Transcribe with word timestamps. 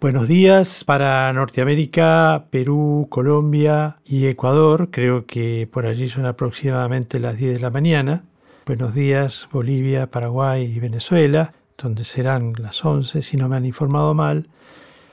Buenos 0.00 0.28
días 0.28 0.84
para 0.84 1.32
Norteamérica, 1.32 2.46
Perú, 2.50 3.08
Colombia 3.10 3.96
y 4.04 4.26
Ecuador. 4.26 4.90
Creo 4.92 5.26
que 5.26 5.68
por 5.72 5.86
allí 5.86 6.08
son 6.08 6.24
aproximadamente 6.24 7.18
las 7.18 7.36
10 7.36 7.54
de 7.54 7.60
la 7.60 7.70
mañana. 7.70 8.22
Buenos 8.64 8.94
días 8.94 9.48
Bolivia, 9.50 10.08
Paraguay 10.08 10.62
y 10.62 10.78
Venezuela, 10.78 11.52
donde 11.76 12.04
serán 12.04 12.52
las 12.58 12.84
11 12.84 13.22
si 13.22 13.36
no 13.36 13.48
me 13.48 13.56
han 13.56 13.64
informado 13.64 14.14
mal. 14.14 14.48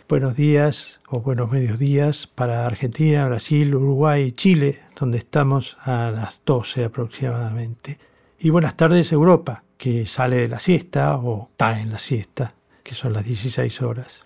Buenos 0.07 0.35
días 0.35 0.99
o 1.09 1.19
buenos 1.19 1.51
medios 1.51 1.79
días 1.79 2.27
para 2.27 2.67
Argentina, 2.67 3.27
Brasil, 3.27 3.73
Uruguay 3.73 4.25
y 4.25 4.31
Chile, 4.33 4.81
donde 4.99 5.17
estamos 5.17 5.77
a 5.81 6.11
las 6.11 6.43
12 6.45 6.85
aproximadamente. 6.85 7.97
Y 8.37 8.51
buenas 8.51 8.77
tardes 8.77 9.11
Europa, 9.11 9.63
que 9.79 10.05
sale 10.05 10.37
de 10.37 10.47
la 10.47 10.59
siesta 10.59 11.15
o 11.15 11.49
está 11.49 11.81
en 11.81 11.91
la 11.91 11.97
siesta, 11.97 12.53
que 12.83 12.93
son 12.93 13.13
las 13.13 13.25
16 13.25 13.81
horas. 13.81 14.24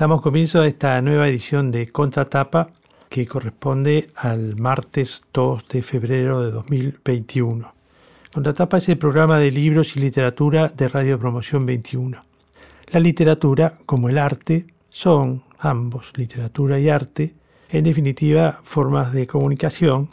Damos 0.00 0.22
comienzo 0.22 0.62
a 0.62 0.66
esta 0.66 0.98
nueva 1.02 1.28
edición 1.28 1.70
de 1.70 1.92
Contratapa 1.92 2.68
que 3.10 3.26
corresponde 3.26 4.06
al 4.16 4.56
martes 4.56 5.24
2 5.30 5.68
de 5.68 5.82
febrero 5.82 6.40
de 6.40 6.50
2021. 6.52 7.70
Contratapa 8.32 8.78
es 8.78 8.88
el 8.88 8.96
programa 8.96 9.38
de 9.38 9.50
libros 9.50 9.94
y 9.96 10.00
literatura 10.00 10.68
de 10.68 10.88
Radio 10.88 11.18
Promoción 11.18 11.66
21. 11.66 12.24
La 12.86 12.98
literatura, 12.98 13.76
como 13.84 14.08
el 14.08 14.16
arte, 14.16 14.64
son 14.88 15.42
ambos, 15.58 16.12
literatura 16.16 16.78
y 16.78 16.88
arte, 16.88 17.34
en 17.68 17.84
definitiva 17.84 18.60
formas 18.62 19.12
de 19.12 19.26
comunicación, 19.26 20.08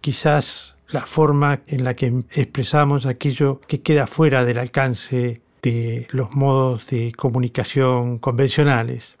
quizás 0.00 0.74
la 0.88 1.06
forma 1.06 1.60
en 1.68 1.84
la 1.84 1.94
que 1.94 2.24
expresamos 2.32 3.06
aquello 3.06 3.60
que 3.68 3.82
queda 3.82 4.08
fuera 4.08 4.44
del 4.44 4.58
alcance 4.58 5.42
de 5.62 6.08
los 6.10 6.34
modos 6.34 6.86
de 6.86 7.12
comunicación 7.16 8.18
convencionales. 8.18 9.16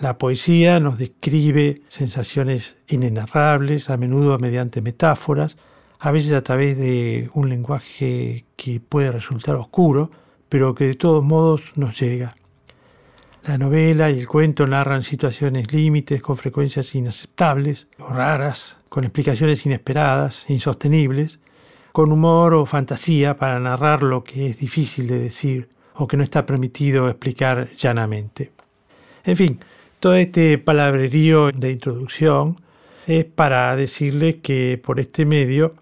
La 0.00 0.18
poesía 0.18 0.80
nos 0.80 0.98
describe 0.98 1.82
sensaciones 1.86 2.76
inenarrables, 2.88 3.90
a 3.90 3.96
menudo 3.96 4.38
mediante 4.38 4.82
metáforas, 4.82 5.56
a 6.00 6.10
veces 6.10 6.32
a 6.32 6.42
través 6.42 6.76
de 6.76 7.30
un 7.34 7.48
lenguaje 7.48 8.44
que 8.56 8.80
puede 8.80 9.12
resultar 9.12 9.54
oscuro, 9.54 10.10
pero 10.48 10.74
que 10.74 10.86
de 10.86 10.94
todos 10.96 11.24
modos 11.24 11.72
nos 11.76 11.98
llega. 12.00 12.34
La 13.44 13.56
novela 13.56 14.10
y 14.10 14.18
el 14.18 14.26
cuento 14.26 14.66
narran 14.66 15.02
situaciones 15.02 15.72
límites 15.72 16.20
con 16.22 16.36
frecuencias 16.36 16.94
inaceptables 16.94 17.88
o 17.98 18.08
raras, 18.08 18.78
con 18.88 19.04
explicaciones 19.04 19.64
inesperadas, 19.66 20.46
insostenibles, 20.48 21.38
con 21.94 22.10
humor 22.10 22.54
o 22.54 22.66
fantasía 22.66 23.36
para 23.36 23.60
narrar 23.60 24.02
lo 24.02 24.24
que 24.24 24.48
es 24.48 24.58
difícil 24.58 25.06
de 25.06 25.20
decir 25.20 25.68
o 25.94 26.08
que 26.08 26.16
no 26.16 26.24
está 26.24 26.44
permitido 26.44 27.08
explicar 27.08 27.68
llanamente. 27.76 28.50
En 29.22 29.36
fin, 29.36 29.60
todo 30.00 30.16
este 30.16 30.58
palabrerío 30.58 31.52
de 31.52 31.70
introducción 31.70 32.56
es 33.06 33.24
para 33.24 33.76
decirles 33.76 34.38
que 34.42 34.76
por 34.84 34.98
este 34.98 35.24
medio, 35.24 35.76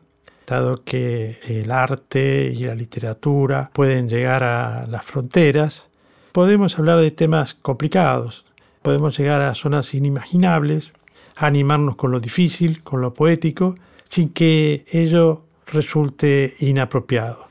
dado 0.47 0.85
que 0.85 1.39
el 1.49 1.71
arte 1.71 2.53
y 2.55 2.65
la 2.65 2.75
literatura 2.75 3.71
pueden 3.73 4.11
llegar 4.11 4.45
a 4.45 4.87
las 4.87 5.07
fronteras, 5.07 5.89
podemos 6.33 6.79
hablar 6.79 7.01
de 7.01 7.11
temas 7.11 7.55
complicados, 7.55 8.45
podemos 8.83 9.17
llegar 9.17 9.41
a 9.41 9.55
zonas 9.55 9.95
inimaginables, 9.95 10.93
animarnos 11.37 11.97
con 11.97 12.11
lo 12.11 12.21
difícil, 12.21 12.83
con 12.83 13.01
lo 13.01 13.15
poético, 13.15 13.77
sin 14.11 14.29
que 14.29 14.85
ello 14.93 15.45
resulte 15.73 16.55
inapropiado. 16.61 17.49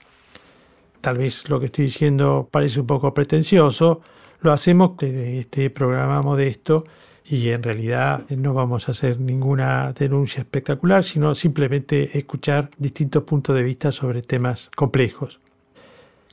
Tal 1.01 1.18
vez 1.18 1.50
lo 1.50 1.59
que 1.59 1.66
estoy 1.66 1.85
diciendo 1.85 2.47
parece 2.50 2.79
un 2.79 2.88
poco 2.88 3.13
pretencioso, 3.13 4.01
lo 4.41 4.51
hacemos 4.51 4.97
desde 4.97 5.40
este 5.40 5.69
programa 5.69 6.22
modesto 6.22 6.85
y 7.25 7.50
en 7.50 7.63
realidad 7.63 8.28
no 8.29 8.53
vamos 8.53 8.88
a 8.88 8.91
hacer 8.91 9.19
ninguna 9.19 9.94
denuncia 9.94 10.41
espectacular, 10.41 11.03
sino 11.03 11.34
simplemente 11.34 12.18
escuchar 12.18 12.69
distintos 12.78 13.23
puntos 13.23 13.56
de 13.56 13.63
vista 13.63 13.91
sobre 13.91 14.22
temas 14.22 14.69
complejos. 14.75 15.40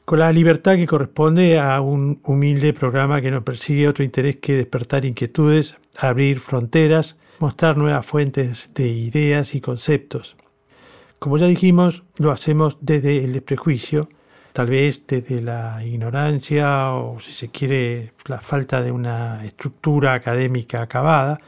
Con 0.04 0.20
la 0.20 0.32
libertad 0.32 0.76
que 0.76 0.86
corresponde 0.86 1.58
a 1.58 1.80
un 1.82 2.20
humilde 2.24 2.72
programa 2.72 3.20
que 3.20 3.30
no 3.30 3.44
persigue 3.44 3.88
otro 3.88 4.02
interés 4.02 4.36
que 4.36 4.54
despertar 4.54 5.04
inquietudes, 5.04 5.76
abrir 5.98 6.40
fronteras, 6.40 7.16
mostrar 7.38 7.76
nuevas 7.76 8.06
fuentes 8.06 8.72
de 8.74 8.88
ideas 8.88 9.54
y 9.54 9.60
conceptos. 9.60 10.34
Como 11.18 11.36
ya 11.36 11.46
dijimos, 11.46 12.04
lo 12.18 12.30
hacemos 12.30 12.78
desde 12.80 13.24
el 13.24 13.32
desprejuicio, 13.32 14.08
tal 14.52 14.68
vez 14.68 15.04
desde 15.06 15.42
la 15.42 15.84
ignorancia 15.84 16.92
o 16.92 17.18
si 17.18 17.32
se 17.32 17.48
quiere 17.48 18.12
la 18.26 18.40
falta 18.40 18.82
de 18.82 18.92
una 18.92 19.44
estructura 19.44 20.14
académica 20.14 20.80
acabada, 20.82 21.38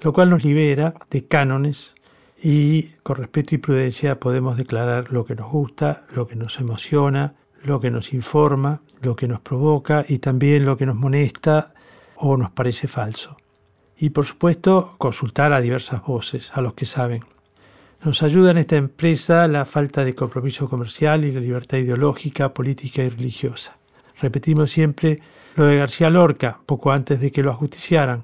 lo 0.00 0.12
cual 0.12 0.30
nos 0.30 0.44
libera 0.44 0.94
de 1.10 1.26
cánones 1.26 1.94
y 2.42 2.90
con 3.02 3.16
respeto 3.16 3.54
y 3.54 3.58
prudencia 3.58 4.20
podemos 4.20 4.56
declarar 4.56 5.10
lo 5.10 5.24
que 5.24 5.34
nos 5.34 5.50
gusta, 5.50 6.04
lo 6.14 6.28
que 6.28 6.36
nos 6.36 6.60
emociona, 6.60 7.34
lo 7.64 7.80
que 7.80 7.90
nos 7.90 8.12
informa, 8.12 8.82
lo 9.00 9.16
que 9.16 9.26
nos 9.26 9.40
provoca 9.40 10.04
y 10.06 10.18
también 10.18 10.66
lo 10.66 10.76
que 10.76 10.86
nos 10.86 10.96
molesta 10.96 11.72
o 12.14 12.36
nos 12.36 12.50
parece 12.50 12.88
falso. 12.88 13.36
Y 13.96 14.10
por 14.10 14.26
supuesto 14.26 14.94
consultar 14.98 15.52
a 15.52 15.60
diversas 15.60 16.02
voces, 16.02 16.50
a 16.54 16.60
los 16.60 16.74
que 16.74 16.86
saben. 16.86 17.24
Nos 18.04 18.22
ayuda 18.22 18.52
en 18.52 18.58
esta 18.58 18.76
empresa 18.76 19.48
la 19.48 19.64
falta 19.64 20.04
de 20.04 20.14
compromiso 20.14 20.68
comercial 20.68 21.24
y 21.24 21.32
la 21.32 21.40
libertad 21.40 21.78
ideológica, 21.78 22.54
política 22.54 23.02
y 23.02 23.08
religiosa. 23.08 23.76
Repetimos 24.20 24.70
siempre 24.70 25.18
lo 25.56 25.64
de 25.64 25.78
García 25.78 26.08
Lorca, 26.08 26.60
poco 26.64 26.92
antes 26.92 27.20
de 27.20 27.32
que 27.32 27.42
lo 27.42 27.50
ajusticiaran. 27.50 28.22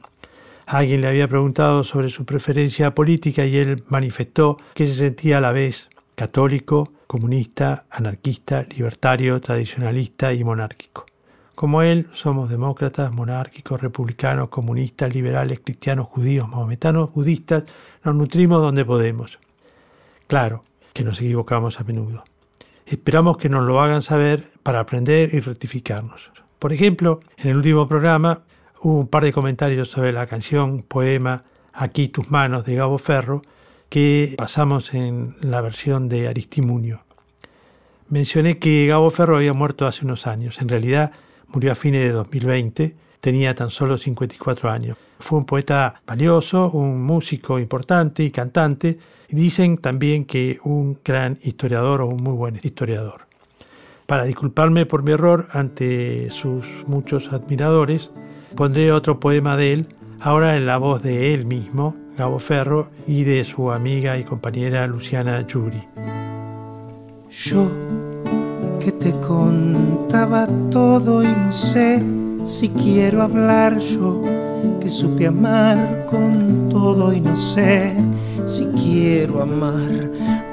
Alguien 0.66 1.00
le 1.00 1.08
había 1.08 1.26
preguntado 1.26 1.82
sobre 1.82 2.08
su 2.08 2.24
preferencia 2.24 2.94
política 2.94 3.44
y 3.46 3.56
él 3.56 3.82
manifestó 3.88 4.58
que 4.74 4.86
se 4.86 4.94
sentía 4.94 5.38
a 5.38 5.40
la 5.40 5.50
vez 5.50 5.90
católico, 6.14 6.92
comunista, 7.08 7.84
anarquista, 7.90 8.64
libertario, 8.76 9.40
tradicionalista 9.40 10.32
y 10.32 10.44
monárquico. 10.44 11.04
Como 11.56 11.82
él, 11.82 12.08
somos 12.12 12.48
demócratas, 12.48 13.12
monárquicos, 13.12 13.80
republicanos, 13.80 14.50
comunistas, 14.50 15.12
liberales, 15.12 15.60
cristianos, 15.64 16.06
judíos, 16.06 16.48
mahometanos, 16.48 17.12
budistas, 17.12 17.64
nos 18.04 18.14
nutrimos 18.14 18.62
donde 18.62 18.84
podemos. 18.84 19.40
Claro 20.34 20.64
que 20.92 21.04
nos 21.04 21.20
equivocamos 21.20 21.78
a 21.78 21.84
menudo. 21.84 22.24
Esperamos 22.86 23.36
que 23.36 23.48
nos 23.48 23.62
lo 23.62 23.80
hagan 23.80 24.02
saber 24.02 24.50
para 24.64 24.80
aprender 24.80 25.32
y 25.32 25.38
rectificarnos. 25.38 26.32
Por 26.58 26.72
ejemplo, 26.72 27.20
en 27.36 27.50
el 27.50 27.58
último 27.58 27.86
programa 27.86 28.42
hubo 28.82 28.98
un 28.98 29.06
par 29.06 29.22
de 29.22 29.32
comentarios 29.32 29.90
sobre 29.90 30.10
la 30.10 30.26
canción, 30.26 30.82
poema 30.82 31.44
Aquí 31.72 32.08
tus 32.08 32.32
manos 32.32 32.66
de 32.66 32.74
Gabo 32.74 32.98
Ferro, 32.98 33.42
que 33.88 34.34
pasamos 34.36 34.92
en 34.92 35.36
la 35.40 35.60
versión 35.60 36.08
de 36.08 36.26
Aristimunio. 36.26 37.04
Mencioné 38.08 38.58
que 38.58 38.88
Gabo 38.88 39.10
Ferro 39.10 39.36
había 39.36 39.52
muerto 39.52 39.86
hace 39.86 40.04
unos 40.04 40.26
años. 40.26 40.60
En 40.60 40.68
realidad 40.68 41.12
murió 41.46 41.70
a 41.70 41.76
fines 41.76 42.02
de 42.02 42.10
2020, 42.10 42.96
tenía 43.24 43.54
tan 43.54 43.70
solo 43.70 43.96
54 43.96 44.70
años. 44.70 44.98
Fue 45.18 45.38
un 45.38 45.46
poeta 45.46 46.02
valioso, 46.06 46.70
un 46.70 47.02
músico 47.02 47.58
importante 47.58 48.22
y 48.22 48.30
cantante, 48.30 48.98
Dicen 49.30 49.78
también 49.78 50.26
que 50.26 50.58
un 50.64 50.98
gran 51.02 51.38
historiador 51.42 52.02
o 52.02 52.06
un 52.06 52.22
muy 52.22 52.34
buen 52.34 52.60
historiador. 52.62 53.26
Para 54.06 54.24
disculparme 54.24 54.84
por 54.84 55.02
mi 55.02 55.12
error 55.12 55.48
ante 55.52 56.28
sus 56.30 56.66
muchos 56.86 57.32
admiradores, 57.32 58.10
pondré 58.54 58.92
otro 58.92 59.18
poema 59.18 59.56
de 59.56 59.72
él, 59.72 59.88
ahora 60.20 60.56
en 60.56 60.66
la 60.66 60.76
voz 60.76 61.02
de 61.02 61.32
él 61.32 61.46
mismo, 61.46 61.96
Gabo 62.18 62.38
Ferro, 62.38 62.90
y 63.06 63.24
de 63.24 63.42
su 63.44 63.72
amiga 63.72 64.18
y 64.18 64.24
compañera 64.24 64.86
Luciana 64.86 65.44
Yuri. 65.46 65.82
Yo 67.30 67.68
que 68.78 68.92
te 68.92 69.10
contaba 69.20 70.46
todo 70.70 71.24
y 71.24 71.28
no 71.28 71.50
sé 71.50 72.23
si 72.44 72.68
quiero 72.68 73.22
hablar 73.22 73.78
yo, 73.78 74.20
que 74.80 74.88
supe 74.88 75.26
amar 75.26 76.06
con 76.10 76.68
todo 76.68 77.12
y 77.12 77.20
no 77.20 77.34
sé 77.34 77.94
si 78.44 78.66
quiero 78.66 79.42
amar. 79.42 80.10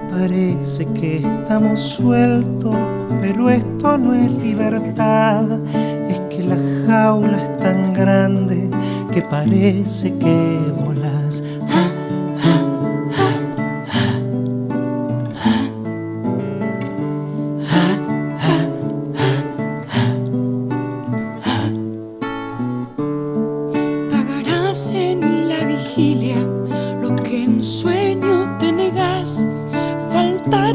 Parece 0.09 0.85
que 0.93 1.17
estamos 1.17 1.79
sueltos, 1.79 2.75
pero 3.21 3.49
esto 3.49 3.97
no 3.97 4.13
es 4.13 4.31
libertad. 4.31 5.43
Es 6.09 6.19
que 6.29 6.43
la 6.43 6.57
jaula 6.88 7.43
es 7.43 7.59
tan 7.59 7.94
grande 7.94 8.69
que 9.11 9.21
parece 9.21 10.13
que 10.17 10.59
volas. 10.85 11.44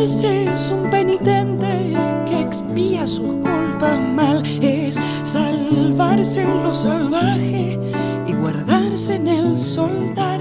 Es 0.07 0.71
un 0.71 0.89
penitente 0.89 1.93
que 2.29 2.41
expía 2.41 3.07
sus 3.07 3.35
culpas 3.37 4.01
mal, 4.15 4.43
es 4.63 5.01
salvar 5.25 6.25
salvarse 6.25 6.43
en 6.43 6.63
lo 6.63 6.73
salvaje 6.73 7.79
y 8.27 8.33
guardarse 8.35 9.17
en 9.17 9.27
el 9.27 9.59
soltar. 9.59 10.41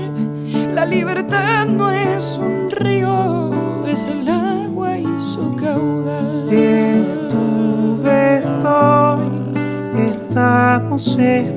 La 0.73 0.85
libertad 0.85 1.65
no 1.65 1.89
es 1.89 2.39
un 2.39 2.69
río, 2.69 3.49
es 3.87 4.07
el 4.07 4.29
agua 4.29 4.97
y 4.99 5.05
su 5.19 5.55
caudal. 5.55 6.47
Estuve, 6.51 8.37
estoy, 8.37 10.09
estamos, 10.09 11.17
estarás. 11.17 11.54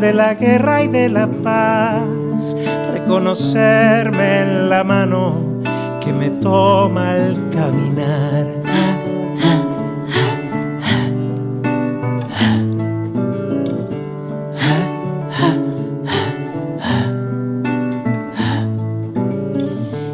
De 0.00 0.12
la 0.12 0.34
guerra 0.34 0.82
y 0.82 0.88
de 0.88 1.08
la 1.08 1.26
paz. 1.26 2.54
Reconocerme 2.92 4.40
en 4.40 4.68
la 4.68 4.84
mano 4.84 5.60
que 6.00 6.12
me 6.12 6.30
toma 6.30 7.12
al 7.12 7.50
caminar. 7.50 8.46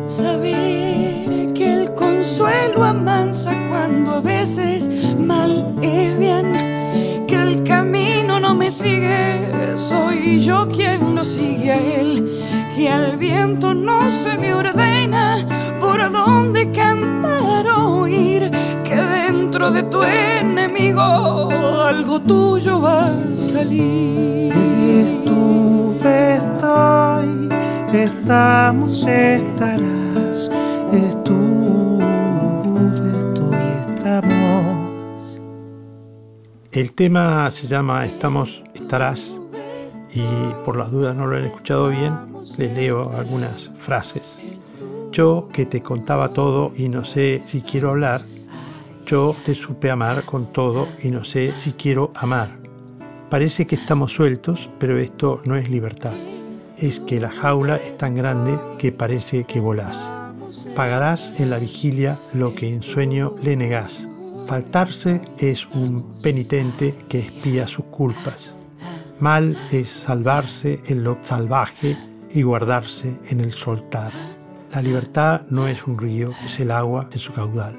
Saber 0.06 1.52
que 1.54 1.74
el 1.74 1.94
consuelo 1.94 2.84
amansa 2.84 3.50
cuando 3.70 4.12
a 4.12 4.20
veces 4.20 4.88
mal 5.18 5.74
es 5.82 6.18
bien. 6.18 6.71
Sigue, 8.72 9.76
soy 9.76 10.40
yo 10.40 10.66
quien 10.68 11.14
lo 11.14 11.24
sigue 11.24 11.70
a 11.72 11.76
él. 11.76 12.42
Que 12.74 12.88
al 12.88 13.16
viento 13.18 13.74
no 13.74 14.10
se 14.10 14.36
le 14.36 14.54
ordena 14.54 15.46
por 15.80 16.10
dónde 16.10 16.70
cantar 16.72 17.66
o 17.68 18.08
ir. 18.08 18.50
Que 18.82 18.96
dentro 18.96 19.70
de 19.70 19.82
tu 19.84 20.02
enemigo 20.02 21.48
algo 21.86 22.20
tuyo 22.20 22.80
va 22.80 23.08
a 23.08 23.34
salir. 23.34 24.52
Estuve, 25.06 26.36
estoy, 26.36 27.48
estamos, 27.92 29.06
estarás. 29.06 30.50
Estuve, 30.92 31.51
El 36.72 36.92
tema 36.92 37.50
se 37.50 37.66
llama 37.66 38.06
Estamos, 38.06 38.62
estarás 38.72 39.38
y 40.14 40.22
por 40.64 40.78
las 40.78 40.90
dudas 40.90 41.14
no 41.14 41.26
lo 41.26 41.36
han 41.36 41.44
escuchado 41.44 41.90
bien, 41.90 42.14
les 42.56 42.72
leo 42.72 43.12
algunas 43.14 43.70
frases. 43.76 44.40
Yo 45.10 45.50
que 45.52 45.66
te 45.66 45.82
contaba 45.82 46.30
todo 46.30 46.72
y 46.74 46.88
no 46.88 47.04
sé 47.04 47.42
si 47.44 47.60
quiero 47.60 47.90
hablar, 47.90 48.22
yo 49.04 49.36
te 49.44 49.54
supe 49.54 49.90
amar 49.90 50.24
con 50.24 50.46
todo 50.50 50.88
y 51.02 51.10
no 51.10 51.26
sé 51.26 51.54
si 51.56 51.72
quiero 51.72 52.10
amar. 52.14 52.56
Parece 53.28 53.66
que 53.66 53.74
estamos 53.74 54.12
sueltos, 54.12 54.70
pero 54.78 54.98
esto 54.98 55.42
no 55.44 55.56
es 55.56 55.68
libertad. 55.68 56.14
Es 56.78 57.00
que 57.00 57.20
la 57.20 57.32
jaula 57.32 57.76
es 57.76 57.98
tan 57.98 58.14
grande 58.14 58.58
que 58.78 58.92
parece 58.92 59.44
que 59.44 59.60
volás. 59.60 60.10
Pagarás 60.74 61.34
en 61.36 61.50
la 61.50 61.58
vigilia 61.58 62.18
lo 62.32 62.54
que 62.54 62.72
en 62.72 62.82
sueño 62.82 63.34
le 63.42 63.56
negás. 63.56 64.08
Faltarse 64.46 65.20
es 65.38 65.66
un 65.66 66.12
penitente 66.22 66.94
que 67.08 67.20
espía 67.20 67.66
sus 67.66 67.84
culpas. 67.86 68.54
Mal 69.20 69.56
es 69.70 69.88
salvarse 69.88 70.80
en 70.86 71.04
lo 71.04 71.16
salvaje 71.22 71.96
y 72.30 72.42
guardarse 72.42 73.16
en 73.28 73.40
el 73.40 73.52
soltar. 73.52 74.12
La 74.72 74.82
libertad 74.82 75.42
no 75.48 75.68
es 75.68 75.86
un 75.86 75.98
río, 75.98 76.32
es 76.44 76.58
el 76.60 76.70
agua 76.70 77.08
en 77.12 77.18
su 77.18 77.32
caudal. 77.32 77.74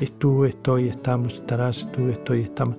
Estuve, 0.00 0.50
estoy, 0.50 0.88
estamos, 0.88 1.34
estarás, 1.34 1.78
estuve, 1.78 2.12
estoy, 2.12 2.40
estamos. 2.40 2.76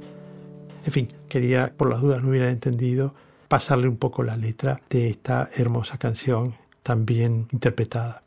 En 0.86 0.92
fin, 0.92 1.08
quería, 1.30 1.74
por 1.76 1.90
las 1.90 2.02
dudas 2.02 2.22
no 2.22 2.30
hubiera 2.30 2.52
entendido, 2.52 3.14
pasarle 3.48 3.88
un 3.88 3.98
poco 3.98 4.24
la 4.24 4.36
letra 4.36 4.80
de 4.90 5.10
esta 5.10 5.50
hermosa 5.56 5.98
canción, 5.98 6.56
tan 6.82 7.06
bien 7.06 7.48
interpretada. 7.52 8.22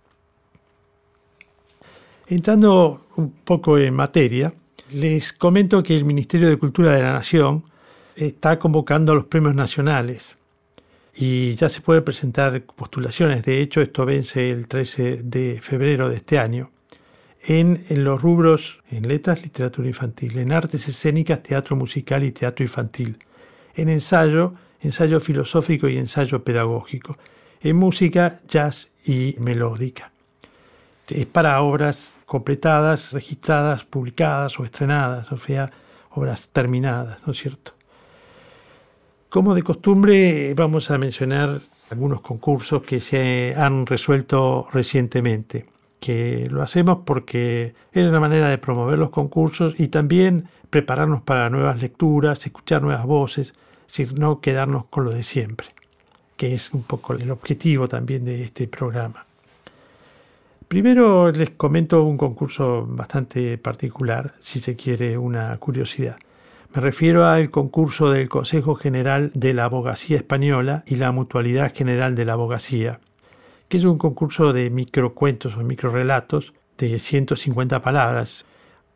Entrando 2.28 3.06
un 3.16 3.30
poco 3.30 3.78
en 3.78 3.94
materia, 3.94 4.52
les 4.90 5.32
comento 5.32 5.82
que 5.82 5.96
el 5.96 6.04
Ministerio 6.04 6.48
de 6.48 6.56
Cultura 6.56 6.92
de 6.92 7.02
la 7.02 7.12
Nación 7.12 7.64
está 8.14 8.58
convocando 8.58 9.12
a 9.12 9.14
los 9.14 9.26
premios 9.26 9.54
nacionales 9.54 10.34
y 11.14 11.54
ya 11.54 11.68
se 11.68 11.80
puede 11.80 12.02
presentar 12.02 12.62
postulaciones. 12.62 13.42
De 13.42 13.60
hecho, 13.60 13.80
esto 13.80 14.04
vence 14.04 14.50
el 14.50 14.68
13 14.68 15.22
de 15.22 15.60
febrero 15.60 16.08
de 16.08 16.16
este 16.16 16.38
año 16.38 16.70
en, 17.42 17.84
en, 17.88 18.04
los 18.04 18.20
rubros 18.20 18.82
en 18.90 19.08
letras, 19.08 19.42
literatura 19.42 19.88
infantil, 19.88 20.38
en 20.38 20.52
artes 20.52 20.88
escénicas, 20.88 21.42
teatro 21.42 21.76
musical 21.76 22.24
y 22.24 22.32
teatro 22.32 22.64
infantil, 22.64 23.18
en 23.74 23.88
ensayo, 23.88 24.54
ensayo 24.80 25.20
filosófico 25.20 25.88
y 25.88 25.96
ensayo 25.96 26.42
pedagógico, 26.42 27.16
en 27.60 27.76
música, 27.76 28.40
jazz 28.46 28.90
y 29.04 29.36
melódica. 29.38 30.12
Es 31.08 31.26
para 31.26 31.60
obras 31.62 32.18
completadas, 32.26 33.12
registradas, 33.12 33.84
publicadas 33.84 34.58
o 34.58 34.64
estrenadas, 34.64 35.30
o 35.30 35.38
sea, 35.38 35.70
obras 36.10 36.48
terminadas, 36.48 37.24
¿no 37.26 37.32
es 37.32 37.38
cierto? 37.38 37.72
Como 39.28 39.54
de 39.54 39.62
costumbre, 39.62 40.54
vamos 40.54 40.90
a 40.90 40.98
mencionar 40.98 41.60
algunos 41.90 42.20
concursos 42.22 42.82
que 42.82 43.00
se 43.00 43.54
han 43.56 43.86
resuelto 43.86 44.66
recientemente, 44.72 45.66
que 46.00 46.48
lo 46.50 46.62
hacemos 46.62 47.00
porque 47.04 47.74
es 47.92 48.06
una 48.06 48.20
manera 48.20 48.48
de 48.48 48.58
promover 48.58 48.98
los 48.98 49.10
concursos 49.10 49.74
y 49.78 49.88
también 49.88 50.48
prepararnos 50.70 51.22
para 51.22 51.50
nuevas 51.50 51.80
lecturas, 51.80 52.44
escuchar 52.44 52.82
nuevas 52.82 53.04
voces, 53.04 53.48
es 53.48 53.86
decir, 53.86 54.18
no 54.18 54.40
quedarnos 54.40 54.86
con 54.86 55.04
lo 55.04 55.10
de 55.10 55.22
siempre, 55.22 55.68
que 56.36 56.54
es 56.54 56.72
un 56.72 56.82
poco 56.82 57.12
el 57.12 57.30
objetivo 57.30 57.88
también 57.88 58.24
de 58.24 58.42
este 58.42 58.66
programa. 58.66 59.25
Primero 60.68 61.30
les 61.30 61.50
comento 61.50 62.02
un 62.02 62.16
concurso 62.16 62.84
bastante 62.88 63.56
particular, 63.56 64.34
si 64.40 64.58
se 64.58 64.74
quiere 64.74 65.16
una 65.16 65.56
curiosidad. 65.58 66.16
Me 66.74 66.80
refiero 66.80 67.24
al 67.24 67.50
concurso 67.50 68.10
del 68.10 68.28
Consejo 68.28 68.74
General 68.74 69.30
de 69.32 69.54
la 69.54 69.64
Abogacía 69.64 70.16
Española 70.16 70.82
y 70.84 70.96
la 70.96 71.12
Mutualidad 71.12 71.72
General 71.72 72.16
de 72.16 72.24
la 72.24 72.32
Abogacía, 72.32 72.98
que 73.68 73.76
es 73.76 73.84
un 73.84 73.96
concurso 73.96 74.52
de 74.52 74.68
microcuentos 74.70 75.56
o 75.56 75.60
microrelatos 75.60 76.52
de 76.78 76.98
150 76.98 77.80
palabras. 77.80 78.44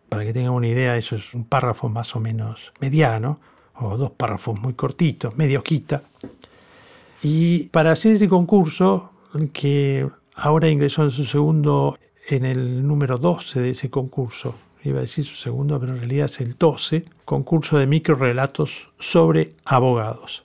Para 0.09 0.25
que 0.25 0.33
tengan 0.33 0.55
una 0.55 0.67
idea, 0.67 0.97
eso 0.97 1.15
es 1.15 1.33
un 1.35 1.45
párrafo 1.45 1.89
más 1.89 2.17
o 2.17 2.21
menos 2.21 2.73
mediano, 2.81 3.39
o 3.77 3.97
dos 3.97 4.11
párrafos 4.11 4.61
muy 4.61 4.75
cortitos, 4.75 5.37
media 5.37 5.61
hojita. 5.61 6.03
Y 7.23 7.69
para 7.69 7.93
hacer 7.93 8.15
este 8.15 8.27
concurso, 8.27 9.13
que 9.53 10.09
ahora 10.41 10.69
ingresó 10.69 11.03
en 11.05 11.11
su 11.11 11.25
segundo, 11.25 11.99
en 12.27 12.45
el 12.45 12.87
número 12.87 13.19
12 13.19 13.61
de 13.61 13.71
ese 13.71 13.91
concurso, 13.91 14.55
iba 14.83 14.99
a 14.99 15.03
decir 15.03 15.25
su 15.25 15.37
segundo, 15.37 15.79
pero 15.79 15.93
en 15.93 15.99
realidad 15.99 16.27
es 16.27 16.41
el 16.41 16.57
12, 16.57 17.03
concurso 17.25 17.79
de 17.79 17.87
microrelatos 17.87 18.89
sobre 18.99 19.53
abogados. 19.65 20.43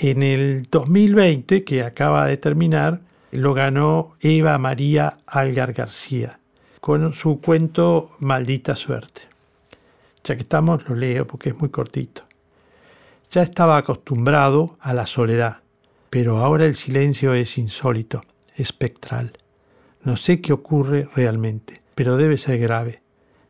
En 0.00 0.22
el 0.22 0.66
2020, 0.70 1.64
que 1.64 1.82
acaba 1.82 2.26
de 2.26 2.36
terminar, 2.36 3.00
lo 3.30 3.54
ganó 3.54 4.16
Eva 4.20 4.58
María 4.58 5.18
Algar 5.26 5.72
García 5.72 6.38
con 6.80 7.12
su 7.12 7.40
cuento 7.40 8.12
Maldita 8.18 8.74
Suerte. 8.74 9.22
Ya 10.24 10.34
que 10.34 10.42
estamos, 10.42 10.88
lo 10.88 10.96
leo 10.96 11.26
porque 11.26 11.50
es 11.50 11.58
muy 11.58 11.68
cortito. 11.68 12.22
Ya 13.30 13.42
estaba 13.42 13.76
acostumbrado 13.76 14.76
a 14.80 14.94
la 14.94 15.06
soledad, 15.06 15.58
pero 16.10 16.38
ahora 16.38 16.64
el 16.64 16.74
silencio 16.74 17.34
es 17.34 17.58
insólito, 17.58 18.22
espectral. 18.58 19.32
No 20.02 20.18
sé 20.18 20.42
qué 20.42 20.52
ocurre 20.52 21.08
realmente 21.16 21.78
pero 21.98 22.16
debe 22.16 22.38
ser 22.38 22.60
grave. 22.60 23.02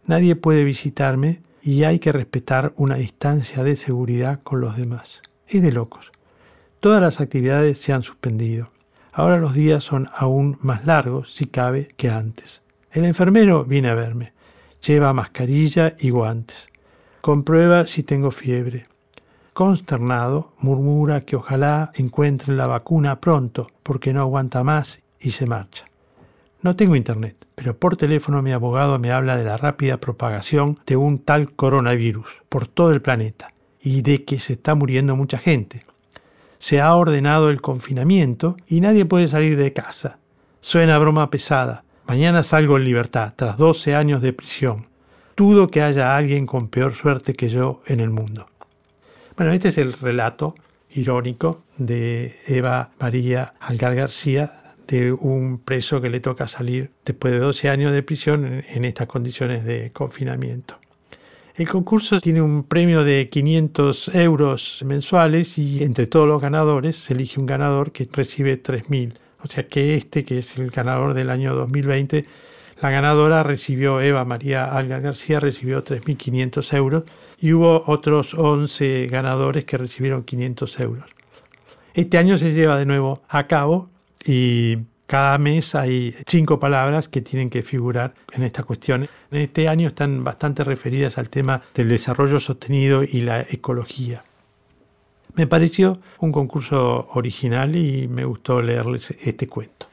Nadie 0.06 0.34
puede 0.34 0.64
visitarme 0.64 1.42
y 1.60 1.84
hay 1.84 1.98
que 1.98 2.12
respetar 2.12 2.72
una 2.76 2.94
distancia 2.94 3.62
de 3.62 3.76
seguridad 3.76 4.40
con 4.42 4.62
los 4.62 4.78
demás. 4.78 5.20
Es 5.46 5.60
de 5.60 5.70
locos. 5.70 6.10
Todas 6.80 7.02
las 7.02 7.20
actividades 7.20 7.78
se 7.78 7.92
han 7.92 8.02
suspendido. 8.02 8.70
Ahora 9.12 9.36
los 9.36 9.52
días 9.52 9.84
son 9.84 10.08
aún 10.16 10.56
más 10.62 10.86
largos, 10.86 11.34
si 11.34 11.44
cabe, 11.44 11.88
que 11.98 12.08
antes. 12.08 12.62
El 12.90 13.04
enfermero 13.04 13.66
viene 13.66 13.90
a 13.90 13.94
verme. 13.94 14.32
Lleva 14.80 15.12
mascarilla 15.12 15.94
y 15.98 16.08
guantes. 16.08 16.70
Comprueba 17.20 17.84
si 17.84 18.02
tengo 18.02 18.30
fiebre. 18.30 18.86
Consternado, 19.58 20.52
murmura 20.60 21.22
que 21.22 21.34
ojalá 21.34 21.90
encuentren 21.96 22.56
la 22.56 22.68
vacuna 22.68 23.18
pronto, 23.18 23.66
porque 23.82 24.12
no 24.12 24.20
aguanta 24.20 24.62
más 24.62 25.02
y 25.18 25.32
se 25.32 25.46
marcha. 25.46 25.84
No 26.62 26.76
tengo 26.76 26.94
internet, 26.94 27.44
pero 27.56 27.76
por 27.76 27.96
teléfono 27.96 28.40
mi 28.40 28.52
abogado 28.52 29.00
me 29.00 29.10
habla 29.10 29.36
de 29.36 29.42
la 29.42 29.56
rápida 29.56 29.96
propagación 29.96 30.78
de 30.86 30.96
un 30.96 31.18
tal 31.18 31.54
coronavirus 31.54 32.28
por 32.48 32.68
todo 32.68 32.92
el 32.92 33.02
planeta 33.02 33.48
y 33.82 34.02
de 34.02 34.24
que 34.24 34.38
se 34.38 34.52
está 34.52 34.76
muriendo 34.76 35.16
mucha 35.16 35.38
gente. 35.38 35.84
Se 36.60 36.80
ha 36.80 36.94
ordenado 36.94 37.50
el 37.50 37.60
confinamiento 37.60 38.56
y 38.68 38.80
nadie 38.80 39.06
puede 39.06 39.26
salir 39.26 39.56
de 39.56 39.72
casa. 39.72 40.18
Suena 40.60 40.98
broma 40.98 41.30
pesada. 41.30 41.82
Mañana 42.06 42.44
salgo 42.44 42.76
en 42.76 42.84
libertad, 42.84 43.32
tras 43.34 43.56
12 43.56 43.96
años 43.96 44.22
de 44.22 44.32
prisión. 44.32 44.86
Dudo 45.36 45.66
que 45.66 45.82
haya 45.82 46.16
alguien 46.16 46.46
con 46.46 46.68
peor 46.68 46.94
suerte 46.94 47.34
que 47.34 47.48
yo 47.48 47.82
en 47.86 47.98
el 47.98 48.10
mundo. 48.10 48.46
Bueno, 49.38 49.52
este 49.52 49.68
es 49.68 49.78
el 49.78 49.92
relato 49.92 50.57
irónico 50.90 51.62
de 51.76 52.40
Eva 52.49 52.90
María 52.99 53.54
Algar 53.61 53.95
García, 53.95 54.75
de 54.88 55.12
un 55.12 55.61
preso 55.61 56.00
que 56.00 56.11
le 56.11 56.18
toca 56.18 56.49
salir 56.49 56.90
después 57.04 57.33
de 57.33 57.38
12 57.38 57.68
años 57.68 57.92
de 57.92 58.02
prisión 58.02 58.64
en, 58.68 58.85
estas 58.85 59.07
condiciones 59.07 59.64
de 59.64 59.92
confinamiento. 59.92 60.78
El 61.54 61.68
concurso 61.68 62.21
tiene 62.21 62.42
un 62.42 62.64
premio 62.64 63.04
de 63.04 63.28
500 63.28 64.11
euros 64.16 64.83
mensuales 64.85 65.57
y 65.57 65.85
entre 65.85 66.09
todos 66.09 66.26
los 66.26 66.42
ganadores 66.42 66.97
se 66.97 67.14
elige 67.14 67.38
un 67.38 67.47
ganador 67.47 67.92
que 67.92 68.09
recibe 68.12 68.61
3.000. 68.61 69.18
O 69.45 69.47
sea 69.47 69.68
que 69.68 69.95
este, 69.95 70.25
que 70.25 70.38
es 70.38 70.59
el 70.59 70.73
ganador 70.73 71.14
del 71.14 71.30
año 71.30 71.54
2020, 71.54 72.25
la 72.83 72.90
ganadora 72.90 73.45
recibió, 73.45 74.00
Eva 74.00 74.25
María 74.25 74.64
Algar 74.64 75.00
García, 75.00 75.38
recibió 75.38 75.85
3.500 75.85 76.76
euros 76.76 77.04
y 77.40 77.52
hubo 77.52 77.85
otros 77.87 78.35
11 78.35 79.07
ganadores 79.11 79.64
que 79.64 79.78
recibieron 79.78 80.25
500 80.25 80.80
euros. 80.80 81.04
Este 81.95 82.18
año 82.18 82.38
se 82.38 82.52
lleva 82.52 82.78
de 82.78 82.87
nuevo 82.87 83.23
a 83.28 83.47
cabo 83.47 83.88
y 84.25 84.78
cada 85.07 85.38
mes 85.38 85.75
hay 85.75 86.14
cinco 86.26 86.61
palabras 86.61 87.09
que 87.09 87.23
tienen 87.23 87.49
que 87.49 87.62
figurar 87.62 88.14
en 88.33 88.42
esta 88.42 88.62
cuestión. 88.62 89.09
En 89.30 89.40
este 89.40 89.68
año 89.68 89.88
están 89.88 90.23
bastante 90.23 90.64
referidas 90.64 91.16
al 91.16 91.30
tema 91.30 91.62
del 91.75 91.88
desarrollo 91.88 92.38
sostenido 92.40 93.02
y 93.02 93.23
la 93.23 93.40
ecología. 93.40 94.23
Me 95.35 95.47
pareció 95.47 95.99
un 96.18 96.33
concurso 96.33 97.09
original 97.14 97.75
y 97.76 98.09
me 98.09 98.25
gustó 98.25 98.61
leerles 98.61 99.14
este 99.23 99.47
cuento. 99.47 99.87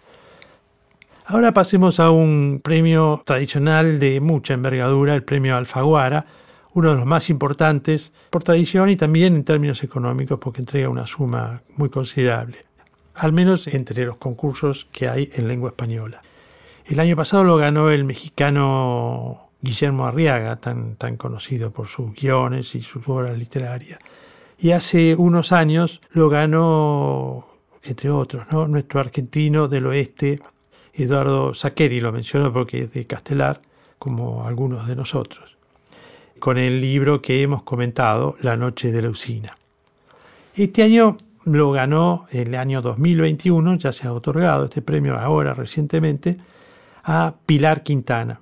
Ahora 1.28 1.54
pasemos 1.54 2.00
a 2.00 2.12
un 2.12 2.60
premio 2.64 3.24
tradicional 3.26 4.00
de 4.00 4.20
mucha 4.20 4.54
envergadura, 4.54 5.16
el 5.16 5.24
premio 5.24 5.56
Alfaguara, 5.56 6.26
uno 6.76 6.90
de 6.90 6.98
los 6.98 7.06
más 7.06 7.30
importantes 7.30 8.12
por 8.30 8.44
tradición 8.44 8.90
y 8.90 8.98
también 8.98 9.34
en 9.34 9.46
términos 9.46 9.82
económicos 9.82 10.40
porque 10.40 10.62
entrega 10.62 10.90
una 10.90 11.08
suma 11.08 11.62
muy 11.78 11.90
considerable, 11.90 12.66
al 13.16 13.32
menos 13.32 13.68
entre 13.68 14.06
los 14.06 14.18
concursos 14.18 14.86
que 14.92 15.08
hay 15.08 15.32
en 15.34 15.48
lengua 15.48 15.70
española. 15.70 16.22
El 16.86 17.00
año 17.00 17.16
pasado 17.16 17.46
lo 17.46 17.56
ganó 17.56 17.90
el 17.92 18.04
mexicano 18.04 19.52
Guillermo 19.62 20.06
Arriaga, 20.06 20.58
tan, 20.58 20.98
tan 20.98 21.16
conocido 21.16 21.72
por 21.72 21.88
sus 21.88 22.14
guiones 22.14 22.76
y 22.76 22.82
sus 22.82 23.08
obras 23.08 23.38
literarias. 23.38 24.00
Y 24.60 24.72
hace 24.72 25.16
unos 25.16 25.54
años 25.54 26.02
lo 26.12 26.28
ganó, 26.28 27.48
entre 27.84 28.10
otros, 28.10 28.48
¿no? 28.52 28.68
nuestro 28.68 29.00
argentino 29.00 29.70
del 29.70 29.88
oeste, 29.88 30.42
Eduardo 30.94 31.54
Saqueri, 31.54 32.02
lo 32.02 32.12
menciono 32.12 32.52
porque 32.52 32.84
es 32.84 32.92
de 32.92 33.08
Castelar, 33.08 33.62
como 33.98 34.46
algunos 34.46 34.88
de 34.88 34.96
nosotros 34.98 35.55
con 36.46 36.60
el 36.60 36.80
libro 36.80 37.24
que 37.24 37.42
hemos 37.42 37.64
comentado, 37.64 38.38
La 38.40 38.56
Noche 38.56 38.92
de 38.92 39.02
la 39.02 39.10
Usina. 39.10 39.58
Este 40.54 40.84
año 40.84 41.18
lo 41.44 41.72
ganó 41.72 42.28
el 42.30 42.54
año 42.54 42.84
2021, 42.84 43.80
ya 43.80 43.92
se 43.92 44.06
ha 44.06 44.14
otorgado 44.14 44.66
este 44.66 44.84
premio 44.84 45.18
ahora 45.18 45.56
recientemente, 45.56 46.38
a 47.04 47.34
Pilar 47.48 47.82
Quintana. 47.82 48.42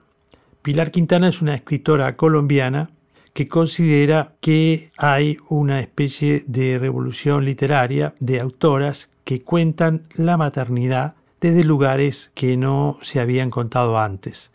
Pilar 0.62 0.91
Quintana 0.91 1.29
es 1.29 1.41
una 1.41 1.55
escritora 1.55 2.17
colombiana 2.17 2.89
que 3.31 3.48
considera 3.48 4.33
que 4.41 4.91
hay 4.98 5.38
una 5.48 5.79
especie 5.79 6.43
de 6.45 6.79
revolución 6.79 7.45
literaria 7.45 8.15
de 8.19 8.41
autoras 8.41 9.12
que 9.24 9.43
cuentan 9.43 10.10
la 10.15 10.36
maternidad 10.36 11.13
desde 11.39 11.63
lugares 11.63 12.33
que 12.36 12.57
no 12.57 13.00
se 13.01 13.22
habían 13.22 13.50
contado 13.50 13.98
antes 13.98 14.51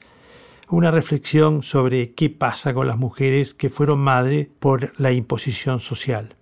una 0.70 0.90
reflexión 0.90 1.62
sobre 1.62 2.12
qué 2.12 2.28
pasa 2.30 2.75
con 2.75 2.87
las 2.87 2.98
mujeres 2.98 3.54
que 3.54 3.70
fueron 3.70 4.00
madres 4.00 4.48
por 4.58 4.92
la 5.00 5.12
imposición 5.12 5.80
social. 5.80 6.34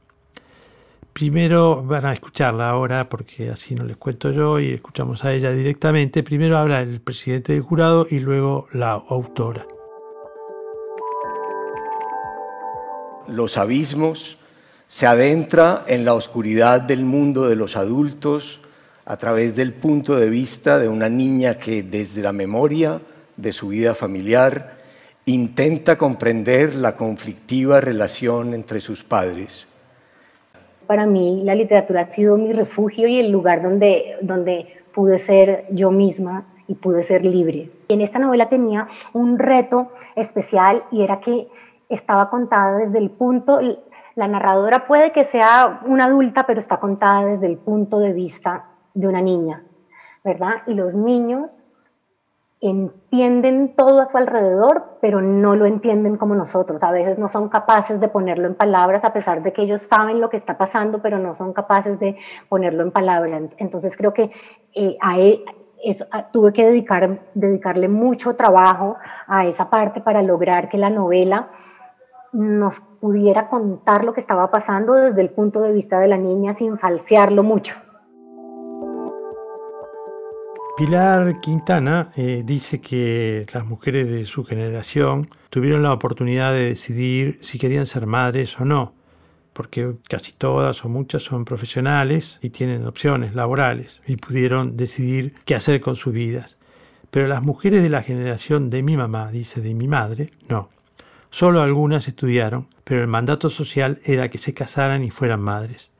Primero 1.13 1.83
van 1.83 2.05
a 2.05 2.13
escucharla 2.13 2.69
ahora 2.69 3.09
porque 3.09 3.51
así 3.51 3.75
no 3.75 3.85
les 3.85 3.97
cuento 3.97 4.33
yo 4.33 4.59
y 4.59 4.73
escuchamos 4.73 5.25
a 5.25 5.33
ella 5.33 5.51
directamente. 5.53 6.23
Primero 6.23 6.59
habla 6.59 6.83
el 6.83 7.01
presidente 7.01 7.53
del 7.53 7.63
jurado 7.63 8.07
y 8.11 8.21
luego 8.21 8.67
la 8.73 8.93
autora. 8.93 9.67
Los 13.29 13.57
abismos 13.57 14.39
se 14.89 15.07
adentra 15.07 15.85
en 15.87 16.05
la 16.05 16.15
oscuridad 16.15 16.83
del 16.83 17.05
mundo 17.05 17.49
de 17.49 17.57
los 17.57 17.77
adultos 17.77 18.61
a 19.05 19.17
través 19.17 19.57
del 19.57 19.73
punto 19.73 20.17
de 20.17 20.29
vista 20.29 20.79
de 20.79 20.89
una 20.89 21.09
niña 21.09 21.59
que 21.59 21.83
desde 21.83 22.23
la 22.23 22.33
memoria 22.33 23.01
de 23.37 23.53
su 23.53 23.69
vida 23.69 23.95
familiar, 23.95 24.77
intenta 25.25 25.99
comprender 25.99 26.77
la 26.77 26.97
conflictiva 26.97 27.81
relación 27.81 28.55
entre 28.55 28.81
sus 28.81 29.03
padres. 29.03 29.69
Para 30.87 31.05
mí 31.05 31.43
la 31.45 31.55
literatura 31.55 32.03
ha 32.03 32.11
sido 32.11 32.37
mi 32.37 32.53
refugio 32.53 33.09
y 33.09 33.19
el 33.19 33.33
lugar 33.33 33.63
donde, 33.63 34.17
donde 34.23 34.85
pude 34.95 35.19
ser 35.19 35.67
yo 35.71 35.91
misma 35.91 36.45
y 36.69 36.75
pude 36.75 37.03
ser 37.03 37.25
libre. 37.25 37.71
En 37.89 38.01
esta 38.01 38.19
novela 38.19 38.49
tenía 38.49 38.87
un 39.13 39.39
reto 39.39 39.93
especial 40.15 40.85
y 40.93 41.03
era 41.03 41.21
que 41.21 41.49
estaba 41.89 42.31
contada 42.31 42.79
desde 42.79 42.99
el 42.99 43.11
punto, 43.11 43.61
la 44.15 44.29
narradora 44.29 44.87
puede 44.87 45.13
que 45.13 45.25
sea 45.25 45.81
una 45.87 46.05
adulta, 46.05 46.47
pero 46.47 46.61
está 46.61 46.79
contada 46.79 47.27
desde 47.27 47.47
el 47.47 47.59
punto 47.59 47.99
de 47.99 48.13
vista 48.13 48.65
de 48.95 49.07
una 49.07 49.21
niña, 49.21 49.63
¿verdad? 50.25 50.63
Y 50.67 50.75
los 50.75 50.97
niños 50.97 51.63
entienden 52.61 53.75
todo 53.77 54.01
a 54.01 54.07
su 54.07 54.17
alrededor, 54.17 54.99
pero 55.01 55.21
no 55.21 55.57
lo 55.57 55.67
entienden 55.67 56.17
como 56.17 56.35
nosotros. 56.35 56.83
A 56.83 56.91
veces 56.91 57.19
no 57.19 57.29
son 57.29 57.49
capaces 57.49 58.01
de 58.01 58.09
ponerlo 58.09 58.47
en 58.47 58.55
palabras, 58.55 59.05
a 59.05 59.13
pesar 59.13 59.43
de 59.43 59.53
que 59.53 59.63
ellos 59.63 59.83
saben 59.83 60.21
lo 60.21 60.31
que 60.31 60.37
está 60.37 60.57
pasando, 60.57 61.03
pero 61.03 61.19
no 61.19 61.35
son 61.35 61.53
capaces 61.53 61.99
de 61.99 62.17
ponerlo 62.49 62.83
en 62.83 62.93
palabras. 62.93 63.43
Entonces 63.59 63.97
creo 63.97 64.15
que 64.15 64.31
eh, 64.75 64.97
a 65.01 65.19
e, 65.19 65.45
tuve 66.33 66.53
que 66.53 66.65
dedicar, 66.65 67.21
dedicarle 67.35 67.89
mucho 67.89 68.35
trabajo 68.35 68.97
a 69.27 69.47
esa 69.47 69.69
parte 69.69 70.01
para 70.01 70.23
lograr 70.23 70.69
que 70.69 70.79
la 70.79 70.91
novela 70.91 71.51
nos 72.33 72.81
pudiera 72.81 73.49
contar 73.49 74.05
lo 74.05 74.13
que 74.13 74.21
estaba 74.21 74.51
pasando 74.51 74.95
desde 74.95 75.21
el 75.21 75.31
punto 75.31 75.61
de 75.61 75.73
vista 75.73 76.01
de 76.01 76.09
la 76.09 76.17
niña 76.17 76.55
sin 76.55 76.79
falsearlo 76.79 77.43
mucho. 77.43 77.77
Pilar 80.77 81.41
Quintana 81.41 82.13
eh, 82.17 82.43
dice 82.45 82.83
que 82.83 83.47
las 83.55 83.65
mujeres 83.65 84.11
de 84.11 84.27
su 84.27 84.45
generación 84.45 85.27
tuvieron 85.49 85.83
la 85.83 85.95
oportunidad 85.95 86.53
de 86.53 86.67
decidir 86.67 87.39
si 87.41 87.59
querían 87.59 87.87
ser 87.87 88.05
madres 88.05 88.61
o 88.61 88.67
no, 88.67 88.93
porque 89.55 89.95
casi 90.07 90.33
todas 90.33 90.85
o 90.85 90.91
muchas 90.91 91.23
son 91.23 91.47
profesionales 91.47 92.39
y 92.43 92.51
tienen 92.51 92.87
opciones 92.87 93.35
laborales 93.35 94.03
y 94.07 94.17
pudieron 94.17 94.77
decidir 94.77 95.35
qué 95.47 95.55
hacer 95.55 95.81
con 95.81 95.97
sus 95.97 96.13
vidas. 96.13 96.59
Pero 97.11 97.27
las 97.27 97.43
mujeres 97.43 97.83
de 97.83 97.89
la 97.89 98.03
generación 98.03 98.69
de 98.69 98.83
mi 98.83 98.99
mamá, 98.99 99.33
dice 99.33 99.63
de 99.63 99.73
mi 99.73 99.89
madre, 99.89 100.31
no. 100.47 100.69
Solo 101.31 101.63
algunas 101.63 102.07
estudiaron, 102.07 102.69
pero 102.85 103.01
el 103.01 103.09
mandato 103.09 103.49
social 103.49 103.99
era 104.05 104.29
que 104.29 104.37
se 104.37 104.53
casaran 104.53 105.03
y 105.05 105.11
fueran 105.11 105.41
madres. 105.41 105.91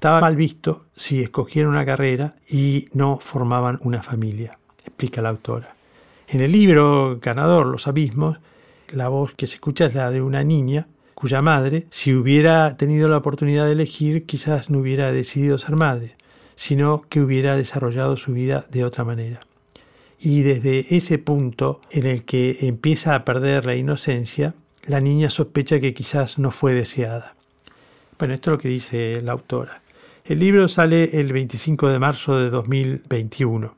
Estaba 0.00 0.22
mal 0.22 0.34
visto 0.34 0.86
si 0.96 1.22
escogían 1.22 1.66
una 1.66 1.84
carrera 1.84 2.34
y 2.48 2.88
no 2.94 3.18
formaban 3.20 3.78
una 3.82 4.02
familia, 4.02 4.58
explica 4.82 5.20
la 5.20 5.28
autora. 5.28 5.74
En 6.26 6.40
el 6.40 6.52
libro 6.52 7.18
ganador, 7.20 7.66
Los 7.66 7.86
Abismos, 7.86 8.38
la 8.88 9.08
voz 9.08 9.34
que 9.34 9.46
se 9.46 9.56
escucha 9.56 9.84
es 9.84 9.94
la 9.94 10.10
de 10.10 10.22
una 10.22 10.42
niña 10.42 10.86
cuya 11.12 11.42
madre, 11.42 11.84
si 11.90 12.14
hubiera 12.14 12.78
tenido 12.78 13.08
la 13.08 13.18
oportunidad 13.18 13.66
de 13.66 13.72
elegir, 13.72 14.24
quizás 14.24 14.70
no 14.70 14.78
hubiera 14.78 15.12
decidido 15.12 15.58
ser 15.58 15.76
madre, 15.76 16.16
sino 16.56 17.02
que 17.10 17.20
hubiera 17.20 17.54
desarrollado 17.54 18.16
su 18.16 18.32
vida 18.32 18.64
de 18.70 18.86
otra 18.86 19.04
manera. 19.04 19.40
Y 20.18 20.40
desde 20.40 20.96
ese 20.96 21.18
punto 21.18 21.82
en 21.90 22.06
el 22.06 22.24
que 22.24 22.56
empieza 22.62 23.14
a 23.14 23.26
perder 23.26 23.66
la 23.66 23.76
inocencia, 23.76 24.54
la 24.86 25.02
niña 25.02 25.28
sospecha 25.28 25.78
que 25.78 25.92
quizás 25.92 26.38
no 26.38 26.52
fue 26.52 26.72
deseada. 26.72 27.34
Bueno, 28.18 28.32
esto 28.32 28.50
es 28.50 28.52
lo 28.52 28.58
que 28.58 28.68
dice 28.70 29.20
la 29.20 29.32
autora. 29.32 29.82
El 30.30 30.38
libro 30.38 30.68
sale 30.68 31.18
el 31.18 31.32
25 31.32 31.88
de 31.88 31.98
marzo 31.98 32.38
de 32.38 32.50
2021, 32.50 33.74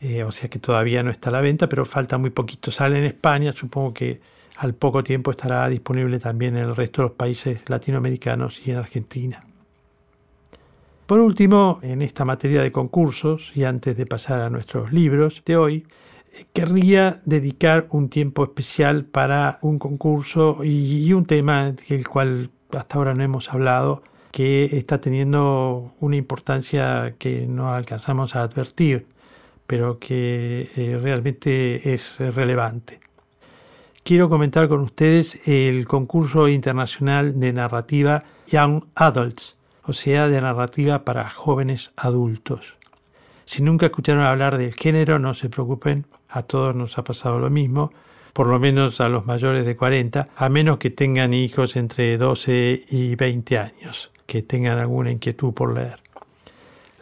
eh, 0.00 0.24
o 0.24 0.32
sea 0.32 0.50
que 0.50 0.58
todavía 0.58 1.04
no 1.04 1.12
está 1.12 1.30
a 1.30 1.34
la 1.34 1.40
venta, 1.40 1.68
pero 1.68 1.84
falta 1.84 2.18
muy 2.18 2.30
poquito. 2.30 2.72
Sale 2.72 2.98
en 2.98 3.04
España, 3.04 3.52
supongo 3.52 3.94
que 3.94 4.20
al 4.56 4.74
poco 4.74 5.04
tiempo 5.04 5.30
estará 5.30 5.68
disponible 5.68 6.18
también 6.18 6.56
en 6.56 6.64
el 6.64 6.74
resto 6.74 7.02
de 7.02 7.08
los 7.10 7.16
países 7.16 7.62
latinoamericanos 7.68 8.66
y 8.66 8.72
en 8.72 8.78
Argentina. 8.78 9.40
Por 11.06 11.20
último, 11.20 11.78
en 11.82 12.02
esta 12.02 12.24
materia 12.24 12.62
de 12.62 12.72
concursos, 12.72 13.52
y 13.54 13.62
antes 13.62 13.96
de 13.96 14.06
pasar 14.06 14.40
a 14.40 14.50
nuestros 14.50 14.92
libros 14.92 15.44
de 15.46 15.56
hoy, 15.56 15.86
eh, 16.32 16.46
querría 16.52 17.22
dedicar 17.26 17.86
un 17.90 18.08
tiempo 18.08 18.42
especial 18.42 19.04
para 19.04 19.60
un 19.62 19.78
concurso 19.78 20.64
y, 20.64 21.12
un 21.12 21.26
tema 21.26 21.70
del 21.70 22.08
cual 22.08 22.50
hasta 22.76 22.98
ahora 22.98 23.14
no 23.14 23.22
hemos 23.22 23.52
hablado, 23.52 24.02
que 24.36 24.66
está 24.76 25.00
teniendo 25.00 25.94
una 25.98 26.16
importancia 26.16 27.14
que 27.18 27.46
no 27.46 27.72
alcanzamos 27.72 28.36
a 28.36 28.42
advertir, 28.42 29.06
pero 29.66 29.98
que 29.98 30.70
eh, 30.76 30.98
realmente 31.02 31.94
es 31.94 32.18
relevante. 32.20 33.00
Quiero 34.02 34.28
comentar 34.28 34.68
con 34.68 34.80
ustedes 34.80 35.40
el 35.46 35.86
concurso 35.88 36.48
internacional 36.48 37.40
de 37.40 37.54
narrativa 37.54 38.24
Young 38.46 38.84
Adults, 38.94 39.56
o 39.84 39.94
sea, 39.94 40.28
de 40.28 40.38
narrativa 40.38 41.02
para 41.02 41.30
jóvenes 41.30 41.92
adultos. 41.96 42.76
Si 43.46 43.62
nunca 43.62 43.86
escucharon 43.86 44.22
hablar 44.22 44.58
del 44.58 44.74
género, 44.74 45.18
no 45.18 45.32
se 45.32 45.48
preocupen, 45.48 46.04
a 46.28 46.42
todos 46.42 46.76
nos 46.76 46.98
ha 46.98 47.04
pasado 47.04 47.38
lo 47.38 47.48
mismo, 47.48 47.90
por 48.34 48.48
lo 48.48 48.60
menos 48.60 49.00
a 49.00 49.08
los 49.08 49.24
mayores 49.24 49.64
de 49.64 49.76
40, 49.76 50.28
a 50.36 50.48
menos 50.50 50.76
que 50.76 50.90
tengan 50.90 51.32
hijos 51.32 51.74
entre 51.74 52.18
12 52.18 52.84
y 52.90 53.16
20 53.16 53.56
años, 53.56 54.10
que 54.26 54.42
tengan 54.42 54.78
alguna 54.78 55.10
inquietud 55.10 55.54
por 55.54 55.74
leer. 55.74 56.00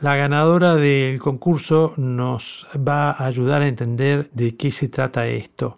La 0.01 0.17
ganadora 0.17 0.75
del 0.75 1.19
concurso 1.19 1.95
nos 1.97 2.67
va 2.77 3.11
a 3.11 3.27
ayudar 3.27 3.63
a 3.63 3.69
entender 3.69 4.29
de 4.33 4.57
qué 4.57 4.71
se 4.71 4.89
trata 4.89 5.27
esto. 5.27 5.75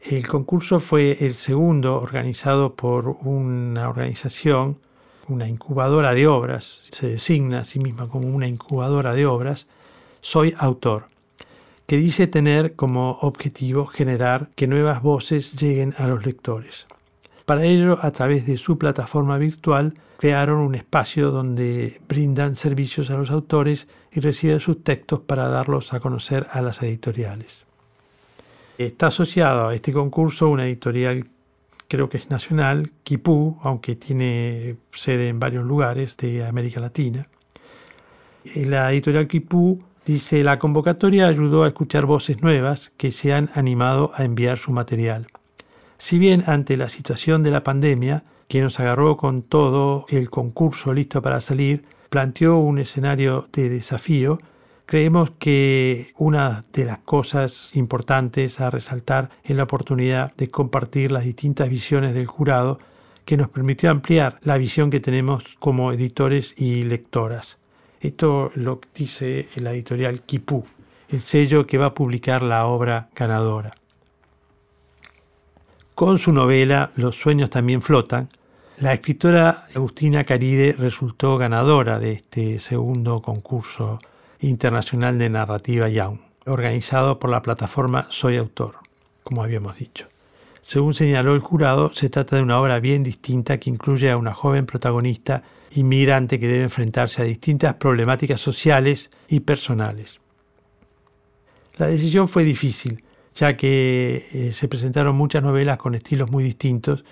El 0.00 0.26
concurso 0.26 0.80
fue 0.80 1.18
el 1.20 1.36
segundo 1.36 2.00
organizado 2.00 2.74
por 2.74 3.06
una 3.06 3.88
organización 3.88 4.78
una 5.28 5.48
incubadora 5.48 6.14
de 6.14 6.26
obras, 6.26 6.84
se 6.90 7.08
designa 7.08 7.60
a 7.60 7.64
sí 7.64 7.78
misma 7.78 8.08
como 8.08 8.28
una 8.28 8.46
incubadora 8.46 9.14
de 9.14 9.26
obras, 9.26 9.66
soy 10.20 10.54
autor, 10.58 11.06
que 11.86 11.96
dice 11.96 12.26
tener 12.26 12.74
como 12.74 13.18
objetivo 13.22 13.86
generar 13.86 14.48
que 14.54 14.66
nuevas 14.66 15.02
voces 15.02 15.60
lleguen 15.60 15.94
a 15.98 16.06
los 16.06 16.24
lectores. 16.24 16.86
Para 17.44 17.64
ello, 17.64 17.98
a 18.02 18.10
través 18.10 18.46
de 18.46 18.56
su 18.56 18.78
plataforma 18.78 19.38
virtual, 19.38 19.94
crearon 20.18 20.58
un 20.60 20.74
espacio 20.74 21.30
donde 21.30 22.00
brindan 22.08 22.56
servicios 22.56 23.10
a 23.10 23.16
los 23.16 23.30
autores 23.30 23.88
y 24.12 24.20
reciben 24.20 24.60
sus 24.60 24.84
textos 24.84 25.20
para 25.20 25.48
darlos 25.48 25.92
a 25.92 26.00
conocer 26.00 26.46
a 26.52 26.62
las 26.62 26.82
editoriales. 26.82 27.64
Está 28.78 29.08
asociado 29.08 29.68
a 29.68 29.74
este 29.74 29.92
concurso 29.92 30.48
una 30.48 30.66
editorial 30.66 31.26
creo 31.92 32.08
que 32.08 32.16
es 32.16 32.30
nacional, 32.30 32.90
Kipú, 33.02 33.58
aunque 33.62 33.96
tiene 33.96 34.76
sede 34.92 35.28
en 35.28 35.38
varios 35.38 35.62
lugares 35.66 36.16
de 36.16 36.42
América 36.42 36.80
Latina. 36.80 37.28
La 38.54 38.90
editorial 38.90 39.28
Kipú 39.28 39.82
dice, 40.06 40.42
la 40.42 40.58
convocatoria 40.58 41.26
ayudó 41.26 41.64
a 41.64 41.68
escuchar 41.68 42.06
voces 42.06 42.40
nuevas 42.40 42.94
que 42.96 43.10
se 43.10 43.34
han 43.34 43.50
animado 43.54 44.12
a 44.14 44.24
enviar 44.24 44.56
su 44.56 44.72
material. 44.72 45.26
Si 46.02 46.18
bien 46.18 46.42
ante 46.48 46.76
la 46.76 46.88
situación 46.88 47.44
de 47.44 47.52
la 47.52 47.62
pandemia, 47.62 48.24
que 48.48 48.60
nos 48.60 48.80
agarró 48.80 49.16
con 49.16 49.42
todo 49.42 50.04
el 50.08 50.30
concurso 50.30 50.92
listo 50.92 51.22
para 51.22 51.40
salir, 51.40 51.84
planteó 52.10 52.56
un 52.56 52.80
escenario 52.80 53.48
de 53.52 53.68
desafío, 53.68 54.40
Creemos 54.84 55.30
que 55.38 56.12
una 56.18 56.64
de 56.72 56.86
las 56.86 56.98
cosas 56.98 57.70
importantes 57.74 58.58
a 58.58 58.68
resaltar 58.68 59.30
es 59.44 59.56
la 59.56 59.62
oportunidad 59.62 60.34
de 60.34 60.50
compartir 60.50 61.12
las 61.12 61.24
distintas 61.24 61.68
visiones 61.68 62.14
del 62.14 62.26
jurado 62.26 62.80
que 63.24 63.36
nos 63.36 63.48
permitió 63.48 63.88
ampliar 63.88 64.40
la 64.42 64.58
visión 64.58 64.90
que 64.90 64.98
tenemos 64.98 65.44
como 65.60 65.92
editores 65.92 66.52
y 66.58 66.82
lectoras. 66.82 67.58
Esto 68.00 68.50
lo 68.56 68.80
dice 68.92 69.48
la 69.54 69.72
editorial 69.72 70.22
Kipú, 70.22 70.64
el 71.08 71.20
sello 71.20 71.64
que 71.64 71.78
va 71.78 71.86
a 71.86 71.94
publicar 71.94 72.42
la 72.42 72.66
obra 72.66 73.08
ganadora. 73.14 73.76
Con 76.02 76.18
su 76.18 76.32
novela 76.32 76.90
Los 76.96 77.14
sueños 77.14 77.48
también 77.48 77.80
flotan, 77.80 78.28
la 78.78 78.92
escritora 78.92 79.68
Agustina 79.72 80.24
Caride 80.24 80.72
resultó 80.72 81.38
ganadora 81.38 82.00
de 82.00 82.14
este 82.14 82.58
segundo 82.58 83.20
concurso 83.22 84.00
Internacional 84.40 85.16
de 85.16 85.30
Narrativa 85.30 85.88
Young, 85.88 86.18
organizado 86.46 87.20
por 87.20 87.30
la 87.30 87.40
plataforma 87.40 88.08
Soy 88.10 88.36
Autor, 88.36 88.78
como 89.22 89.44
habíamos 89.44 89.76
dicho. 89.76 90.08
Según 90.60 90.92
señaló 90.92 91.34
el 91.34 91.40
jurado, 91.40 91.92
se 91.94 92.10
trata 92.10 92.34
de 92.34 92.42
una 92.42 92.60
obra 92.60 92.80
bien 92.80 93.04
distinta 93.04 93.58
que 93.58 93.70
incluye 93.70 94.10
a 94.10 94.16
una 94.16 94.34
joven 94.34 94.66
protagonista 94.66 95.44
inmigrante 95.70 96.40
que 96.40 96.48
debe 96.48 96.64
enfrentarse 96.64 97.22
a 97.22 97.26
distintas 97.26 97.74
problemáticas 97.74 98.40
sociales 98.40 99.08
y 99.28 99.38
personales. 99.38 100.18
La 101.76 101.86
decisión 101.86 102.26
fue 102.26 102.42
difícil, 102.42 103.04
ya 103.34 103.56
que 103.56 104.28
eh, 104.32 104.52
se 104.52 104.68
presentaron 104.68 105.16
muchas 105.16 105.42
novelas 105.42 105.78
con 105.78 105.94
estilos 105.94 106.30
muy 106.30 106.44
distintos 106.44 107.04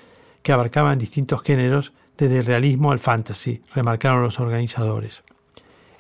que 0.43 0.53
abarcaban 0.53 0.99
distintos 0.99 1.43
géneros, 1.43 1.93
desde 2.17 2.39
el 2.39 2.47
realismo 2.47 2.93
al 2.93 2.99
fantasy, 2.99 3.63
remarcaron 3.75 4.23
los 4.23 4.41
organizadores. 4.41 5.23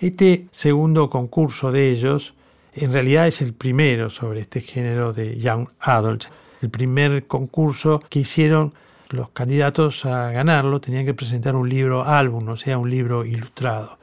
Este 0.01 0.47
segundo 0.51 1.09
concurso 1.09 1.71
de 1.73 1.91
ellos 1.91 2.35
en 2.75 2.93
realidad 2.93 3.27
es 3.27 3.43
el 3.43 3.53
primero 3.53 4.11
sobre 4.11 4.41
este 4.41 4.61
género 4.61 5.13
de 5.13 5.37
Young 5.39 5.69
Adults. 5.81 6.29
El 6.63 6.71
primer 6.71 7.27
concurso 7.27 8.03
que 8.09 8.21
hicieron 8.21 8.75
los 9.09 9.31
candidatos 9.31 10.05
a 10.07 10.31
ganarlo 10.31 10.81
tenían 10.81 11.05
que 11.05 11.15
presentar 11.15 11.57
un 11.57 11.69
libro 11.69 12.05
álbum, 12.05 12.49
o 12.49 12.57
sea, 12.57 12.79
un 12.79 12.91
libro 12.91 13.25
ilustrado. 13.25 13.99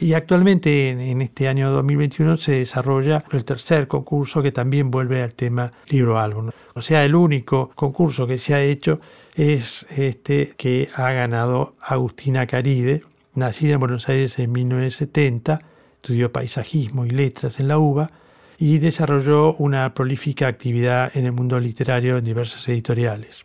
Y 0.00 0.12
actualmente 0.12 0.90
en, 0.90 1.22
este 1.22 1.48
año 1.48 1.72
2021 1.72 2.36
se 2.36 2.52
desarrolla 2.52 3.24
el 3.32 3.44
tercer 3.44 3.88
concurso 3.88 4.42
que 4.42 4.52
también 4.52 4.92
vuelve 4.92 5.22
al 5.22 5.34
tema 5.34 5.72
libro 5.88 6.20
álbum. 6.20 6.50
O 6.74 6.82
sea, 6.82 7.04
el 7.04 7.16
único 7.16 7.72
concurso 7.74 8.26
que 8.26 8.38
se 8.38 8.54
ha 8.54 8.62
hecho 8.62 9.00
es 9.34 9.86
este 9.90 10.54
que 10.56 10.88
ha 10.94 11.10
ganado 11.10 11.74
Agustina 11.80 12.46
Caride, 12.46 13.02
Nacida 13.34 13.74
en 13.74 13.80
Buenos 13.80 14.08
Aires 14.08 14.38
en 14.38 14.52
1970, 14.52 15.60
estudió 15.96 16.32
paisajismo 16.32 17.04
y 17.04 17.10
letras 17.10 17.58
en 17.58 17.66
la 17.66 17.78
UBA 17.78 18.12
y 18.56 18.78
desarrolló 18.78 19.54
una 19.54 19.94
prolífica 19.94 20.46
actividad 20.46 21.10
en 21.16 21.26
el 21.26 21.32
mundo 21.32 21.58
literario 21.58 22.18
en 22.18 22.24
diversas 22.24 22.68
editoriales. 22.68 23.44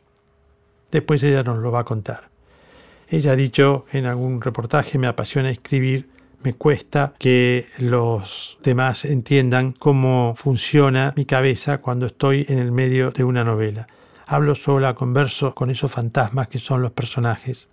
Después 0.92 1.24
ella 1.24 1.42
nos 1.42 1.58
lo 1.58 1.72
va 1.72 1.80
a 1.80 1.86
contar. 1.86 2.30
Ella 3.08 3.32
ha 3.32 3.36
dicho 3.36 3.86
en 3.92 4.06
algún 4.06 4.42
reportaje, 4.42 5.00
me 5.00 5.08
apasiona 5.08 5.50
escribir, 5.50 6.10
me 6.44 6.54
cuesta 6.54 7.14
que 7.18 7.68
los 7.78 8.60
demás 8.64 9.06
entiendan 9.06 9.72
cómo 9.72 10.34
funciona 10.36 11.14
mi 11.16 11.26
cabeza 11.26 11.80
cuando 11.80 12.06
estoy 12.06 12.46
en 12.50 12.60
el 12.60 12.72
medio 12.72 13.12
de 13.12 13.24
una 13.24 13.44
novela. 13.44 13.88
Hablo 14.28 14.56
sola, 14.56 14.94
converso 14.94 15.54
con 15.56 15.70
esos 15.70 15.92
fantasmas 15.92 16.48
que 16.48 16.60
son 16.60 16.82
los 16.82 16.92
personajes. 16.92 17.70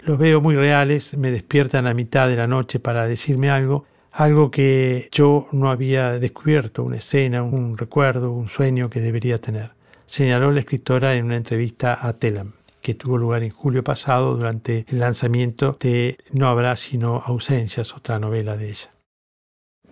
Los 0.00 0.18
veo 0.18 0.40
muy 0.40 0.56
reales, 0.56 1.16
me 1.16 1.30
despiertan 1.30 1.86
a 1.86 1.94
mitad 1.94 2.28
de 2.28 2.36
la 2.36 2.46
noche 2.46 2.78
para 2.78 3.06
decirme 3.06 3.50
algo, 3.50 3.86
algo 4.12 4.50
que 4.50 5.08
yo 5.12 5.48
no 5.52 5.70
había 5.70 6.18
descubierto, 6.18 6.84
una 6.84 6.96
escena, 6.96 7.42
un 7.42 7.76
recuerdo, 7.76 8.32
un 8.32 8.48
sueño 8.48 8.88
que 8.88 9.00
debería 9.00 9.40
tener, 9.40 9.72
señaló 10.06 10.52
la 10.52 10.60
escritora 10.60 11.14
en 11.14 11.24
una 11.24 11.36
entrevista 11.36 11.98
a 12.00 12.12
Telam 12.14 12.52
que 12.86 12.94
tuvo 12.94 13.18
lugar 13.18 13.42
en 13.42 13.50
julio 13.50 13.82
pasado 13.82 14.36
durante 14.36 14.86
el 14.88 15.00
lanzamiento 15.00 15.76
de 15.80 16.18
No 16.30 16.46
habrá 16.46 16.76
sino 16.76 17.20
ausencias, 17.26 17.92
otra 17.92 18.20
novela 18.20 18.56
de 18.56 18.70
ella. 18.70 18.92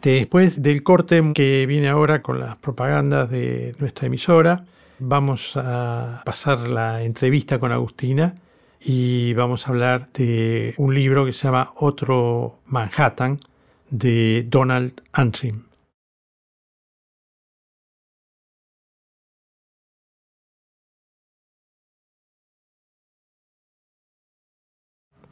Después 0.01 0.63
del 0.63 0.85
corte 0.85 1.21
que 1.35 1.67
viene 1.67 1.89
ahora 1.89 2.23
con 2.23 2.39
las 2.39 2.55
propagandas 2.55 3.29
de 3.31 3.75
nuestra 3.81 4.07
emisora, 4.07 4.65
vamos 5.01 5.57
a 5.57 6.23
pasar 6.25 6.69
la 6.69 7.03
entrevista 7.03 7.59
con 7.59 7.73
Agustina 7.73 8.37
y 8.81 9.35
vamos 9.35 9.67
a 9.67 9.71
hablar 9.71 10.11
de 10.13 10.75
un 10.77 10.95
libro 10.95 11.27
que 11.27 11.33
se 11.33 11.49
llama 11.49 11.73
Otro 11.75 12.61
Manhattan 12.67 13.41
de 13.91 14.47
Donald 14.49 15.03
Antrim. 15.11 15.65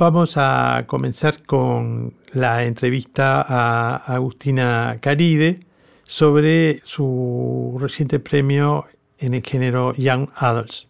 Vamos 0.03 0.37
a 0.37 0.83
comenzar 0.89 1.45
con 1.45 2.15
la 2.33 2.65
entrevista 2.65 3.41
a 3.41 3.99
Agustina 3.99 4.99
Caride 5.01 5.61
sobre 6.03 6.81
su 6.83 7.79
reciente 7.81 8.19
premio 8.19 8.87
en 9.21 9.35
el 9.35 9.45
género 9.45 9.95
Young 9.95 10.29
Adults. 10.35 10.89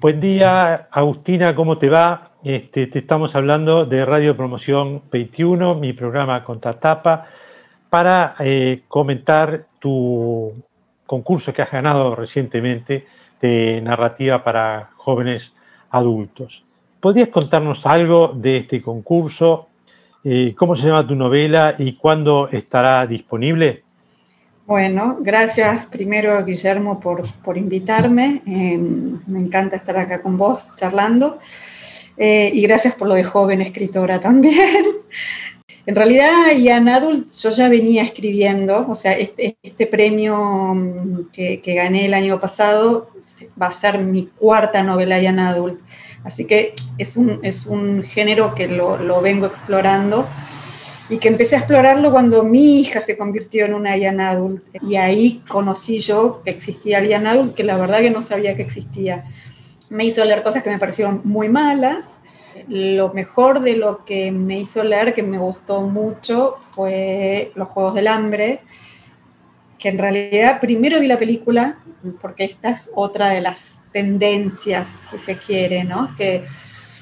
Buen 0.00 0.20
día, 0.20 0.86
Agustina, 0.92 1.56
¿cómo 1.56 1.76
te 1.76 1.88
va? 1.88 2.34
Este, 2.44 2.86
te 2.86 3.00
estamos 3.00 3.34
hablando 3.34 3.84
de 3.84 4.04
Radio 4.04 4.36
Promoción 4.36 5.02
21, 5.10 5.74
mi 5.74 5.92
programa 5.92 6.44
Contratapa, 6.44 7.26
para 7.90 8.36
eh, 8.38 8.82
comentar 8.86 9.66
tu 9.80 10.52
concurso 11.04 11.52
que 11.52 11.62
has 11.62 11.72
ganado 11.72 12.14
recientemente 12.14 13.08
de 13.40 13.80
narrativa 13.82 14.44
para 14.44 14.90
jóvenes 14.98 15.52
adultos. 15.90 16.64
¿Podrías 17.02 17.30
contarnos 17.30 17.84
algo 17.84 18.32
de 18.32 18.58
este 18.58 18.80
concurso? 18.80 19.66
Eh, 20.22 20.54
¿Cómo 20.56 20.76
se 20.76 20.86
llama 20.86 21.04
tu 21.04 21.16
novela 21.16 21.74
y 21.76 21.94
cuándo 21.94 22.48
estará 22.48 23.04
disponible? 23.08 23.82
Bueno, 24.66 25.16
gracias 25.18 25.86
primero 25.86 26.44
Guillermo 26.44 27.00
por, 27.00 27.28
por 27.42 27.58
invitarme. 27.58 28.42
Eh, 28.46 28.78
me 28.78 29.40
encanta 29.40 29.74
estar 29.74 29.98
acá 29.98 30.22
con 30.22 30.38
vos 30.38 30.70
charlando. 30.76 31.40
Eh, 32.16 32.52
y 32.54 32.62
gracias 32.62 32.94
por 32.94 33.08
lo 33.08 33.16
de 33.16 33.24
joven 33.24 33.62
escritora 33.62 34.20
también. 34.20 34.84
en 35.86 35.96
realidad, 35.96 36.52
ya 36.56 36.76
en 36.76 36.88
Adult 36.88 37.32
yo 37.32 37.50
ya 37.50 37.68
venía 37.68 38.04
escribiendo, 38.04 38.86
o 38.88 38.94
sea, 38.94 39.18
este, 39.18 39.56
este 39.60 39.88
premio 39.88 40.36
mm, 40.72 41.30
que, 41.32 41.60
que, 41.60 41.74
gané 41.74 42.04
el 42.04 42.14
año 42.14 42.38
pasado 42.38 43.08
va 43.60 43.66
a 43.66 43.72
ser 43.72 43.98
mi 43.98 44.26
cuarta 44.26 44.84
novela 44.84 45.20
ya 45.20 45.30
en 45.30 45.40
Adult. 45.40 45.80
Así 46.24 46.44
que 46.44 46.74
es 46.98 47.16
un, 47.16 47.40
es 47.42 47.66
un 47.66 48.02
género 48.02 48.54
que 48.54 48.68
lo, 48.68 48.96
lo 48.96 49.20
vengo 49.20 49.46
explorando 49.46 50.26
y 51.12 51.18
que 51.18 51.28
empecé 51.28 51.56
a 51.56 51.58
explorarlo 51.58 52.10
cuando 52.10 52.42
mi 52.42 52.80
hija 52.80 53.00
se 53.00 53.16
convirtió 53.16 53.66
en 53.66 53.74
una 53.74 53.96
young 53.96 54.20
adult. 54.20 54.62
Y 54.82 54.96
ahí 54.96 55.42
conocí 55.48 55.98
yo 55.98 56.40
que 56.44 56.50
existía 56.50 56.98
el 56.98 57.08
young 57.08 57.26
adult, 57.26 57.54
que 57.54 57.64
la 57.64 57.76
verdad 57.76 58.00
que 58.00 58.10
no 58.10 58.22
sabía 58.22 58.56
que 58.56 58.62
existía. 58.62 59.24
Me 59.90 60.04
hizo 60.04 60.24
leer 60.24 60.42
cosas 60.42 60.62
que 60.62 60.70
me 60.70 60.78
parecieron 60.78 61.20
muy 61.24 61.48
malas. 61.48 62.04
Lo 62.68 63.12
mejor 63.12 63.60
de 63.60 63.76
lo 63.76 64.04
que 64.04 64.30
me 64.30 64.60
hizo 64.60 64.84
leer, 64.84 65.12
que 65.12 65.22
me 65.22 65.38
gustó 65.38 65.82
mucho, 65.82 66.54
fue 66.56 67.52
Los 67.56 67.68
Juegos 67.68 67.94
del 67.94 68.08
Hambre, 68.08 68.60
que 69.78 69.88
en 69.88 69.98
realidad 69.98 70.60
primero 70.60 71.00
vi 71.00 71.08
la 71.08 71.18
película, 71.18 71.78
porque 72.20 72.44
esta 72.44 72.70
es 72.70 72.90
otra 72.94 73.30
de 73.30 73.40
las 73.40 73.81
tendencias, 73.92 74.88
si 75.10 75.18
se 75.18 75.36
quiere, 75.36 75.84
¿no? 75.84 76.14
Que 76.16 76.44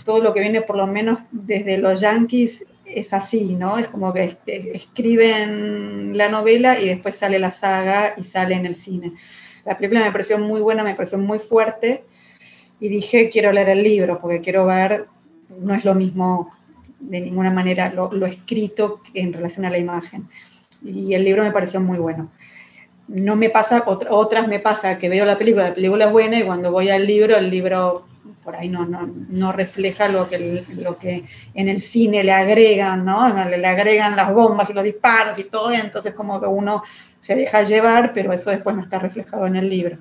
todo 0.04 0.22
lo 0.22 0.32
que 0.32 0.40
viene 0.40 0.62
por 0.62 0.76
lo 0.76 0.86
menos 0.86 1.20
desde 1.30 1.78
los 1.78 2.00
yankees 2.00 2.64
es 2.84 3.12
así, 3.12 3.54
¿no? 3.54 3.78
Es 3.78 3.88
como 3.88 4.12
que 4.12 4.38
escriben 4.74 6.16
la 6.16 6.28
novela 6.28 6.78
y 6.80 6.88
después 6.88 7.14
sale 7.14 7.38
la 7.38 7.50
saga 7.50 8.14
y 8.16 8.24
sale 8.24 8.54
en 8.54 8.66
el 8.66 8.74
cine. 8.74 9.12
La 9.64 9.76
película 9.76 10.00
me 10.00 10.12
pareció 10.12 10.38
muy 10.38 10.60
buena, 10.60 10.82
me 10.82 10.94
pareció 10.94 11.18
muy 11.18 11.38
fuerte 11.38 12.04
y 12.80 12.88
dije, 12.88 13.30
quiero 13.30 13.52
leer 13.52 13.68
el 13.70 13.82
libro 13.82 14.18
porque 14.20 14.40
quiero 14.40 14.66
ver, 14.66 15.06
no 15.60 15.74
es 15.74 15.84
lo 15.84 15.94
mismo 15.94 16.52
de 16.98 17.20
ninguna 17.20 17.50
manera 17.50 17.92
lo, 17.92 18.26
escrito 18.26 19.00
en 19.14 19.32
relación 19.32 19.66
a 19.66 19.70
la 19.70 19.78
imagen. 19.78 20.28
Y 20.82 21.14
el 21.14 21.24
libro 21.24 21.42
me 21.42 21.50
pareció 21.50 21.80
muy 21.80 21.98
bueno. 21.98 22.30
No 23.12 23.34
me 23.34 23.50
pasa, 23.50 23.82
otras 23.86 24.46
me 24.46 24.60
pasa 24.60 24.96
que 24.96 25.08
veo 25.08 25.24
la 25.24 25.36
película, 25.36 25.70
la 25.70 25.74
película 25.74 26.04
es 26.04 26.12
buena 26.12 26.38
y 26.38 26.44
cuando 26.44 26.70
voy 26.70 26.90
al 26.90 27.04
libro, 27.04 27.36
el 27.36 27.50
libro 27.50 28.04
por 28.44 28.54
ahí 28.54 28.68
no, 28.68 28.86
no, 28.86 29.12
no 29.28 29.50
refleja 29.50 30.06
lo 30.06 30.28
que, 30.28 30.64
lo 30.76 30.96
que 30.96 31.24
en 31.54 31.68
el 31.68 31.80
cine 31.80 32.22
le 32.22 32.30
agregan, 32.30 33.04
¿no? 33.04 33.28
Le, 33.46 33.66
agregan 33.66 34.14
las 34.14 34.32
bombas 34.32 34.70
y 34.70 34.72
los 34.72 34.84
disparos 34.84 35.36
y 35.40 35.44
todo, 35.44 35.72
entonces 35.72 36.14
como 36.14 36.40
que 36.40 36.46
uno 36.46 36.84
se 37.20 37.34
deja 37.34 37.62
llevar, 37.62 38.12
pero 38.14 38.32
eso 38.32 38.50
después 38.50 38.76
no 38.76 38.82
está 38.82 39.00
reflejado 39.00 39.44
en 39.46 39.56
el 39.56 39.68
libro. 39.68 39.98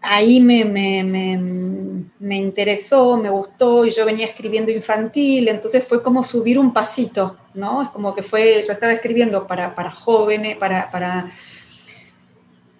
Ahí 0.00 0.40
me, 0.40 0.64
me, 0.64 1.04
me, 1.04 1.38
me 2.18 2.36
interesó, 2.36 3.16
me 3.16 3.30
gustó, 3.30 3.84
y 3.84 3.90
yo 3.90 4.04
venía 4.04 4.26
escribiendo 4.26 4.72
infantil, 4.72 5.46
entonces 5.46 5.86
fue 5.86 6.02
como 6.02 6.24
subir 6.24 6.58
un 6.58 6.72
pasito, 6.72 7.36
¿no? 7.54 7.82
Es 7.82 7.88
como 7.90 8.16
que 8.16 8.24
fue, 8.24 8.64
yo 8.66 8.72
estaba 8.72 8.92
escribiendo 8.92 9.46
para, 9.46 9.76
para 9.76 9.92
jóvenes, 9.92 10.56
para, 10.56 10.90
para 10.90 11.30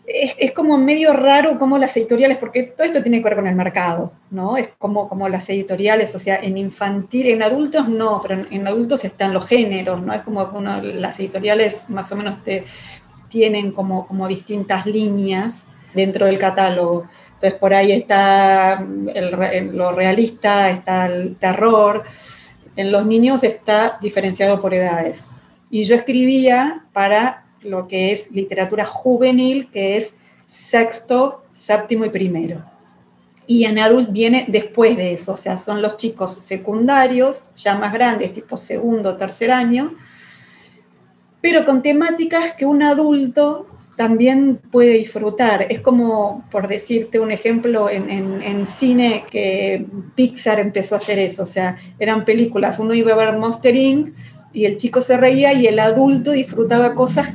es, 0.08 0.52
como 0.52 0.78
medio 0.78 1.12
raro 1.12 1.58
como 1.58 1.76
las 1.76 1.94
editoriales, 1.96 2.38
porque 2.38 2.62
todo 2.62 2.86
esto 2.86 3.02
tiene 3.02 3.18
que 3.18 3.24
ver 3.24 3.36
con 3.36 3.46
el 3.46 3.54
mercado, 3.54 4.12
¿no? 4.30 4.56
Es 4.56 4.70
como, 4.78 5.06
como 5.06 5.28
las 5.28 5.48
editoriales, 5.50 6.14
o 6.14 6.18
sea, 6.18 6.36
en 6.36 6.56
infantil, 6.56 7.26
en 7.26 7.42
adultos 7.42 7.88
no, 7.88 8.22
pero 8.22 8.46
en, 8.50 8.66
adultos 8.66 9.04
están 9.04 9.34
los 9.34 9.46
géneros, 9.46 10.02
¿no? 10.02 10.14
Es 10.14 10.22
como 10.22 10.50
las 10.82 11.20
editoriales 11.20 11.82
más 11.88 12.10
o 12.10 12.16
menos 12.16 12.42
te, 12.42 12.64
tienen 13.28 13.72
como, 13.72 14.06
como 14.06 14.26
distintas 14.26 14.86
líneas 14.86 15.62
dentro 15.92 16.24
del 16.26 16.38
catálogo. 16.38 17.06
Entonces 17.34 17.58
por 17.58 17.74
ahí 17.74 17.92
está 17.92 18.80
lo 18.80 19.92
realista, 19.92 20.70
está 20.70 21.06
el 21.06 21.36
terror. 21.36 22.04
En 22.76 22.90
los 22.90 23.04
niños 23.04 23.44
está 23.44 23.98
diferenciado 24.00 24.60
por 24.60 24.72
edades. 24.72 25.28
Y 25.70 25.84
yo 25.84 25.94
escribía 25.94 26.86
para 26.92 27.44
lo 27.62 27.88
que 27.88 28.12
es 28.12 28.30
literatura 28.30 28.84
juvenil, 28.84 29.70
que 29.70 29.96
es 29.96 30.14
sexto, 30.46 31.44
séptimo 31.52 32.04
y 32.04 32.10
primero. 32.10 32.64
Y 33.46 33.64
en 33.64 33.78
adult 33.78 34.12
viene 34.12 34.44
después 34.48 34.96
de 34.96 35.14
eso, 35.14 35.32
o 35.32 35.36
sea, 35.36 35.56
son 35.56 35.80
los 35.80 35.96
chicos 35.96 36.34
secundarios, 36.34 37.48
ya 37.56 37.76
más 37.76 37.92
grandes, 37.92 38.34
tipo 38.34 38.56
segundo, 38.56 39.16
tercer 39.16 39.50
año, 39.50 39.94
pero 41.40 41.64
con 41.64 41.82
temáticas 41.82 42.52
que 42.52 42.66
un 42.66 42.82
adulto 42.82 43.66
también 43.96 44.60
puede 44.70 44.92
disfrutar. 44.92 45.66
Es 45.70 45.80
como, 45.80 46.44
por 46.50 46.68
decirte 46.68 47.18
un 47.18 47.32
ejemplo, 47.32 47.90
en, 47.90 48.10
en, 48.10 48.66
cine 48.66 49.24
que 49.28 49.86
Pixar 50.14 50.60
empezó 50.60 50.94
a 50.94 50.98
hacer 50.98 51.18
eso, 51.18 51.42
o 51.42 51.46
sea, 51.46 51.76
eran 51.98 52.24
películas, 52.24 52.78
uno 52.78 52.94
iba 52.94 53.12
a 53.12 53.16
ver 53.16 53.36
Monster 53.36 53.74
Inc 53.74 54.14
y 54.52 54.66
el 54.66 54.76
chico 54.76 55.00
se 55.00 55.16
reía 55.16 55.52
y 55.52 55.66
el 55.66 55.78
adulto 55.78 56.30
disfrutaba 56.30 56.94
cosas 56.94 57.34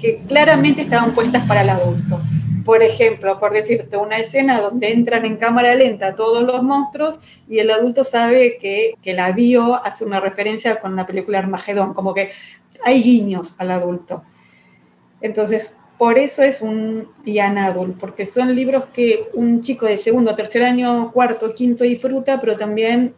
que 0.00 0.20
claramente 0.26 0.82
estaban 0.82 1.12
puestas 1.12 1.46
para 1.46 1.62
el 1.62 1.70
adulto. 1.70 2.20
Por 2.64 2.82
ejemplo, 2.82 3.38
por 3.40 3.52
decirte, 3.52 3.96
una 3.96 4.18
escena 4.18 4.60
donde 4.60 4.92
entran 4.92 5.24
en 5.24 5.36
cámara 5.36 5.74
lenta 5.74 6.14
todos 6.14 6.42
los 6.42 6.62
monstruos 6.62 7.20
y 7.48 7.58
el 7.58 7.70
adulto 7.70 8.04
sabe 8.04 8.58
que, 8.58 8.94
que 9.02 9.14
la 9.14 9.32
vio, 9.32 9.74
hace 9.74 10.04
una 10.04 10.20
referencia 10.20 10.76
con 10.76 10.94
la 10.94 11.06
película 11.06 11.38
Armagedón, 11.38 11.94
como 11.94 12.14
que 12.14 12.30
hay 12.84 13.02
guiños 13.02 13.54
al 13.58 13.70
adulto. 13.70 14.22
Entonces, 15.20 15.74
por 15.98 16.18
eso 16.18 16.42
es 16.42 16.62
un 16.62 17.08
young 17.26 17.58
adult, 17.58 17.98
porque 17.98 18.24
son 18.24 18.54
libros 18.54 18.86
que 18.86 19.28
un 19.34 19.60
chico 19.60 19.86
de 19.86 19.98
segundo, 19.98 20.34
tercer 20.34 20.64
año, 20.64 21.12
cuarto, 21.12 21.54
quinto 21.54 21.84
disfruta, 21.84 22.40
pero 22.40 22.56
también 22.56 23.14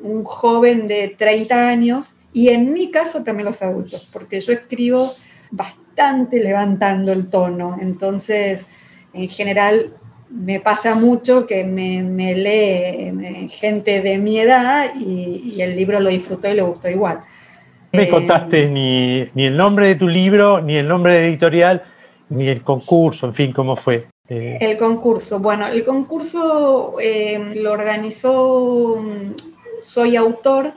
un 0.00 0.24
joven 0.24 0.88
de 0.88 1.14
30 1.16 1.68
años 1.68 2.14
y 2.32 2.48
en 2.48 2.72
mi 2.72 2.90
caso 2.90 3.22
también 3.22 3.46
los 3.46 3.62
adultos, 3.62 4.08
porque 4.12 4.40
yo 4.40 4.52
escribo 4.52 5.14
bastante 5.50 6.40
levantando 6.40 7.12
el 7.12 7.28
tono, 7.28 7.78
entonces 7.80 8.66
en 9.12 9.28
general 9.28 9.92
me 10.30 10.60
pasa 10.60 10.94
mucho 10.94 11.46
que 11.46 11.64
me, 11.64 12.34
lee 12.34 13.48
gente 13.48 14.02
de 14.02 14.18
mi 14.18 14.38
edad 14.38 14.90
y, 14.94 15.60
el 15.60 15.76
libro 15.76 16.00
lo 16.00 16.10
disfrutó 16.10 16.48
y 16.48 16.54
le 16.54 16.62
gustó 16.62 16.90
igual. 16.90 17.20
No 17.92 17.98
me 17.98 18.04
eh, 18.04 18.08
contaste 18.08 18.68
ni, 18.68 19.30
el 19.34 19.56
nombre 19.56 19.86
de 19.86 19.94
tu 19.94 20.08
libro, 20.08 20.60
ni 20.60 20.76
el 20.76 20.88
nombre 20.88 21.14
de 21.14 21.28
editorial, 21.28 21.82
ni 22.28 22.48
el 22.48 22.62
concurso, 22.62 23.26
en 23.26 23.34
fin, 23.34 23.52
¿cómo 23.52 23.76
fue? 23.76 24.06
Eh, 24.28 24.58
el 24.60 24.76
concurso, 24.76 25.38
bueno, 25.38 25.68
el 25.68 25.84
concurso 25.84 26.96
eh, 27.00 27.52
lo 27.54 27.72
organizó 27.72 28.96
mm, 29.00 29.34
Soy 29.80 30.16
Autor, 30.16 30.72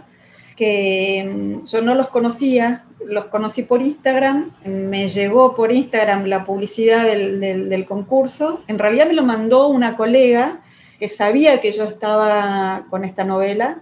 que 0.55 1.27
mm, 1.27 1.65
yo 1.65 1.81
no 1.81 1.95
los 1.95 2.09
conocía, 2.09 2.85
los 3.05 3.25
conocí 3.25 3.63
por 3.63 3.81
Instagram, 3.81 4.51
me 4.65 5.09
llegó 5.09 5.55
por 5.55 5.71
Instagram 5.71 6.25
la 6.25 6.43
publicidad 6.43 7.05
del, 7.05 7.85
concurso, 7.87 8.61
en 8.67 8.79
realidad 8.79 9.07
me 9.07 9.13
lo 9.13 9.23
mandó 9.23 9.67
una 9.67 9.95
colega 9.95 10.61
que 10.99 11.09
sabía 11.09 11.61
que 11.61 11.71
yo 11.71 11.85
estaba 11.85 12.85
con 12.89 13.05
esta 13.05 13.23
novela, 13.23 13.81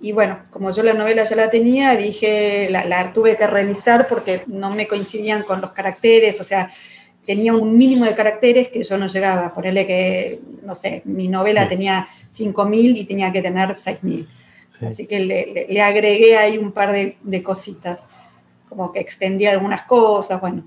y 0.00 0.12
bueno, 0.12 0.40
como 0.50 0.70
yo 0.70 0.82
la 0.82 0.92
novela 0.92 1.24
ya 1.24 1.36
la 1.36 1.48
tenía, 1.48 1.96
dije, 1.96 2.68
la, 2.70 2.84
la, 2.84 3.12
tuve 3.12 3.36
que 3.36 3.46
revisar 3.46 4.06
porque 4.08 4.42
no 4.46 4.70
me 4.70 4.86
coincidían 4.86 5.42
con 5.44 5.62
los 5.62 5.72
caracteres, 5.72 6.38
o 6.40 6.44
sea, 6.44 6.70
tenía 7.24 7.54
un 7.54 7.76
mínimo 7.76 8.04
de 8.04 8.14
caracteres 8.14 8.68
que 8.68 8.84
yo 8.84 8.98
no 8.98 9.06
llegaba. 9.06 9.54
Ponerle 9.54 9.86
que, 9.86 10.40
no 10.62 10.74
sé, 10.74 11.02
mi 11.04 11.28
novela 11.28 11.68
tenía 11.68 12.08
5.000 12.30 12.98
y 12.98 13.04
tenía 13.04 13.32
que 13.32 13.42
tener 13.42 13.70
6.000. 13.70 14.26
Así 14.86 15.06
que 15.06 15.20
le, 15.20 15.82
agregué 15.82 16.36
ahí 16.36 16.58
un 16.58 16.72
par 16.72 16.92
de, 16.92 17.42
cositas, 17.42 18.04
como 18.74 18.92
que 18.92 19.00
extendí 19.00 19.46
algunas 19.46 19.82
cosas, 19.82 20.40
bueno. 20.40 20.64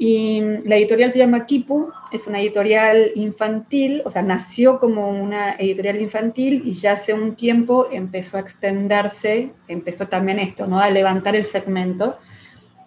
Y 0.00 0.40
la 0.64 0.76
editorial 0.76 1.12
se 1.12 1.18
llama 1.18 1.44
Kipu, 1.44 1.90
es 2.12 2.28
una 2.28 2.40
editorial 2.40 3.10
infantil, 3.16 4.02
o 4.04 4.10
sea, 4.10 4.22
nació 4.22 4.78
como 4.78 5.10
una 5.10 5.56
editorial 5.56 6.00
infantil 6.00 6.62
y 6.64 6.72
ya 6.72 6.92
hace 6.92 7.14
un 7.14 7.34
tiempo 7.34 7.88
empezó 7.90 8.36
a 8.36 8.40
extenderse, 8.40 9.50
empezó 9.66 10.06
también 10.06 10.38
esto, 10.38 10.68
¿no? 10.68 10.78
A 10.78 10.88
levantar 10.88 11.34
el 11.34 11.46
segmento 11.46 12.16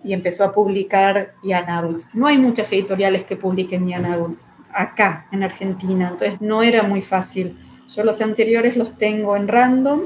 y 0.05 0.13
empezó 0.13 0.45
a 0.45 0.53
publicar 0.53 1.33
Young 1.43 1.69
Adults. 1.69 2.07
No 2.13 2.27
hay 2.27 2.37
muchas 2.37 2.71
editoriales 2.71 3.25
que 3.25 3.35
publiquen 3.35 3.89
Young 3.89 4.05
Adults. 4.05 4.49
acá 4.73 5.27
en 5.33 5.43
Argentina, 5.43 6.07
entonces 6.11 6.39
no 6.39 6.63
era 6.63 6.81
muy 6.81 7.01
fácil. 7.01 7.57
Yo 7.89 8.05
los 8.05 8.21
anteriores 8.21 8.77
los 8.77 8.97
tengo 8.97 9.35
en 9.35 9.49
random 9.49 10.03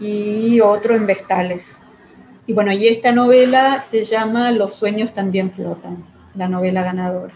y 0.00 0.60
otro 0.60 0.94
en 0.94 1.04
Vestales. 1.04 1.81
Y 2.46 2.52
bueno, 2.52 2.72
y 2.72 2.88
esta 2.88 3.12
novela 3.12 3.80
se 3.80 4.04
llama 4.04 4.50
Los 4.50 4.74
sueños 4.74 5.12
también 5.14 5.50
flotan, 5.50 6.04
la 6.34 6.48
novela 6.48 6.82
ganadora. 6.82 7.34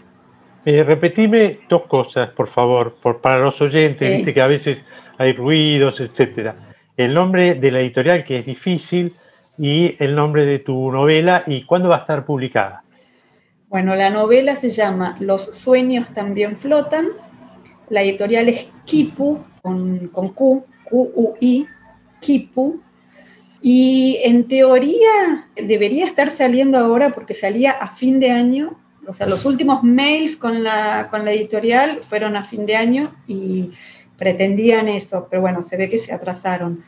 Eh, 0.65 0.83
repetime 0.83 1.59
dos 1.69 1.83
cosas, 1.83 2.29
por 2.29 2.47
favor, 2.47 2.95
por, 3.01 3.21
para 3.21 3.39
los 3.39 3.61
oyentes, 3.61 4.09
viste 4.17 4.33
que 4.33 4.41
a 4.41 4.47
veces 4.47 4.83
hay 5.17 5.33
ruidos, 5.33 5.99
etcétera. 6.01 6.55
El 6.97 7.13
nombre 7.13 7.55
de 7.55 7.71
la 7.71 7.79
editorial, 7.79 8.23
que 8.25 8.39
es 8.39 8.45
difícil, 8.45 9.15
y 9.57 9.95
el 9.99 10.15
nombre 10.15 10.45
de 10.45 10.59
tu 10.59 10.91
novela 10.91 11.43
y 11.47 11.63
cuándo 11.63 11.89
va 11.89 11.97
a 11.97 11.99
estar 11.99 12.25
publicada. 12.25 12.83
Bueno, 13.69 13.95
la 13.95 14.09
novela 14.09 14.55
se 14.55 14.69
llama 14.69 15.17
Los 15.19 15.55
sueños 15.55 16.13
también 16.13 16.57
flotan. 16.57 17.07
La 17.89 18.01
editorial 18.01 18.49
es 18.49 18.67
Kipu, 18.85 19.39
con, 19.61 20.07
con 20.09 20.29
Q, 20.29 20.65
Q-U-I, 20.85 21.67
Kipu. 22.21 22.81
Y 23.61 24.19
en 24.23 24.47
teoría 24.47 25.47
debería 25.55 26.05
estar 26.05 26.31
saliendo 26.31 26.77
ahora 26.77 27.11
porque 27.11 27.33
salía 27.33 27.71
a 27.71 27.89
fin 27.89 28.19
de 28.19 28.31
año. 28.31 28.79
O 29.07 29.13
sea, 29.13 29.25
los 29.25 29.45
últimos 29.45 29.83
mails 29.83 30.35
con 30.35 30.63
la, 30.63 31.07
con 31.09 31.25
la 31.25 31.31
editorial 31.31 31.99
fueron 32.03 32.35
a 32.35 32.43
fin 32.43 32.65
de 32.65 32.75
año 32.75 33.15
y 33.27 33.71
pretendían 34.17 34.87
eso, 34.87 35.27
pero 35.29 35.41
bueno, 35.41 35.61
se 35.61 35.77
ve 35.77 35.89
que 35.89 35.97
se 35.97 36.13
atrasaron. 36.13 36.79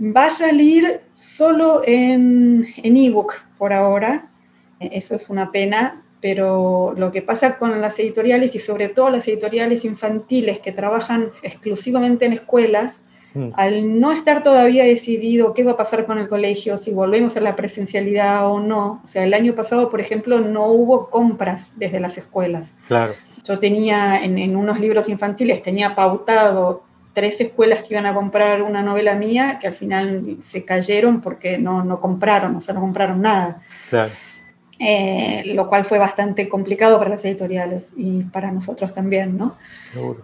Va 0.00 0.26
a 0.26 0.30
salir 0.30 1.00
solo 1.14 1.82
en 1.84 2.66
ebook 2.76 3.34
por 3.56 3.72
ahora, 3.72 4.30
eso 4.78 5.16
es 5.16 5.28
una 5.28 5.50
pena, 5.50 6.04
pero 6.20 6.94
lo 6.96 7.12
que 7.12 7.22
pasa 7.22 7.56
con 7.56 7.80
las 7.80 7.98
editoriales 7.98 8.54
y 8.54 8.58
sobre 8.58 8.88
todo 8.88 9.10
las 9.10 9.26
editoriales 9.28 9.84
infantiles 9.84 10.60
que 10.60 10.72
trabajan 10.72 11.30
exclusivamente 11.42 12.26
en 12.26 12.32
escuelas, 12.32 13.02
mm. 13.34 13.50
al 13.54 14.00
no 14.00 14.12
estar 14.12 14.42
todavía 14.42 14.84
decidido 14.84 15.54
qué 15.54 15.64
va 15.64 15.72
a 15.72 15.76
pasar 15.76 16.06
con 16.06 16.18
el 16.18 16.28
colegio, 16.28 16.76
si 16.76 16.90
volvemos 16.90 17.36
a 17.36 17.40
la 17.40 17.56
presencialidad 17.56 18.50
o 18.50 18.60
no, 18.60 19.00
o 19.04 19.06
sea, 19.06 19.24
el 19.24 19.34
año 19.34 19.54
pasado, 19.54 19.90
por 19.90 20.00
ejemplo, 20.00 20.40
no 20.40 20.66
hubo 20.66 21.10
compras 21.10 21.72
desde 21.76 22.00
las 22.00 22.18
escuelas. 22.18 22.72
Claro. 22.88 23.14
Yo 23.44 23.58
tenía 23.58 24.22
en, 24.22 24.56
unos 24.56 24.78
libros 24.78 25.08
infantiles, 25.08 25.62
tenía 25.62 25.94
pautado 25.94 26.84
tres 27.12 27.40
escuelas 27.40 27.82
que 27.82 27.94
iban 27.94 28.06
a 28.06 28.14
comprar 28.14 28.62
una 28.62 28.82
novela 28.82 29.14
mía 29.14 29.58
que 29.60 29.66
al 29.66 29.74
final 29.74 30.36
se 30.40 30.64
cayeron 30.64 31.20
porque 31.20 31.58
no, 31.58 31.82
no 31.82 31.98
compraron, 32.00 32.54
o 32.56 32.60
sea, 32.60 32.74
no 32.74 32.80
compraron 32.80 33.22
nada. 33.22 33.62
Claro. 33.90 34.12
Eh, 34.80 35.42
lo 35.56 35.68
cual 35.68 35.84
fue 35.84 35.98
bastante 35.98 36.48
complicado 36.48 36.98
para 36.98 37.10
las 37.10 37.24
editoriales 37.24 37.90
y 37.96 38.22
para 38.22 38.52
nosotros 38.52 38.94
también, 38.94 39.36
¿no? 39.36 39.56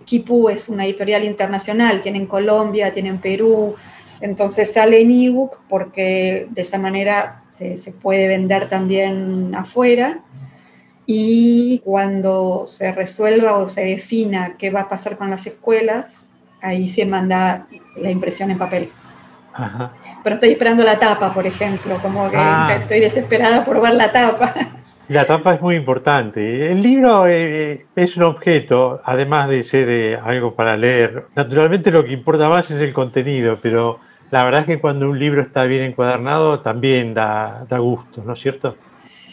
Kipu 0.05 0.49
es 0.49 0.69
una 0.69 0.85
editorial 0.85 1.25
internacional, 1.25 2.01
tiene 2.01 2.19
en 2.19 2.27
Colombia, 2.27 2.93
tiene 2.93 3.09
en 3.09 3.19
Perú, 3.19 3.75
entonces 4.21 4.73
sale 4.73 5.01
en 5.01 5.11
ebook 5.11 5.59
porque 5.69 6.47
de 6.51 6.63
esa 6.63 6.79
manera 6.79 7.43
se, 7.53 7.79
se 7.79 7.91
puede 7.91 8.29
vender 8.29 8.69
también 8.69 9.53
afuera 9.57 10.21
y 11.05 11.81
cuando 11.81 12.65
se 12.69 12.93
resuelva 12.93 13.59
o 13.59 13.69
se 13.69 13.85
defina 13.85 14.57
qué 14.57 14.71
va 14.71 14.83
a 14.83 14.89
pasar 14.89 15.19
con 15.19 15.31
las 15.31 15.47
escuelas, 15.49 16.25
ahí 16.61 16.87
se 16.87 17.05
manda 17.05 17.67
la 17.97 18.11
impresión 18.11 18.53
en 18.53 18.59
papel. 18.59 18.91
Pero 20.23 20.35
estoy 20.35 20.51
esperando 20.51 20.83
la 20.83 20.99
tapa, 20.99 21.33
por 21.33 21.47
ejemplo, 21.47 21.99
como 22.03 22.31
que 22.31 22.37
ah. 22.37 22.77
estoy 22.81 23.01
desesperada 23.01 23.65
por 23.65 23.81
ver 23.81 23.95
la 23.95 24.11
tapa. 24.11 24.55
La 25.09 25.27
tapa 25.27 25.55
es 25.55 25.61
muy 25.61 25.77
importante. 25.77 26.73
El 26.73 26.83
libro 26.83 27.27
eh, 27.29 27.85
es 27.95 28.17
un 28.17 28.23
objeto, 28.23 29.03
además 29.05 29.51
de 29.51 29.63
ser 29.63 29.89
eh, 29.91 30.17
algo 30.17 30.55
para 30.55 30.77
leer. 30.79 31.27
Naturalmente 31.37 31.91
lo 31.91 32.05
que 32.05 32.13
importa 32.13 32.49
más 32.49 32.71
es 32.71 32.81
el 32.81 32.95
contenido, 32.95 33.59
pero 33.61 34.01
la 34.31 34.45
verdad 34.45 34.63
es 34.63 34.67
que 34.67 34.81
cuando 34.81 35.11
un 35.11 35.19
libro 35.19 35.43
está 35.43 35.65
bien 35.65 35.83
encuadernado 35.83 36.61
también 36.61 37.13
da, 37.13 37.67
da 37.69 37.79
gusto, 37.79 38.23
¿no 38.25 38.33
es 38.33 38.41
cierto? 38.41 38.77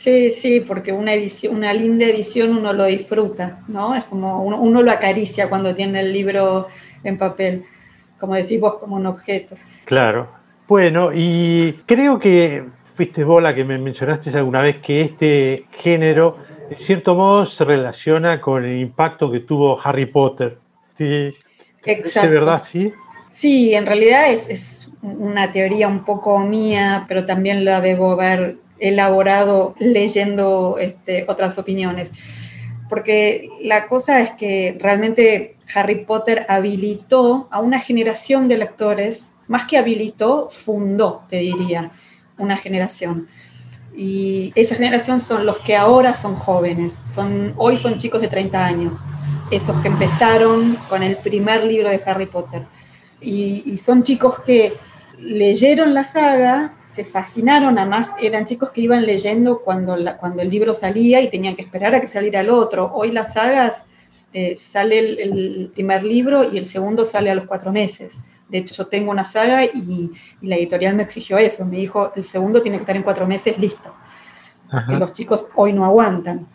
Sí, 0.02 0.32
sí, 0.32 0.62
porque 0.62 0.92
una, 0.92 1.14
edición, 1.14 1.56
una 1.56 1.72
linda 1.74 2.06
edición 2.06 2.58
uno 2.58 2.74
lo 2.74 2.86
disfruta, 2.86 3.60
¿no? 3.68 3.94
Es 3.94 4.04
como 4.06 4.44
uno, 4.44 4.82
lo 4.82 4.92
acaricia 4.92 5.48
cuando 5.48 5.76
tiene 5.76 6.00
el 6.00 6.12
libro 6.12 6.68
en 7.04 7.20
papel, 7.20 7.66
como 8.22 8.36
decís 8.36 8.62
vos, 8.62 8.76
como 8.76 8.96
un 8.96 9.08
objeto. 9.08 9.56
Claro. 9.84 10.30
Bueno, 10.68 11.10
y 11.14 11.82
creo 11.86 12.18
que 12.20 12.64
fuiste 12.86 13.26
vos 13.26 13.44
la 13.44 13.54
que 13.54 13.66
me 13.66 13.78
mencionaste 13.78 14.30
alguna 14.38 14.62
vez 14.62 14.78
que 14.78 15.02
este 15.02 15.66
género, 15.72 16.38
de 16.70 16.78
cierto 16.78 17.16
modo, 17.16 17.46
se 17.46 17.66
relaciona 17.66 18.40
con 18.40 18.64
el 18.64 18.80
impacto 18.80 19.30
que 19.30 19.42
tuvo 19.42 19.78
Harry 19.84 20.06
Potter. 20.06 20.60
Exacto. 20.98 22.28
¿Es 22.28 22.32
verdad, 22.32 22.64
sí? 22.64 22.94
Sí, 23.34 23.74
en 23.74 23.86
realidad 23.86 24.32
es, 24.32 24.50
es 24.50 24.92
una 25.02 25.52
teoría 25.52 25.88
un 25.88 26.06
poco 26.06 26.40
mía, 26.40 27.06
pero 27.08 27.26
también 27.26 27.66
la 27.66 27.82
debo 27.82 28.16
ver 28.16 28.58
elaborado 28.80 29.76
leyendo 29.80 30.78
este, 30.80 31.26
otras 31.28 31.58
opiniones. 31.58 32.12
Porque 32.90 33.50
la 33.62 33.88
cosa 33.88 34.20
es 34.22 34.32
que 34.32 34.78
realmente 34.80 35.56
Harry 35.74 36.06
Potter 36.06 36.46
habilitó 36.50 37.48
a 37.52 37.60
una 37.60 37.80
generación 37.80 38.48
de 38.48 38.58
lectores, 38.58 39.30
más 39.48 39.66
que 39.66 39.78
habilitó, 39.78 40.50
fundó, 40.50 41.24
te 41.30 41.38
diría, 41.38 41.92
una 42.38 42.58
generación. 42.58 43.28
Y 43.96 44.54
esa 44.56 44.76
generación 44.76 45.22
son 45.22 45.46
los 45.46 45.60
que 45.60 45.76
ahora 45.76 46.16
son 46.16 46.36
jóvenes, 46.36 46.94
son, 46.94 47.54
hoy 47.58 47.78
son 47.78 47.98
chicos 47.98 48.22
de 48.22 48.28
30 48.28 48.66
años, 48.66 49.00
esos 49.50 49.76
que 49.82 49.90
empezaron 49.90 50.78
con 50.88 51.04
el 51.04 51.18
primer 51.18 51.66
libro 51.66 51.90
de 51.90 52.02
Harry 52.06 52.26
Potter. 52.26 52.64
Y, 53.20 53.78
son 53.78 54.04
chicos 54.04 54.40
que 54.40 54.74
leyeron 55.20 55.94
la 55.94 56.04
saga, 56.04 56.74
se 56.96 57.06
fascinaron, 57.06 57.78
además 57.78 58.12
eran 58.20 58.46
chicos 58.46 58.72
que 58.72 58.82
iban 58.82 59.06
leyendo 59.06 59.62
cuando, 59.62 59.96
cuando 60.20 60.42
el 60.42 60.50
libro 60.50 60.74
salía 60.74 61.22
y 61.22 61.30
tenían 61.30 61.56
que 61.56 61.62
esperar 61.62 61.94
a 61.94 62.02
que 62.02 62.08
saliera 62.08 62.42
el 62.42 62.50
otro. 62.50 62.92
Hoy 62.94 63.12
las 63.12 63.34
sagas 63.34 63.86
eh, 64.34 64.56
sale 64.58 65.00
el, 65.22 65.72
primer 65.74 66.04
libro 66.04 66.52
y 66.52 66.58
el 66.58 66.66
segundo 66.66 67.06
sale 67.06 67.30
a 67.30 67.36
los 67.36 67.46
cuatro 67.46 67.72
meses. 67.72 68.18
De 68.50 68.60
hecho, 68.60 68.76
yo 68.76 68.88
tengo 68.88 69.12
una 69.12 69.24
saga 69.24 69.64
y, 69.66 70.12
la 70.42 70.56
editorial 70.58 70.96
me 70.96 71.04
exigió 71.04 71.38
eso. 71.38 71.66
Me 71.66 71.78
dijo, 71.78 72.12
el 72.16 72.24
segundo 72.24 72.62
tiene 72.62 72.78
que 72.78 72.82
estar 72.82 72.96
en 72.96 73.04
cuatro 73.04 73.28
meses 73.28 73.58
listo. 73.58 73.94
Que 74.88 74.96
los 74.96 75.12
chicos 75.12 75.48
hoy 75.56 75.74
no 75.74 75.84
aguantan. 75.84 76.48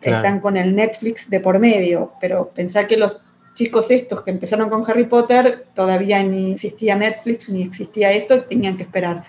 Están 0.00 0.40
con 0.40 0.56
el 0.56 0.74
Netflix 0.74 1.30
de 1.30 1.40
por 1.40 1.58
medio, 1.58 2.12
pero 2.20 2.48
pensar 2.48 2.86
que 2.86 2.96
los 2.96 3.16
chicos 3.54 3.90
estos 3.90 4.22
que 4.22 4.30
empezaron 4.30 4.68
con 4.68 4.82
Harry 4.90 5.04
Potter, 5.04 5.66
todavía 5.74 6.22
ni 6.22 6.52
existía 6.52 6.96
Netflix, 6.96 7.48
ni 7.48 7.62
existía 7.62 8.12
esto, 8.12 8.42
tenían 8.42 8.76
que 8.76 8.82
esperar 8.82 9.24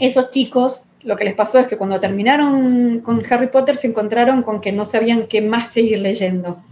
esos 0.00 0.30
chicos 0.30 0.84
lo 1.02 1.16
que 1.16 1.24
les 1.24 1.34
pasó 1.34 1.58
es 1.58 1.68
que 1.68 1.76
cuando 1.76 2.00
terminaron 2.00 3.00
con 3.00 3.22
Harry 3.30 3.48
Potter 3.48 3.76
se 3.76 3.86
encontraron 3.86 4.42
con 4.42 4.60
que 4.60 4.72
no 4.72 4.84
sabían 4.84 5.26
qué 5.26 5.40
más 5.40 5.70
seguir 5.70 6.00
leyendo. 6.00 6.62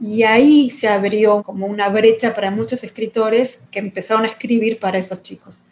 Y 0.00 0.22
ahí 0.24 0.70
se 0.70 0.88
abrió 0.88 1.42
como 1.42 1.66
una 1.66 1.88
brecha 1.88 2.34
para 2.34 2.50
muchos 2.50 2.84
escritores 2.84 3.62
que 3.70 3.78
empezaron 3.78 4.24
a 4.24 4.28
escribir 4.28 4.78
para 4.78 4.98
esos 4.98 5.22
chicos. 5.22 5.64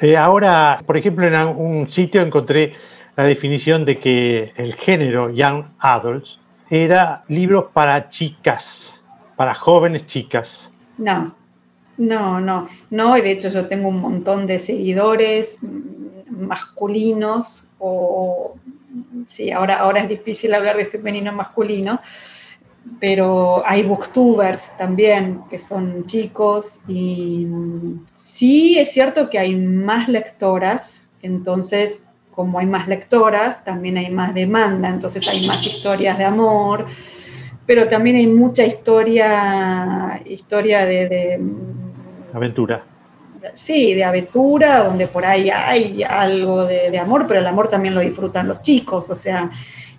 Eh, 0.00 0.16
ahora, 0.16 0.82
por 0.86 0.96
ejemplo, 0.96 1.26
en 1.26 1.34
un 1.34 1.90
sitio 1.90 2.22
encontré 2.22 2.74
la 3.16 3.24
definición 3.24 3.84
de 3.84 3.98
que 3.98 4.52
el 4.56 4.74
género 4.74 5.30
Young 5.30 5.64
Adults 5.78 6.40
era 6.70 7.24
libros 7.28 7.66
para 7.72 8.08
chicas, 8.08 9.04
para 9.36 9.54
jóvenes 9.54 10.06
chicas. 10.06 10.70
No, 10.98 11.34
no, 11.96 12.40
no, 12.40 12.68
no. 12.90 13.14
De 13.14 13.30
hecho, 13.30 13.48
yo 13.48 13.66
tengo 13.66 13.88
un 13.88 14.00
montón 14.00 14.46
de 14.46 14.58
seguidores 14.58 15.58
masculinos 16.28 17.68
o, 17.78 18.56
sí, 19.26 19.50
ahora, 19.50 19.78
ahora 19.78 20.00
es 20.00 20.08
difícil 20.08 20.54
hablar 20.54 20.76
de 20.76 20.84
femenino 20.84 21.32
masculino, 21.32 22.00
pero 23.00 23.62
hay 23.66 23.82
booktubers 23.82 24.76
también 24.76 25.42
que 25.50 25.58
son 25.58 26.04
chicos 26.06 26.80
y 26.86 27.46
sí 28.14 28.78
es 28.78 28.92
cierto 28.92 29.30
que 29.30 29.38
hay 29.38 29.54
más 29.56 30.08
lectoras, 30.08 31.08
entonces 31.22 32.02
como 32.30 32.58
hay 32.58 32.66
más 32.66 32.88
lectoras, 32.88 33.62
también 33.64 33.96
hay 33.96 34.10
más 34.10 34.34
demanda, 34.34 34.88
entonces 34.88 35.26
hay 35.28 35.46
más 35.46 35.64
historias 35.64 36.18
de 36.18 36.24
amor, 36.24 36.86
pero 37.66 37.88
también 37.88 38.16
hay 38.16 38.26
mucha 38.26 38.64
historia, 38.64 40.20
historia 40.26 40.84
de 40.84 41.40
aventura. 42.32 42.84
Sí, 43.54 43.94
de 43.94 44.04
aventura, 44.04 44.82
donde 44.82 45.06
por 45.06 45.24
ahí 45.24 45.50
hay 45.50 46.02
algo 46.02 46.64
de, 46.64 46.98
amor, 46.98 47.26
pero 47.28 47.40
el 47.40 47.46
amor 47.46 47.68
también 47.68 47.94
lo 47.94 48.00
disfrutan 48.00 48.48
los 48.48 48.62
chicos, 48.62 49.10
o 49.10 49.14
sea, 49.14 49.50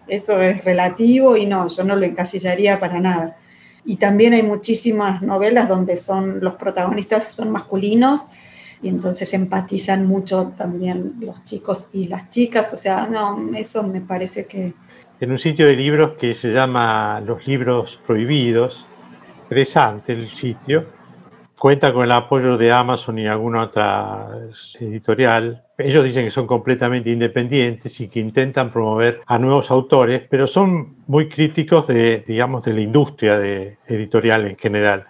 eso 0.07 0.41
es 0.41 0.63
relativo 0.63 1.37
y 1.37 1.45
no, 1.45 1.67
yo 1.67 1.83
no 1.83 1.95
lo 1.95 2.05
encasillaría 2.05 2.79
para 2.79 2.99
nada. 2.99 3.37
Y 3.85 3.97
también 3.97 4.33
hay 4.33 4.43
muchísimas 4.43 5.21
novelas 5.21 5.69
donde 5.69 5.97
son 5.97 6.39
los 6.41 6.55
protagonistas 6.55 7.31
son 7.31 7.51
masculinos 7.51 8.27
y 8.81 8.89
entonces 8.89 9.33
empatizan 9.33 10.05
mucho 10.05 10.53
también 10.57 11.15
los 11.19 11.43
chicos 11.45 11.87
y 11.93 12.07
las 12.07 12.29
chicas, 12.29 12.73
o 12.73 12.77
sea, 12.77 13.07
no, 13.07 13.51
eso 13.55 13.83
me 13.83 14.01
parece 14.01 14.45
que... 14.45 14.73
en 15.19 15.31
un 15.31 15.39
sitio 15.39 15.65
de 15.67 15.75
libros 15.75 16.13
que 16.19 16.33
se 16.33 16.51
llama 16.51 17.21
Los 17.25 17.47
Libros 17.47 17.99
Prohibidos. 18.05 18.85
Interesante 19.43 20.13
el 20.13 20.33
sitio. 20.33 20.87
Cuenta 21.57 21.93
con 21.93 22.03
el 22.03 22.11
apoyo 22.11 22.57
de 22.57 22.71
Amazon 22.71 23.17
y 23.17 23.27
alguna 23.27 23.63
otra 23.63 24.29
editorial. 24.79 25.64
Ellos 25.77 26.05
dicen 26.05 26.23
que 26.23 26.31
son 26.31 26.47
completamente 26.47 27.09
independientes 27.09 27.99
y 27.99 28.07
que 28.07 28.19
intentan 28.19 28.71
promover 28.71 29.21
a 29.25 29.37
nuevos 29.37 29.71
autores, 29.71 30.21
pero 30.29 30.47
son 30.47 30.95
muy 31.07 31.27
críticos 31.27 31.87
de, 31.87 32.23
digamos, 32.25 32.63
de 32.63 32.73
la 32.73 32.81
industria 32.81 33.37
de 33.37 33.77
editorial 33.87 34.47
en 34.47 34.57
general. 34.57 35.05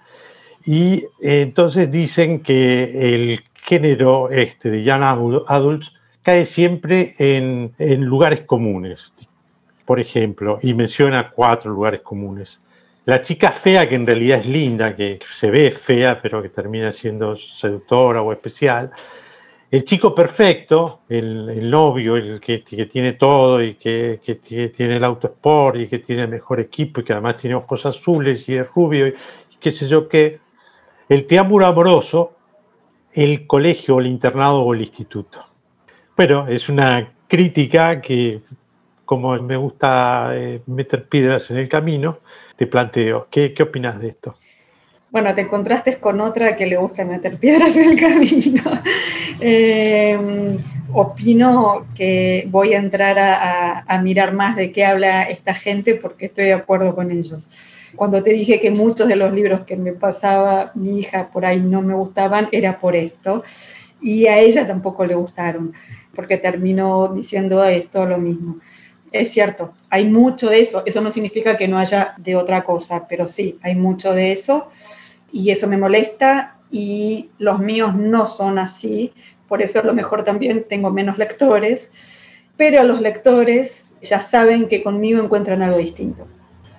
Y 0.66 1.06
entonces 1.22 1.92
dicen 1.92 2.42
que 2.42 3.14
el 3.14 3.44
género 3.54 4.32
este 4.32 4.72
de 4.72 4.84
Young 4.84 5.04
Adults 5.48 5.94
cae 6.24 6.46
siempre 6.46 7.14
en, 7.20 7.74
en 7.78 8.04
lugares 8.06 8.42
comunes, 8.42 9.14
por 9.86 10.00
ejemplo, 10.00 10.58
y 10.64 10.74
menciona 10.74 11.30
cuatro 11.30 11.72
lugares 11.72 12.02
comunes. 12.02 12.60
La 13.06 13.22
chica 13.22 13.52
fea, 13.52 13.88
que 13.88 13.94
en 13.94 14.08
realidad 14.08 14.40
es 14.40 14.48
linda, 14.48 14.96
que 14.96 15.20
se 15.32 15.52
ve 15.52 15.70
fea, 15.70 16.20
pero 16.20 16.42
que 16.42 16.50
termina 16.50 16.92
siendo 16.92 17.38
seductora 17.38 18.24
o 18.24 18.34
especial. 18.34 18.90
El 19.76 19.84
chico 19.84 20.16
perfecto, 20.16 21.02
el, 21.10 21.70
novio, 21.70 22.16
el 22.16 22.40
que, 22.40 22.60
tiene 22.90 23.12
todo 23.12 23.62
y 23.62 23.74
que, 23.74 24.22
tiene 24.74 24.96
el 24.96 25.04
auto 25.04 25.28
sport 25.28 25.76
y 25.76 25.88
que 25.90 26.00
tiene 26.00 26.22
el 26.22 26.30
mejor 26.30 26.62
equipo 26.62 27.02
y 27.02 27.04
que 27.04 27.12
además 27.12 27.36
tiene 27.36 27.58
ojos 27.58 27.86
azules 27.86 28.48
y 28.48 28.56
es 28.56 28.72
rubio 28.74 29.06
y, 29.06 29.16
qué 29.60 29.72
sé 29.72 29.90
yo 29.90 30.08
qué. 30.08 30.40
El 31.10 31.28
triángulo 31.28 31.66
amoroso, 31.66 32.38
el 33.12 33.46
colegio, 33.46 34.00
el 34.00 34.08
internado 34.08 34.62
o 34.62 34.74
el 34.74 34.80
instituto. 34.80 35.46
Bueno, 36.16 36.48
es 36.48 36.70
una 36.70 37.12
crítica 37.28 38.00
que, 38.00 38.40
como 39.04 39.36
me 39.42 39.58
gusta 39.58 40.30
eh, 40.36 40.62
meter 40.68 41.04
piedras 41.10 41.52
en 41.52 41.58
el 41.58 41.68
camino, 41.68 42.20
te 42.56 42.66
planteo. 42.66 43.28
¿Qué, 43.30 43.54
qué 43.54 43.64
opinas 43.64 44.00
de 44.00 44.08
esto? 44.08 44.38
Bueno, 45.16 45.34
te 45.34 45.40
encontraste 45.40 45.96
con 45.96 46.20
otra 46.20 46.58
que 46.58 46.66
le 46.66 46.76
gusta 46.76 47.06
meter 47.06 47.38
piedras 47.38 47.78
en 47.78 47.92
el 47.92 47.96
camino. 48.02 48.64
Eh, 49.40 50.58
opino 50.92 51.86
que 51.96 52.46
voy 52.52 52.74
a 52.74 52.80
entrar 52.80 53.18
a, 53.18 53.86
a, 53.88 54.02
mirar 54.02 54.34
más 54.34 54.58
de 54.58 54.74
qué 54.74 54.84
habla 54.84 55.22
esta 55.24 55.54
gente 55.54 55.96
porque 55.96 56.26
estoy 56.26 56.48
de 56.48 56.54
acuerdo 56.56 56.94
con 56.94 57.12
ellos. 57.12 57.48
Cuando 57.96 58.22
te 58.22 58.32
dije 58.32 58.60
que 58.60 58.72
muchos 58.72 59.08
de 59.08 59.16
los 59.16 59.32
libros 59.32 59.62
que 59.62 59.78
me 59.78 59.94
pasaba 59.94 60.74
mi 60.76 61.00
hija 61.00 61.30
por 61.32 61.46
ahí 61.46 61.62
no 61.62 61.82
me 61.82 61.94
gustaban, 61.94 62.50
era 62.52 62.78
por 62.82 62.98
esto. 62.98 63.42
Y 64.02 64.28
a 64.28 64.40
ella 64.40 64.68
tampoco 64.68 65.06
le 65.06 65.16
gustaron, 65.16 65.72
porque 66.14 66.36
terminó 66.36 67.08
diciendo 67.08 67.64
esto 67.64 68.06
lo 68.06 68.18
mismo 68.18 68.58
es 69.20 69.32
cierto, 69.32 69.74
hay 69.90 70.06
mucho 70.06 70.50
de 70.50 70.60
eso. 70.60 70.84
Eso 70.86 71.00
no 71.00 71.12
significa 71.12 71.56
que 71.56 71.68
no 71.68 71.78
haya 71.78 72.16
de 72.18 72.36
otra 72.36 72.64
cosa, 72.64 73.08
pero 73.08 73.26
sí, 73.28 73.58
hay 73.62 73.76
mucho 73.76 74.14
de 74.14 74.32
eso 74.34 74.70
y 75.36 75.52
eso 75.52 75.68
me 75.68 75.78
molesta 75.78 76.56
y 76.72 77.30
los 77.40 77.60
míos 77.60 77.94
no 77.94 78.26
son 78.26 78.58
así. 78.58 79.12
Por 79.50 79.62
eso 79.62 79.82
a 79.82 79.84
lo 79.84 79.94
mejor 79.94 80.24
también 80.24 80.66
tengo 80.68 80.92
menos 80.92 81.18
lectores, 81.18 81.90
pero 82.56 82.84
los 82.84 83.02
lectores 83.02 83.88
ya 84.02 84.22
saben 84.22 84.70
que 84.70 84.82
conmigo 84.82 85.22
encuentran 85.22 85.62
algo 85.62 85.78
distinto. 85.78 86.26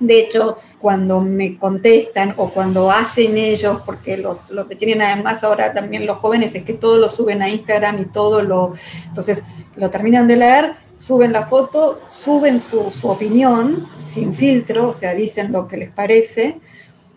De 0.01 0.19
hecho, 0.19 0.57
cuando 0.81 1.21
me 1.21 1.59
contestan 1.59 2.33
o 2.38 2.49
cuando 2.49 2.90
hacen 2.90 3.37
ellos, 3.37 3.83
porque 3.85 4.16
los, 4.16 4.51
lo 4.51 4.66
que 4.66 4.75
tienen 4.75 5.03
además 5.03 5.45
ahora 5.45 5.75
también 5.75 6.07
los 6.07 6.16
jóvenes 6.16 6.55
es 6.55 6.62
que 6.62 6.73
todo 6.73 6.97
lo 6.97 7.11
suben 7.11 7.42
a 7.42 7.51
Instagram 7.51 8.01
y 8.01 8.05
todo 8.07 8.40
lo... 8.40 8.73
Entonces, 9.09 9.45
lo 9.77 9.90
terminan 9.90 10.27
de 10.27 10.37
leer 10.37 10.87
suben 10.97 11.33
la 11.33 11.42
foto, 11.42 12.01
suben 12.09 12.59
su, 12.59 12.90
opinión 13.05 13.87
sin 14.01 14.33
filtro, 14.33 14.88
o 14.88 14.92
sea, 14.92 15.14
dicen 15.14 15.53
lo 15.53 15.69
que 15.69 15.77
les 15.77 15.90
parece 15.90 16.59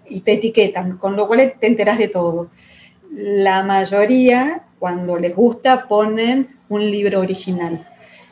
y 0.10 0.22
te 0.22 0.34
etiquetan, 0.34 0.98
con 0.98 1.16
lo 1.16 1.28
cual 1.28 1.54
te 1.60 1.68
enteras 1.68 1.98
de 1.98 2.08
todo. 2.08 2.50
La 3.12 3.64
mayoría, 3.64 4.64
cuando 4.80 5.18
les 5.18 5.36
gusta, 5.36 5.88
ponen 5.88 6.58
un 6.70 6.90
libro 6.90 7.20
original. 7.20 7.88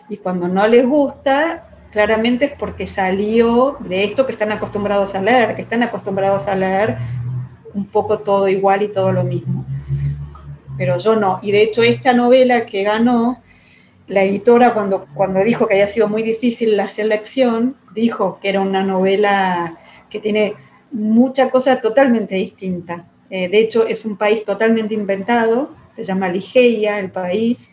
Y 0.10 0.18
cuando 0.18 0.48
no 0.48 0.68
les 0.68 0.86
gusta, 0.86 1.68
claramente 1.92 2.46
es 2.46 2.52
porque 2.52 2.88
salió 2.88 3.78
de 3.80 4.04
esto 4.04 4.26
que 4.26 4.34
están 4.34 4.52
acostumbrados 4.52 5.16
a 5.16 5.22
leer, 5.22 5.56
que 5.56 5.64
están 5.64 5.84
acostumbrados 5.84 6.48
a 6.48 6.56
leer 6.56 6.98
un 7.74 7.86
poco 7.86 8.20
todo 8.20 8.48
igual 8.48 8.84
y 8.84 8.88
todo 8.90 9.12
lo 9.12 9.24
mismo. 9.24 9.66
Pero 10.78 10.98
yo 10.98 11.16
no. 11.16 11.40
Y 11.42 11.52
de 11.52 11.64
hecho 11.64 11.84
esta 11.84 12.14
novela 12.14 12.66
que 12.66 12.84
ganó 12.84 13.42
la 14.08 14.24
editora 14.24 14.74
cuando, 14.74 15.06
cuando 15.14 15.40
dijo 15.42 15.68
que 15.68 15.74
había 15.74 15.88
sido 15.88 16.08
muy 16.08 16.24
difícil 16.24 16.78
la 16.78 16.88
selección, 16.88 17.76
dijo 17.94 18.40
que 18.42 18.50
era 18.50 18.62
una 18.62 18.84
novela 18.84 19.78
que 20.10 20.20
tiene 20.20 20.56
mucha 20.92 21.50
cosa 21.50 21.80
totalmente 21.82 22.36
distinta. 22.36 23.06
Eh, 23.30 23.50
de 23.50 23.60
hecho, 23.60 23.86
es 23.86 24.06
un 24.06 24.18
país 24.18 24.44
totalmente 24.44 24.94
inventado, 24.94 25.72
se 25.96 26.06
llama 26.06 26.30
Ligeia, 26.30 27.00
el 27.00 27.12
país. 27.12 27.72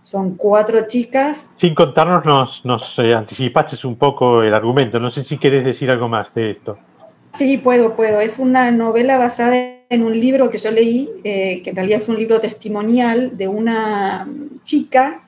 Son 0.00 0.36
cuatro 0.36 0.86
chicas. 0.86 1.48
Sin 1.56 1.74
contarnos, 1.74 2.24
nos, 2.24 2.64
nos 2.64 2.98
eh, 3.00 3.12
anticipaste 3.12 3.84
un 3.86 3.96
poco 3.96 4.42
el 4.42 4.54
argumento. 4.54 5.00
No 5.00 5.10
sé 5.10 5.24
si 5.24 5.36
quieres 5.36 5.64
decir 5.64 5.90
algo 5.90 6.08
más 6.08 6.32
de 6.32 6.52
esto. 6.52 6.78
Sí, 7.32 7.58
puedo, 7.58 7.96
puedo. 7.96 8.20
Es 8.20 8.38
una 8.38 8.70
novela 8.70 9.18
basada 9.18 9.56
en 9.88 10.02
un 10.04 10.18
libro 10.18 10.48
que 10.48 10.58
yo 10.58 10.70
leí, 10.70 11.10
eh, 11.24 11.60
que 11.62 11.70
en 11.70 11.76
realidad 11.76 11.98
es 11.98 12.08
un 12.08 12.16
libro 12.16 12.40
testimonial 12.40 13.36
de 13.36 13.48
una 13.48 14.28
chica 14.62 15.25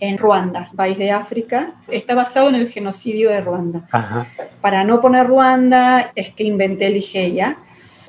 en 0.00 0.18
Ruanda, 0.18 0.70
país 0.74 0.98
de 0.98 1.10
África. 1.10 1.74
Está 1.88 2.14
basado 2.14 2.48
en 2.48 2.56
el 2.56 2.68
genocidio 2.68 3.30
de 3.30 3.42
Ruanda. 3.42 3.86
Para 4.60 4.82
no 4.82 5.00
poner 5.00 5.26
Ruanda 5.26 6.10
es 6.14 6.30
que 6.30 6.44
inventé 6.44 6.90
Ligeia, 6.90 7.58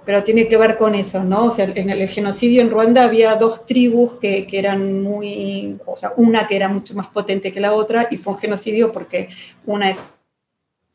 pero 0.06 0.24
tiene 0.24 0.48
que 0.48 0.58
ver 0.58 0.78
con 0.78 0.96
eso, 0.96 1.24
¿no? 1.24 1.46
O 1.46 1.52
sea, 1.52 1.66
en 1.66 1.90
el 1.90 2.08
genocidio 2.08 2.62
en 2.62 2.72
Ruanda 2.72 3.04
había 3.04 3.36
dos 3.36 3.66
tribus 3.66 4.14
que, 4.20 4.48
que, 4.48 4.58
eran 4.58 5.04
muy, 5.04 5.78
o 5.86 5.96
sea, 5.96 6.14
una 6.18 6.48
que 6.48 6.56
era 6.56 6.70
mucho 6.70 6.96
más 6.96 7.08
potente 7.08 7.52
que 7.52 7.60
la 7.60 7.74
otra 7.74 8.08
y 8.10 8.18
fue 8.18 8.34
un 8.34 8.40
genocidio 8.40 8.92
porque 8.92 9.30
una 9.66 9.88
de 9.88 9.96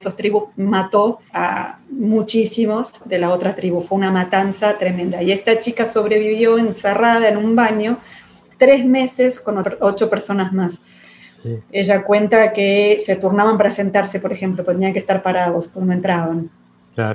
esas 0.00 0.16
tribus 0.16 0.44
mató 0.56 1.20
a 1.32 1.78
muchísimos 1.90 2.92
de 3.04 3.18
la 3.18 3.30
otra 3.30 3.54
tribu. 3.54 3.80
Fue 3.80 3.96
una 3.96 4.10
matanza 4.10 4.76
tremenda. 4.76 5.22
Y 5.22 5.32
esta 5.32 5.58
chica 5.58 5.86
sobrevivió 5.86 6.58
encerrada 6.58 7.28
en 7.28 7.36
un 7.36 7.56
baño 7.56 7.98
tres 8.58 8.84
meses 8.84 9.40
con 9.40 9.62
ocho 9.80 10.10
personas 10.10 10.52
más. 10.52 10.78
Ella 11.70 12.02
cuenta 12.02 12.52
que 12.52 12.98
se 13.04 13.16
turnaban 13.16 13.56
para 13.56 13.70
sentarse, 13.70 14.18
por 14.18 14.32
ejemplo, 14.32 14.64
pues 14.64 14.76
tenían 14.76 14.92
que 14.92 14.98
estar 14.98 15.22
parados, 15.22 15.68
pues 15.68 15.84
no 15.86 15.92
entraban. 15.92 16.50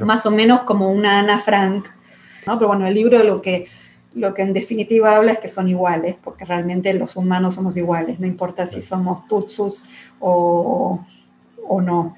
Más 0.02 0.26
o 0.26 0.32
menos 0.32 0.62
como 0.62 0.92
una 0.92 1.20
Ana 1.20 1.40
Frank. 1.40 1.88
¿no? 2.48 2.58
Pero 2.58 2.68
bueno, 2.68 2.88
el 2.88 2.94
libro 2.94 3.24
lo 3.24 3.42
que, 3.42 3.68
lo 4.14 4.34
que 4.34 4.44
en 4.44 4.54
definitiva 4.54 5.16
habla 5.16 5.34
es 5.34 5.40
que 5.40 5.48
son 5.48 5.68
iguales, 5.68 6.16
porque 6.24 6.46
realmente 6.46 6.94
los 6.94 7.16
humanos 7.16 7.56
somos 7.56 7.76
iguales, 7.76 8.20
no 8.20 8.28
importa 8.28 8.68
si 8.68 8.82
somos 8.82 9.28
tutsus 9.28 9.84
o, 10.20 11.04
o 11.68 11.82
no. 11.82 12.16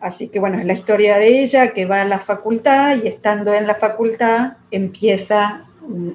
Así 0.00 0.28
que 0.28 0.40
bueno, 0.40 0.58
es 0.58 0.66
la 0.66 0.72
historia 0.72 1.16
de 1.18 1.42
ella 1.42 1.72
que 1.72 1.86
va 1.86 2.02
a 2.02 2.04
la 2.04 2.18
facultad 2.18 2.98
y 3.02 3.06
estando 3.06 3.54
en 3.54 3.66
la 3.66 3.76
facultad 3.76 4.54
empieza 4.70 5.64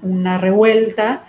una 0.02 0.38
revuelta 0.38 1.24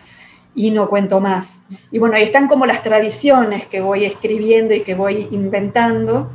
y 0.59 0.73
no 0.73 0.89
cuento 0.89 1.21
más. 1.21 1.63
Y 1.93 2.01
bueno, 2.01 2.17
ahí 2.17 2.25
están 2.25 2.49
como 2.49 2.67
las 2.67 2.83
tradiciones 2.83 3.69
que 3.69 3.81
voy 3.81 4.05
escribiendo 4.05 4.75
y 4.75 4.81
que 4.81 4.97
voy 4.97 5.29
inventando, 5.31 6.33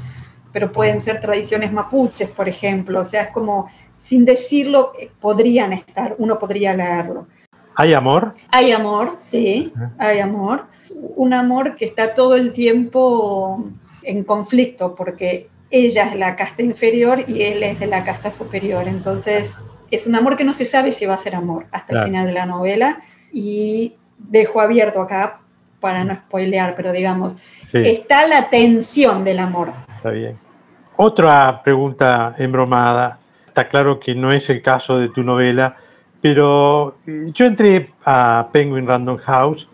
pero 0.53 0.71
pueden 0.71 1.01
ser 1.01 1.19
tradiciones 1.19 1.73
mapuches, 1.73 2.29
por 2.29 2.47
ejemplo, 2.47 3.01
o 3.01 3.03
sea, 3.03 3.23
es 3.23 3.31
como, 3.31 3.67
sin 3.97 4.23
decirlo, 4.23 4.93
eh, 4.97 5.11
podrían 5.19 5.73
estar, 5.73 6.15
uno 6.19 6.39
podría 6.39 6.73
leerlo. 6.73 7.27
¿Hay 7.75 7.93
amor? 7.93 8.31
Hay 8.49 8.71
amor, 8.71 9.17
sí, 9.19 9.73
hay 9.97 10.19
amor. 10.19 10.67
Un 11.17 11.33
amor 11.33 11.75
que 11.75 11.83
está 11.83 12.13
todo 12.13 12.35
el 12.35 12.53
tiempo 12.53 13.65
en 14.03 14.23
conflicto, 14.23 14.95
porque 14.95 15.49
ella 15.69 16.05
es 16.05 16.15
la 16.15 16.37
casta 16.37 16.61
inferior 16.61 17.25
y 17.27 17.41
él 17.41 17.61
es 17.61 17.77
de 17.77 17.87
la 17.87 18.05
casta 18.05 18.31
superior. 18.31 18.87
Entonces, 18.87 19.57
es 19.91 20.07
un 20.07 20.15
amor 20.15 20.37
que 20.37 20.45
no 20.45 20.53
se 20.53 20.65
sabe 20.65 20.93
si 20.93 21.05
va 21.05 21.15
a 21.15 21.17
ser 21.17 21.35
amor 21.35 21.65
hasta 21.71 21.99
el 21.99 22.05
final 22.05 22.25
de 22.25 22.33
la 22.33 22.45
novela. 22.45 23.01
Y 23.33 23.95
dejo 24.17 24.61
abierto 24.61 25.01
acá 25.01 25.39
para 25.79 26.03
no 26.03 26.15
spoilear, 26.15 26.75
pero 26.75 26.91
digamos, 26.91 27.35
está 27.73 28.27
la 28.27 28.49
tensión 28.49 29.23
del 29.23 29.39
amor. 29.39 29.73
Está 29.97 30.11
bien. 30.11 30.37
Otra 30.95 31.61
pregunta 31.63 32.35
embromada. 32.37 33.19
Está 33.47 33.67
claro 33.67 33.99
que 33.99 34.15
no 34.15 34.31
es 34.31 34.49
el 34.49 34.61
caso 34.61 34.97
de 34.97 35.09
tu 35.09 35.23
novela, 35.23 35.75
pero 36.21 36.97
yo 37.05 37.45
entré 37.45 37.91
a 38.05 38.47
Penguin 38.51 38.87
Random 38.87 39.17
House 39.17 39.67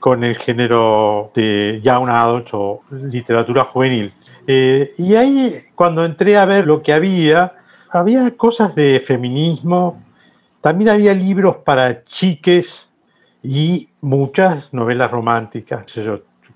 con 0.00 0.22
el 0.22 0.36
género 0.36 1.30
de 1.34 1.80
Young 1.82 2.10
Adult 2.10 2.48
o 2.52 2.82
literatura 2.90 3.64
juvenil. 3.64 4.12
Eh, 4.46 4.92
y 4.98 5.14
ahí, 5.14 5.54
cuando 5.74 6.04
entré 6.04 6.36
a 6.36 6.44
ver 6.44 6.66
lo 6.66 6.82
que 6.82 6.92
había, 6.92 7.54
había 7.90 8.30
cosas 8.36 8.74
de 8.74 9.00
feminismo, 9.00 10.02
también 10.60 10.90
había 10.90 11.14
libros 11.14 11.56
para 11.64 12.04
chiques 12.04 12.83
y 13.44 13.90
muchas 14.00 14.72
novelas 14.72 15.10
románticas, 15.10 15.84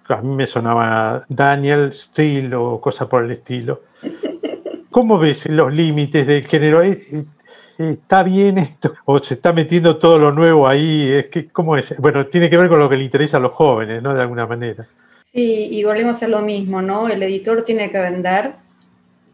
a 0.08 0.22
mí 0.22 0.34
me 0.34 0.46
sonaba 0.46 1.22
Daniel 1.28 1.92
Steele 1.94 2.56
o 2.56 2.80
cosa 2.80 3.06
por 3.06 3.24
el 3.24 3.32
estilo. 3.32 3.82
¿Cómo 4.90 5.18
ves 5.18 5.44
los 5.46 5.72
límites 5.72 6.26
del 6.26 6.46
género? 6.46 6.80
¿Está 6.82 8.22
bien 8.22 8.56
esto? 8.56 8.94
¿O 9.04 9.18
se 9.18 9.34
está 9.34 9.52
metiendo 9.52 9.98
todo 9.98 10.18
lo 10.18 10.32
nuevo 10.32 10.66
ahí? 10.66 11.08
Es 11.10 11.26
que, 11.26 11.48
¿Cómo 11.48 11.76
es? 11.76 11.94
Bueno, 11.98 12.26
tiene 12.26 12.48
que 12.48 12.56
ver 12.56 12.70
con 12.70 12.80
lo 12.80 12.88
que 12.88 12.96
le 12.96 13.04
interesa 13.04 13.36
a 13.36 13.40
los 13.40 13.52
jóvenes, 13.52 14.02
¿no? 14.02 14.14
De 14.14 14.22
alguna 14.22 14.46
manera. 14.46 14.88
Sí, 15.30 15.68
y 15.70 15.84
volvemos 15.84 16.22
a 16.22 16.28
lo 16.28 16.40
mismo, 16.40 16.80
¿no? 16.80 17.06
El 17.08 17.22
editor 17.22 17.64
tiene 17.64 17.90
que 17.90 17.98
vender, 17.98 18.54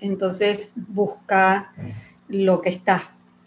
entonces 0.01 0.73
busca 0.75 1.73
lo 2.29 2.61
que 2.61 2.71
está. 2.71 3.01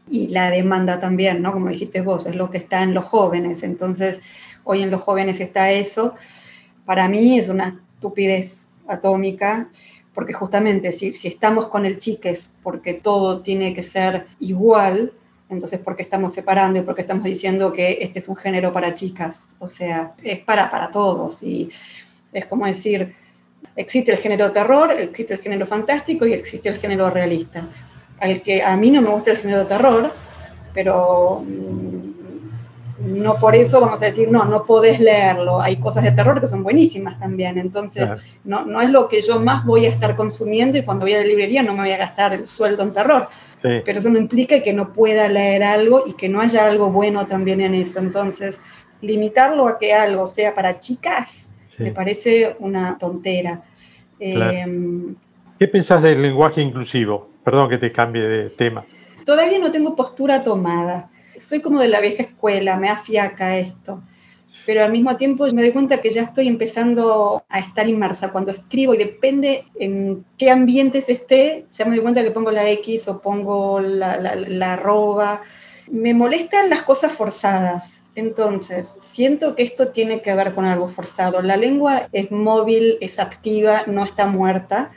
Y 0.09 0.27
la 0.27 0.49
demanda 0.49 0.99
también, 0.99 1.41
¿no? 1.41 1.51
Como 1.51 1.69
dijiste 1.69 2.01
vos, 2.01 2.25
es 2.25 2.35
lo 2.35 2.49
que 2.49 2.57
está 2.57 2.83
en 2.83 2.93
los 2.93 3.05
jóvenes. 3.05 3.63
Entonces, 3.63 4.21
hoy 4.63 4.83
en 4.83 4.91
los 4.91 5.01
jóvenes 5.01 5.39
está 5.39 5.71
eso. 5.71 6.15
Para 6.85 7.09
mí 7.09 7.39
es 7.39 7.49
una 7.49 7.81
estupidez 7.95 8.81
atómica 8.87 9.69
porque 10.17 10.33
justamente 10.33 10.93
si, 10.93 11.13
si 11.13 11.27
estamos 11.27 11.67
con 11.67 11.85
el 11.85 11.99
chiques 11.99 12.51
porque 12.63 12.95
todo 12.95 13.41
tiene 13.41 13.75
que 13.75 13.83
ser 13.83 14.25
igual, 14.39 15.13
entonces 15.47 15.79
¿por 15.79 15.95
qué 15.95 16.01
estamos 16.01 16.33
separando 16.33 16.79
y 16.79 16.81
por 16.81 16.95
qué 16.95 17.01
estamos 17.01 17.23
diciendo 17.23 17.71
que 17.71 17.99
este 18.01 18.17
es 18.17 18.27
un 18.27 18.35
género 18.35 18.73
para 18.73 18.95
chicas? 18.95 19.43
O 19.59 19.67
sea, 19.67 20.15
es 20.23 20.39
para, 20.39 20.71
para 20.71 20.89
todos 20.89 21.43
y 21.43 21.69
es 22.33 22.47
como 22.47 22.65
decir, 22.65 23.13
existe 23.75 24.11
el 24.11 24.17
género 24.17 24.51
terror, 24.51 24.91
existe 24.91 25.35
el 25.35 25.39
género 25.39 25.67
fantástico 25.67 26.25
y 26.25 26.33
existe 26.33 26.67
el 26.67 26.79
género 26.79 27.11
realista. 27.11 27.67
Al 28.19 28.41
que 28.41 28.63
a 28.63 28.75
mí 28.75 28.91
no 28.91 29.01
me 29.01 29.09
gusta 29.09 29.31
el 29.31 29.37
género 29.37 29.65
terror, 29.65 30.11
pero 30.73 31.43
mm, 31.45 31.97
no 33.21 33.35
por 33.35 33.55
eso 33.55 33.79
vamos 33.79 34.01
a 34.01 34.05
decir, 34.05 34.29
no, 34.29 34.45
no 34.45 34.65
podés 34.65 34.99
leerlo. 34.99 35.61
Hay 35.61 35.77
cosas 35.77 36.03
de 36.03 36.11
terror 36.11 36.41
que 36.41 36.47
son 36.47 36.63
buenísimas 36.63 37.19
también. 37.19 37.57
Entonces, 37.57 38.09
no, 38.43 38.65
no 38.65 38.81
es 38.81 38.89
lo 38.89 39.07
que 39.07 39.21
yo 39.21 39.39
más 39.39 39.65
voy 39.65 39.85
a 39.85 39.89
estar 39.89 40.15
consumiendo 40.15 40.77
y 40.77 40.83
cuando 40.83 41.05
voy 41.05 41.13
a 41.13 41.19
la 41.19 41.25
librería 41.25 41.61
no 41.61 41.73
me 41.73 41.81
voy 41.81 41.91
a 41.91 41.97
gastar 41.97 42.33
el 42.33 42.47
sueldo 42.47 42.83
en 42.83 42.93
terror. 42.93 43.27
Pero 43.61 43.99
eso 43.99 44.09
no 44.09 44.17
implica 44.17 44.61
que 44.61 44.71
no 44.71 44.93
pueda 44.93 45.27
leer 45.27 45.63
algo 45.63 46.03
y 46.05 46.13
que 46.13 46.29
no 46.29 46.41
haya 46.41 46.65
algo 46.67 46.89
bueno 46.89 47.27
también 47.27 47.59
en 47.59 47.73
eso. 47.73 47.99
Entonces, 47.99 48.59
limitarlo 49.01 49.67
a 49.67 49.77
que 49.77 49.93
algo 49.93 50.25
sea 50.25 50.53
para 50.53 50.79
chicas 50.79 51.47
me 51.77 51.91
parece 51.91 52.55
una 52.59 52.97
tontera. 52.97 53.61
Em, 54.19 55.15
¿Qué 55.59 55.67
pensás 55.67 56.01
del 56.01 56.21
lenguaje 56.21 56.61
inclusivo? 56.61 57.29
Perdón 57.47 57.69
que 57.69 57.77
te 57.77 57.93
cambie 57.93 58.27
de 58.27 58.49
tema. 58.49 58.83
Todavía 59.25 59.57
no 59.57 59.71
tengo 59.71 59.95
postura 59.95 60.43
tomada 60.43 61.09
soy 61.37 61.61
como 61.61 61.79
de 61.79 61.87
la 61.87 62.01
vieja 62.01 62.23
escuela, 62.23 62.77
me 62.77 62.89
afiaca 62.89 63.57
esto. 63.57 64.01
Pero 64.65 64.83
al 64.83 64.91
mismo 64.91 65.15
tiempo 65.17 65.45
me 65.53 65.61
doy 65.61 65.71
cuenta 65.71 66.01
que 66.01 66.09
ya 66.09 66.23
estoy 66.23 66.47
empezando 66.47 67.43
a 67.47 67.59
estar 67.59 67.87
inmersa 67.87 68.31
cuando 68.31 68.51
escribo 68.51 68.93
y 68.93 68.97
depende 68.97 69.65
en 69.75 70.25
qué 70.37 70.49
ambientes 70.49 71.09
esté, 71.09 71.65
ya 71.71 71.85
me 71.85 71.91
doy 71.91 72.01
cuenta 72.01 72.23
que 72.23 72.31
pongo 72.31 72.51
la 72.51 72.69
X 72.71 73.07
o 73.07 73.21
pongo 73.21 73.79
la, 73.79 74.17
la, 74.17 74.73
arroba. 74.73 75.41
Me 75.89 76.13
molestan 76.13 76.69
las 76.69 76.83
cosas 76.83 77.13
forzadas. 77.13 78.03
Entonces, 78.15 78.97
siento 78.99 79.55
que 79.55 79.63
esto 79.63 79.89
tiene 79.89 80.21
que 80.21 80.33
ver 80.33 80.55
con 80.55 80.65
algo 80.65 80.87
forzado. 80.87 81.41
La 81.41 81.55
lengua 81.55 82.09
es 82.11 82.31
móvil, 82.31 82.97
es 82.99 83.19
activa, 83.19 83.83
no 83.85 84.03
está 84.03 84.25
muerta 84.25 84.91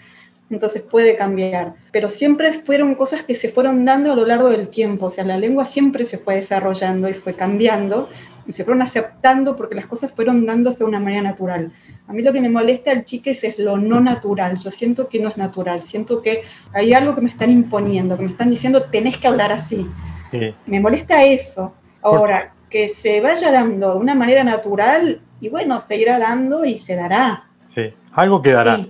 entonces 0.50 0.82
puede 0.82 1.16
cambiar. 1.16 1.74
Pero 1.92 2.10
siempre 2.10 2.52
fueron 2.52 2.94
cosas 2.94 3.22
que 3.22 3.34
se 3.34 3.48
fueron 3.48 3.84
dando 3.84 4.12
a 4.12 4.16
lo 4.16 4.26
largo 4.26 4.50
del 4.50 4.68
tiempo, 4.68 5.06
o 5.06 5.10
sea, 5.10 5.24
la 5.24 5.38
lengua 5.38 5.64
siempre 5.64 6.04
se 6.04 6.18
fue 6.18 6.34
desarrollando 6.34 7.08
y 7.08 7.14
fue 7.14 7.34
cambiando 7.34 8.08
y 8.46 8.52
se 8.52 8.64
fueron 8.64 8.82
aceptando 8.82 9.54
porque 9.54 9.74
las 9.74 9.86
cosas 9.86 10.12
fueron 10.12 10.44
dándose 10.44 10.78
de 10.78 10.84
una 10.84 10.98
manera 10.98 11.22
natural. 11.22 11.72
A 12.08 12.12
mí 12.12 12.22
lo 12.22 12.32
que 12.32 12.40
me 12.40 12.48
molesta 12.48 12.90
al 12.90 13.04
chiques 13.04 13.44
es 13.44 13.58
lo 13.58 13.78
no 13.78 14.00
natural, 14.00 14.58
yo 14.58 14.70
siento 14.70 15.08
que 15.08 15.20
no 15.20 15.28
es 15.28 15.36
natural, 15.36 15.82
siento 15.82 16.20
que 16.20 16.42
hay 16.72 16.92
algo 16.92 17.14
que 17.14 17.20
me 17.20 17.30
están 17.30 17.50
imponiendo, 17.50 18.16
que 18.16 18.24
me 18.24 18.30
están 18.30 18.50
diciendo 18.50 18.82
tenés 18.84 19.16
que 19.18 19.28
hablar 19.28 19.52
así. 19.52 19.88
Me 20.66 20.80
molesta 20.80 21.24
eso. 21.24 21.74
Ahora, 22.02 22.54
que 22.68 22.88
se 22.88 23.20
vaya 23.20 23.50
dando 23.50 23.94
de 23.94 23.98
una 23.98 24.14
manera 24.14 24.44
natural 24.44 25.20
y 25.40 25.48
bueno, 25.48 25.80
se 25.80 25.96
irá 25.96 26.18
dando 26.18 26.64
y 26.64 26.78
se 26.78 26.94
dará. 26.94 27.48
Sí, 27.74 27.92
algo 28.12 28.40
quedará 28.40 28.86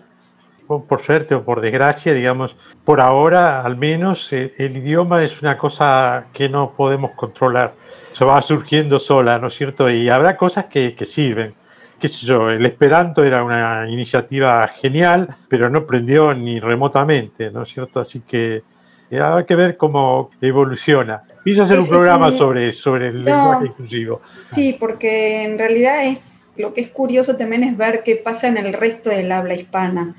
por 0.78 1.02
suerte 1.02 1.34
o 1.34 1.44
por 1.44 1.60
desgracia, 1.60 2.14
digamos, 2.14 2.54
por 2.84 3.00
ahora 3.00 3.62
al 3.62 3.76
menos 3.76 4.32
eh, 4.32 4.54
el 4.58 4.76
idioma 4.76 5.24
es 5.24 5.42
una 5.42 5.58
cosa 5.58 6.26
que 6.32 6.48
no 6.48 6.72
podemos 6.76 7.12
controlar. 7.12 7.74
Se 8.12 8.24
va 8.24 8.40
surgiendo 8.42 8.98
sola, 8.98 9.38
¿no 9.38 9.48
es 9.48 9.54
cierto? 9.54 9.90
Y 9.90 10.08
habrá 10.08 10.36
cosas 10.36 10.66
que, 10.66 10.94
que 10.94 11.04
sirven. 11.04 11.54
Qué 11.98 12.08
sé 12.08 12.26
yo, 12.26 12.48
el 12.48 12.64
Esperanto 12.64 13.22
era 13.24 13.44
una 13.44 13.86
iniciativa 13.88 14.66
genial, 14.68 15.36
pero 15.48 15.68
no 15.68 15.86
prendió 15.86 16.32
ni 16.32 16.58
remotamente, 16.58 17.50
¿no 17.50 17.64
es 17.64 17.68
cierto? 17.68 18.00
Así 18.00 18.20
que 18.20 18.62
eh, 19.10 19.20
habrá 19.20 19.44
que 19.44 19.54
ver 19.54 19.76
cómo 19.76 20.30
evoluciona. 20.40 21.22
Quise 21.44 21.62
hacer 21.62 21.78
un 21.78 21.88
programa 21.88 22.36
sobre, 22.36 22.72
sobre 22.72 23.08
el 23.08 23.24
lenguaje 23.24 23.66
inclusivo. 23.66 24.22
Sí, 24.52 24.76
porque 24.78 25.42
en 25.42 25.58
realidad 25.58 26.04
es 26.04 26.40
lo 26.56 26.72
que 26.74 26.80
es 26.80 26.88
curioso 26.88 27.36
también 27.36 27.64
es 27.64 27.76
ver 27.76 28.02
qué 28.04 28.16
pasa 28.16 28.48
en 28.48 28.56
el 28.56 28.72
resto 28.72 29.10
del 29.10 29.32
habla 29.32 29.54
hispana. 29.54 30.14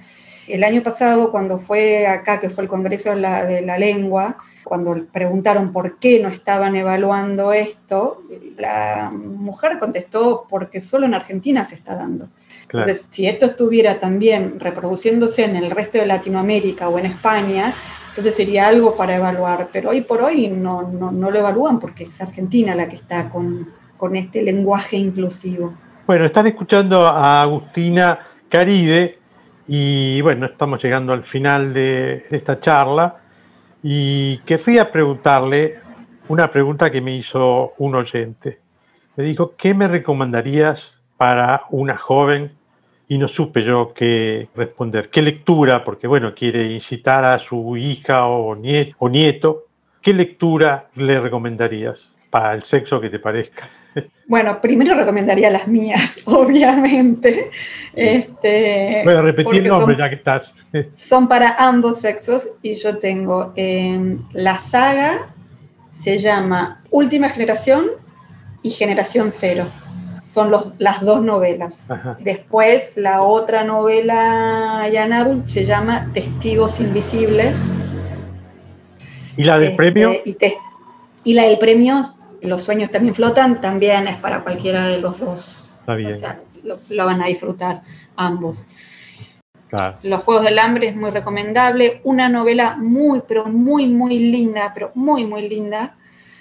El 0.52 0.64
año 0.64 0.84
pasado, 0.84 1.32
cuando 1.32 1.58
fue 1.58 2.08
acá, 2.08 2.40
que 2.40 2.50
fue 2.50 2.64
el 2.64 2.70
Congreso 2.70 3.16
de 3.16 3.62
la, 3.62 3.78
Lengua, 3.78 4.38
cuando 4.64 5.06
preguntaron 5.12 5.72
por 5.72 5.98
qué 5.98 6.20
no 6.20 6.30
estaban 6.30 6.76
evaluando 6.76 7.54
esto, 7.54 8.24
la 8.58 9.12
mujer 9.12 9.80
contestó 9.80 10.46
porque 10.50 10.82
solo 10.82 11.06
en 11.06 11.14
Argentina 11.14 11.64
se 11.66 11.76
está 11.76 11.96
dando. 11.96 12.28
Entonces, 12.64 13.08
si 13.10 13.28
esto 13.28 13.46
estuviera 13.46 14.00
también 14.00 14.60
reproduciéndose 14.60 15.44
en 15.44 15.56
el 15.56 15.72
resto 15.72 15.98
de 15.98 16.06
Latinoamérica 16.06 16.90
o 16.90 17.00
en 17.00 17.06
España, 17.06 17.74
entonces 18.10 18.36
sería 18.36 18.68
algo 18.68 18.98
para 18.98 19.16
evaluar, 19.16 19.70
pero 19.72 19.92
hoy 19.92 20.02
por 20.02 20.22
hoy 20.22 20.50
no, 20.50 20.84
no, 20.84 21.32
lo 21.32 21.40
evalúan 21.40 21.80
porque 21.80 22.04
es 22.04 22.22
Argentina 22.22 22.76
la 22.76 22.90
que 22.90 22.98
está 22.98 23.30
con, 23.30 23.70
con 23.96 24.18
este 24.18 24.42
lenguaje 24.42 24.98
inclusivo. 24.98 25.74
Bueno, 26.06 26.26
están 26.26 26.46
escuchando 26.48 27.08
a 27.08 27.42
Agustina 27.42 28.20
Caride, 28.50 29.21
y 29.74 30.20
bueno, 30.20 30.48
estamos 30.48 30.84
llegando 30.84 31.14
al 31.14 31.24
final 31.24 31.74
de, 31.74 32.26
esta 32.30 32.60
charla 32.60 33.22
y 33.82 34.40
querría 34.40 34.92
preguntarle 34.92 35.80
una 36.28 36.52
pregunta 36.52 36.92
que 36.92 37.00
me 37.00 37.16
hizo 37.16 37.72
un 37.78 37.96
oyente. 37.96 38.60
Me 39.16 39.24
dijo, 39.24 39.56
¿qué 39.56 39.74
me 39.74 39.88
recomendarías 39.88 41.00
para 41.16 41.68
una 41.70 41.96
joven? 41.96 42.52
Y 43.08 43.18
no 43.18 43.30
supe 43.30 43.64
yo 43.64 43.94
qué 43.96 44.50
responder. 44.58 45.10
¿Qué 45.10 45.22
lectura? 45.22 45.86
Porque 45.86 46.06
bueno, 46.06 46.36
quiere 46.36 46.66
incitar 46.66 47.24
a 47.24 47.40
su 47.40 47.78
hija 47.78 48.26
o 48.26 48.58
o 48.98 49.10
nieto. 49.10 49.68
¿Qué 50.02 50.12
lectura 50.12 50.90
le 50.96 51.18
recomendarías 51.22 52.12
para 52.30 52.56
el 52.56 52.64
sexo 52.64 53.00
que 53.00 53.10
te 53.10 53.20
parezca? 53.20 53.70
Bueno, 54.28 54.62
primero 54.62 54.96
recomendaría 54.96 55.50
las 55.50 55.68
mías, 55.68 56.18
obviamente. 56.26 57.52
Este, 57.94 59.02
Voy 59.04 59.14
a 59.14 59.22
repetir 59.22 59.68
nombre 59.68 59.98
ya 59.98 60.10
que 60.10 60.16
estás. 60.16 60.54
Son 60.98 61.28
para 61.28 61.56
ambos 61.58 62.00
sexos 62.00 62.50
y 62.62 62.76
yo 62.76 62.98
tengo 62.98 63.52
em, 63.56 64.20
la 64.32 64.58
saga, 64.58 65.34
se 65.92 66.18
llama 66.18 66.82
Última 66.90 67.30
Generación 67.30 67.88
y 68.64 68.72
Generación 68.72 69.32
Cero. 69.32 69.66
Son 70.22 70.50
los, 70.50 70.72
las 70.78 71.02
dos 71.02 71.22
novelas. 71.22 71.86
Después, 72.22 72.94
la 72.96 73.22
otra 73.22 73.66
novela 73.66 74.88
ya 74.90 75.06
en 75.06 75.12
adult 75.12 75.46
se 75.46 75.66
llama 75.66 76.10
Testigos 76.14 76.80
Invisibles. 76.80 77.58
¿Y 79.36 79.44
la 79.44 79.60
del 79.60 79.72
este, 79.72 79.78
premio? 79.78 80.14
Y, 80.24 80.38
y 81.26 81.34
la 81.34 81.44
del 81.44 81.60
premio 81.60 82.00
los 82.42 82.64
sueños 82.64 82.92
también 82.92 83.16
flotan, 83.16 83.62
también 83.62 84.08
es 84.08 84.18
para 84.18 84.42
cualquiera 84.42 84.88
de 84.88 85.00
los 85.00 85.20
dos. 85.20 85.74
Está 85.80 85.96
bien. 85.96 86.14
O 86.14 86.18
sea, 86.18 86.40
lo, 86.64 87.06
van 87.06 87.22
a 87.22 87.28
disfrutar 87.28 87.82
ambos. 88.16 88.66
Los 90.04 90.24
Juegos 90.24 90.44
del 90.44 90.60
Hambre 90.60 90.90
es 90.90 90.96
muy 90.96 91.12
recomendable. 91.12 92.02
Una 92.04 92.28
novela 92.28 92.76
muy, 92.76 93.22
pero 93.26 93.46
muy, 93.46 93.88
muy 93.88 94.20
linda, 94.20 94.72
pero 94.74 94.92
muy, 94.96 95.26
muy 95.26 95.48
linda. 95.48 95.96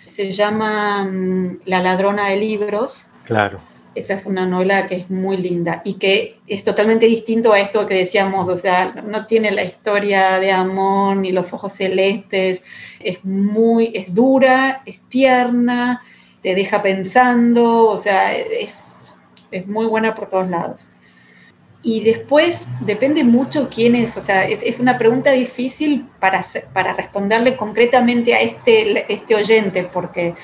Se 0.04 0.32
llama 0.32 1.04
mm, 1.04 1.60
La 1.66 1.80
ladrona 1.80 2.28
de 2.28 2.36
libros. 2.36 3.10
Claro. 3.24 3.60
Esa 3.94 4.14
es 4.14 4.26
una 4.26 4.46
novela 4.46 4.86
que 4.86 4.96
es 4.96 5.10
muy 5.10 5.36
linda 5.36 5.82
y 5.84 5.94
que 5.94 6.38
es 6.46 6.62
totalmente 6.62 7.06
distinto 7.06 7.52
a 7.52 7.58
esto 7.58 7.86
que 7.86 7.94
decíamos, 7.94 8.48
o 8.48 8.56
sea, 8.56 8.92
no 9.04 9.26
tiene 9.26 9.50
la 9.50 9.64
historia 9.64 10.38
de 10.38 10.52
amor 10.52 11.16
ni 11.16 11.32
los 11.32 11.52
ojos 11.52 11.72
celestes, 11.72 12.62
es 13.00 13.24
muy, 13.24 13.90
es 13.94 14.14
dura, 14.14 14.82
es 14.86 15.00
tierna, 15.08 16.02
te 16.42 16.54
deja 16.54 16.82
pensando, 16.82 17.86
o 17.86 17.96
sea, 17.96 18.36
es, 18.36 19.12
es 19.50 19.66
muy 19.66 19.86
buena 19.86 20.14
por 20.14 20.28
todos 20.28 20.48
lados. 20.48 20.90
Y 21.82 22.04
después 22.04 22.68
depende 22.80 23.24
mucho 23.24 23.70
quién 23.70 23.96
es, 23.96 24.16
o 24.16 24.20
sea, 24.20 24.44
es, 24.44 24.62
es 24.62 24.80
una 24.80 24.98
pregunta 24.98 25.32
difícil 25.32 26.06
para, 26.20 26.44
para 26.74 26.92
responderle 26.92 27.56
concretamente 27.56 28.34
a 28.34 28.40
este, 28.40 29.12
este 29.12 29.34
oyente, 29.34 29.84
porque 29.84 30.34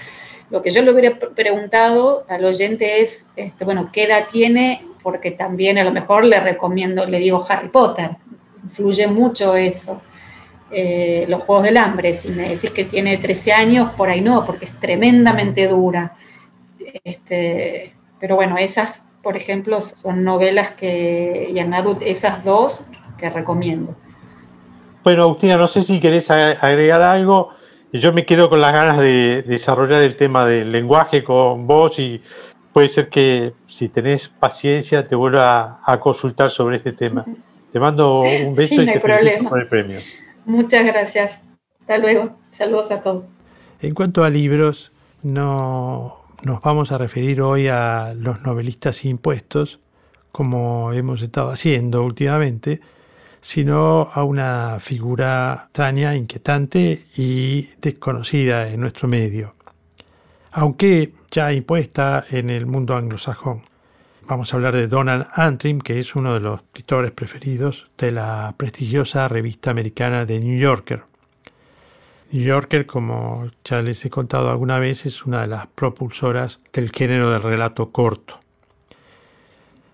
lo 0.51 0.63
que 0.63 0.71
yo 0.71 0.83
le 0.83 0.93
hubiera 0.93 1.19
preguntado 1.19 2.25
al 2.29 2.45
oyente 2.45 3.01
es, 3.01 3.27
este, 3.37 3.65
bueno, 3.65 3.91
¿qué 3.93 4.05
edad 4.05 4.27
tiene? 4.31 4.83
porque 5.07 5.31
también 5.31 5.79
a 5.79 5.85
lo 5.85 5.93
mejor 5.93 6.25
le 6.25 6.41
recomiendo, 6.41 7.07
le 7.07 7.21
digo 7.21 7.41
Harry 7.49 7.69
Potter, 7.69 8.17
influye 8.65 9.07
mucho 9.07 9.55
eso. 9.55 10.03
Eh, 10.73 11.27
los 11.29 11.45
Juegos 11.45 11.63
del 11.63 11.77
Hambre, 11.77 12.13
si 12.13 12.27
me 12.31 12.49
decís 12.49 12.73
que 12.73 12.85
tiene 12.85 13.17
13 13.17 13.53
años, 13.53 13.93
por 13.93 14.09
ahí 14.09 14.21
no, 14.21 14.45
porque 14.45 14.65
es 14.65 14.73
tremendamente 14.81 15.69
dura. 15.69 16.17
Este, 17.05 17.95
pero 18.19 18.35
bueno, 18.35 18.59
esas, 18.59 19.05
por 19.23 19.37
ejemplo, 19.37 19.81
son 19.81 20.25
novelas 20.25 20.73
que, 20.73 21.53
y 21.55 21.59
Anadut, 21.61 22.03
esas 22.03 22.43
dos 22.43 22.85
que 23.17 23.31
recomiendo. 23.31 23.95
Bueno, 25.05 25.23
Agustina, 25.23 25.57
no 25.57 25.69
sé 25.69 25.83
si 25.83 26.01
querés 26.01 26.29
agregar 26.33 27.01
algo. 27.03 27.51
Yo 28.01 28.13
me 28.13 28.27
quedo 28.27 28.49
con 28.49 28.61
las 28.61 28.73
ganas 28.73 28.99
de 28.99 29.43
desarrollar 29.47 30.03
el 30.03 30.17
tema 30.17 30.47
del 30.47 30.73
lenguaje 30.73 31.25
con 31.25 31.67
vos 31.67 31.99
y 31.99 32.23
puede 32.73 32.89
ser 32.89 33.09
que 33.09 33.53
si 33.69 33.89
tenés 33.89 34.29
paciencia 34.29 35.07
te 35.07 35.15
vuelva 35.15 35.81
a, 35.85 36.01
consultar 36.01 36.51
sobre 36.51 36.77
este 36.77 36.93
tema. 36.93 37.25
Te 37.73 37.81
mando 37.81 38.21
un 38.21 38.55
beso 38.57 38.83
y 38.83 38.87
te 38.87 39.01
felicito 39.01 39.49
por 39.49 39.61
el 39.61 39.67
premio. 39.67 39.99
Muchas 40.45 40.85
gracias. 40.87 41.43
Hasta 41.81 41.99
luego. 41.99 42.37
Saludos 42.51 42.91
a 42.91 43.03
todos. 43.03 43.25
En 43.81 43.95
cuanto 43.95 44.25
a 44.25 44.31
libros, 44.31 44.93
no 45.23 46.19
nos 46.43 46.61
vamos 46.61 46.93
a 46.93 46.99
referir 46.99 47.41
hoy 47.41 47.69
a 47.69 48.15
los 48.17 48.43
novelistas 48.43 49.05
impuestos, 49.05 49.81
como 50.33 50.93
hemos 50.93 51.23
estado 51.23 51.51
haciendo 51.51 52.03
últimamente, 52.03 52.81
sino 53.47 54.11
a 54.13 54.25
una 54.25 54.79
figura 54.81 55.67
extraña, 55.67 56.17
inquietante 56.17 57.05
y 57.17 57.69
desconocida 57.81 58.69
en 58.69 58.81
nuestro 58.81 59.07
medio, 59.07 59.55
aunque 60.51 61.13
ya 61.31 61.53
impuesta 61.53 62.25
en 62.29 62.51
el 62.51 62.67
mundo 62.67 62.97
anglosajón. 62.97 63.63
Vamos 64.27 64.53
a 64.53 64.57
hablar 64.57 64.75
de 64.75 64.89
Donald 64.89 65.29
Antrim, 65.33 65.81
que 65.81 66.01
es 66.01 66.17
uno 66.17 66.35
de 66.35 66.41
los 66.41 66.61
escritores 66.61 67.13
preferidos 67.13 67.89
de 67.97 68.11
la 68.11 68.53
prestigiosa 68.57 69.29
revista 69.29 69.71
americana 69.71 70.27
The 70.27 70.41
New 70.41 70.59
Yorker. 70.59 71.05
New 72.33 72.43
Yorker, 72.43 72.85
como 72.85 73.49
ya 73.65 73.81
les 73.81 74.05
he 74.05 74.11
contado 74.11 74.51
alguna 74.51 74.81
vez, 74.81 75.07
es 75.07 75.25
una 75.25 75.43
de 75.43 75.47
las 75.47 75.69
propulsoras 75.69 76.59
del 76.73 76.91
género 76.91 77.31
del 77.31 77.45
relato 77.45 77.93
corto. 77.93 78.41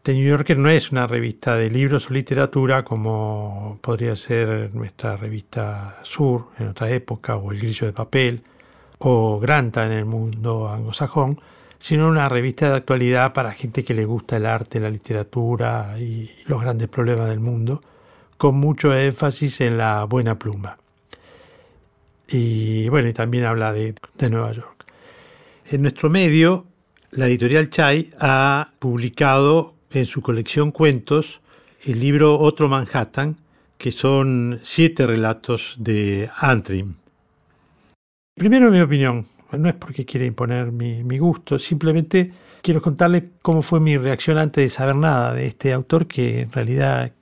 The 0.02 0.14
New 0.14 0.24
Yorker 0.24 0.58
no 0.58 0.68
es 0.68 0.90
una 0.90 1.06
revista 1.06 1.54
de 1.54 1.70
libros 1.70 2.10
o 2.10 2.12
literatura 2.12 2.84
como 2.84 3.78
podría 3.80 4.16
ser 4.16 4.74
nuestra 4.74 5.16
revista 5.16 6.00
Sur 6.02 6.48
en 6.58 6.66
otra 6.66 6.90
época, 6.90 7.36
o 7.36 7.52
El 7.52 7.60
Grillo 7.60 7.86
de 7.86 7.92
Papel, 7.92 8.42
o 8.98 9.38
Granta 9.38 9.86
en 9.86 9.92
el 9.92 10.04
mundo 10.04 10.68
anglosajón, 10.68 11.38
sino 11.78 12.08
una 12.08 12.28
revista 12.28 12.68
de 12.68 12.76
actualidad 12.78 13.32
para 13.32 13.52
gente 13.52 13.84
que 13.84 13.94
le 13.94 14.04
gusta 14.04 14.38
el 14.38 14.46
arte, 14.46 14.80
la 14.80 14.90
literatura 14.90 15.96
y 16.00 16.28
los 16.46 16.60
grandes 16.60 16.88
problemas 16.88 17.28
del 17.28 17.38
mundo, 17.38 17.80
con 18.36 18.56
mucho 18.56 18.92
énfasis 18.96 19.60
en 19.60 19.78
la 19.78 20.02
buena 20.02 20.36
pluma. 20.36 20.78
Y 22.26 22.88
bueno, 22.88 23.08
y 23.08 23.12
también 23.12 23.44
habla 23.44 23.72
de, 23.72 23.94
de 24.18 24.30
Nueva 24.30 24.50
York. 24.50 24.84
En 25.70 25.82
nuestro 25.82 26.10
medio, 26.10 26.66
la 27.12 27.28
editorial 27.28 27.70
Chai 27.70 28.10
ha 28.18 28.72
publicado 28.80 29.71
en 29.92 30.06
su 30.06 30.22
colección 30.22 30.70
Cuentos 30.70 31.40
el 31.84 32.00
libro 32.00 32.38
Otro 32.38 32.68
Manhattan, 32.68 33.36
que 33.76 33.90
son 33.90 34.60
siete 34.62 35.06
relatos 35.06 35.74
de 35.78 36.30
Antrim. 36.36 36.94
Primero 38.34 38.70
mi 38.70 38.80
opinión, 38.80 39.26
no 39.52 39.68
es 39.68 39.74
porque 39.74 40.04
quiera 40.04 40.24
imponer 40.24 40.72
mi, 40.72 41.18
gusto, 41.18 41.58
simplemente 41.58 42.32
quiero 42.62 42.80
contarle 42.80 43.30
cómo 43.42 43.62
fue 43.62 43.80
mi 43.80 43.98
reacción 43.98 44.38
antes 44.38 44.64
de 44.64 44.70
saber 44.70 44.96
nada 44.96 45.34
de 45.34 45.46
este 45.46 45.72
autor 45.72 46.06
que 46.06 46.42
en 46.42 46.52
realidad, 46.52 47.12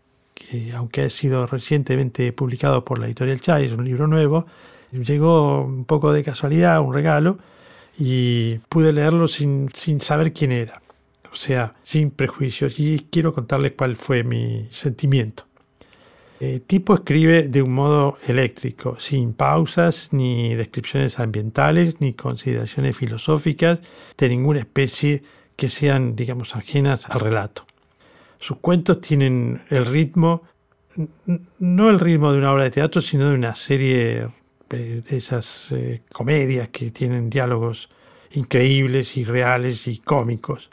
aunque 0.74 1.02
ha 1.02 1.10
sido 1.10 1.46
recientemente 1.46 2.32
publicado 2.32 2.84
por 2.84 2.98
la 2.98 3.06
editorial 3.06 3.40
Chai, 3.40 3.64
es 3.64 3.72
un 3.72 3.84
libro 3.84 4.06
nuevo, 4.06 4.46
llegó 4.92 5.64
un 5.64 5.84
poco 5.86 6.12
de 6.12 6.22
casualidad, 6.22 6.80
un 6.80 6.92
regalo, 6.92 7.38
y 7.98 8.58
pude 8.68 8.92
leerlo 8.92 9.28
sin, 9.28 9.70
sin 9.74 10.00
saber 10.00 10.32
quién 10.32 10.52
era, 10.52 10.80
o 11.32 11.36
sea, 11.36 11.74
sin 11.82 12.10
prejuicios, 12.10 12.78
y 12.78 13.06
quiero 13.10 13.32
contarles 13.32 13.72
cuál 13.76 13.96
fue 13.96 14.24
mi 14.24 14.66
sentimiento. 14.70 15.44
El 16.40 16.62
tipo 16.62 16.94
escribe 16.94 17.48
de 17.48 17.60
un 17.60 17.74
modo 17.74 18.16
eléctrico, 18.26 18.96
sin 18.98 19.34
pausas, 19.34 20.08
ni 20.12 20.54
descripciones 20.54 21.18
ambientales, 21.18 22.00
ni 22.00 22.14
consideraciones 22.14 22.96
filosóficas 22.96 23.80
de 24.16 24.28
ninguna 24.30 24.60
especie 24.60 25.22
que 25.54 25.68
sean, 25.68 26.16
digamos, 26.16 26.56
ajenas 26.56 27.04
al 27.10 27.20
relato. 27.20 27.66
Sus 28.38 28.56
cuentos 28.56 29.02
tienen 29.02 29.60
el 29.68 29.84
ritmo, 29.84 30.42
no 31.58 31.90
el 31.90 32.00
ritmo 32.00 32.32
de 32.32 32.38
una 32.38 32.52
obra 32.52 32.64
de 32.64 32.70
teatro, 32.70 33.02
sino 33.02 33.28
de 33.28 33.34
una 33.34 33.54
serie 33.54 34.28
de 34.70 35.02
esas 35.10 35.70
eh, 35.72 36.00
comedias 36.10 36.70
que 36.70 36.90
tienen 36.90 37.28
diálogos 37.28 37.90
increíbles 38.32 39.16
y 39.18 39.24
reales 39.24 39.86
y 39.86 39.98
cómicos. 39.98 40.70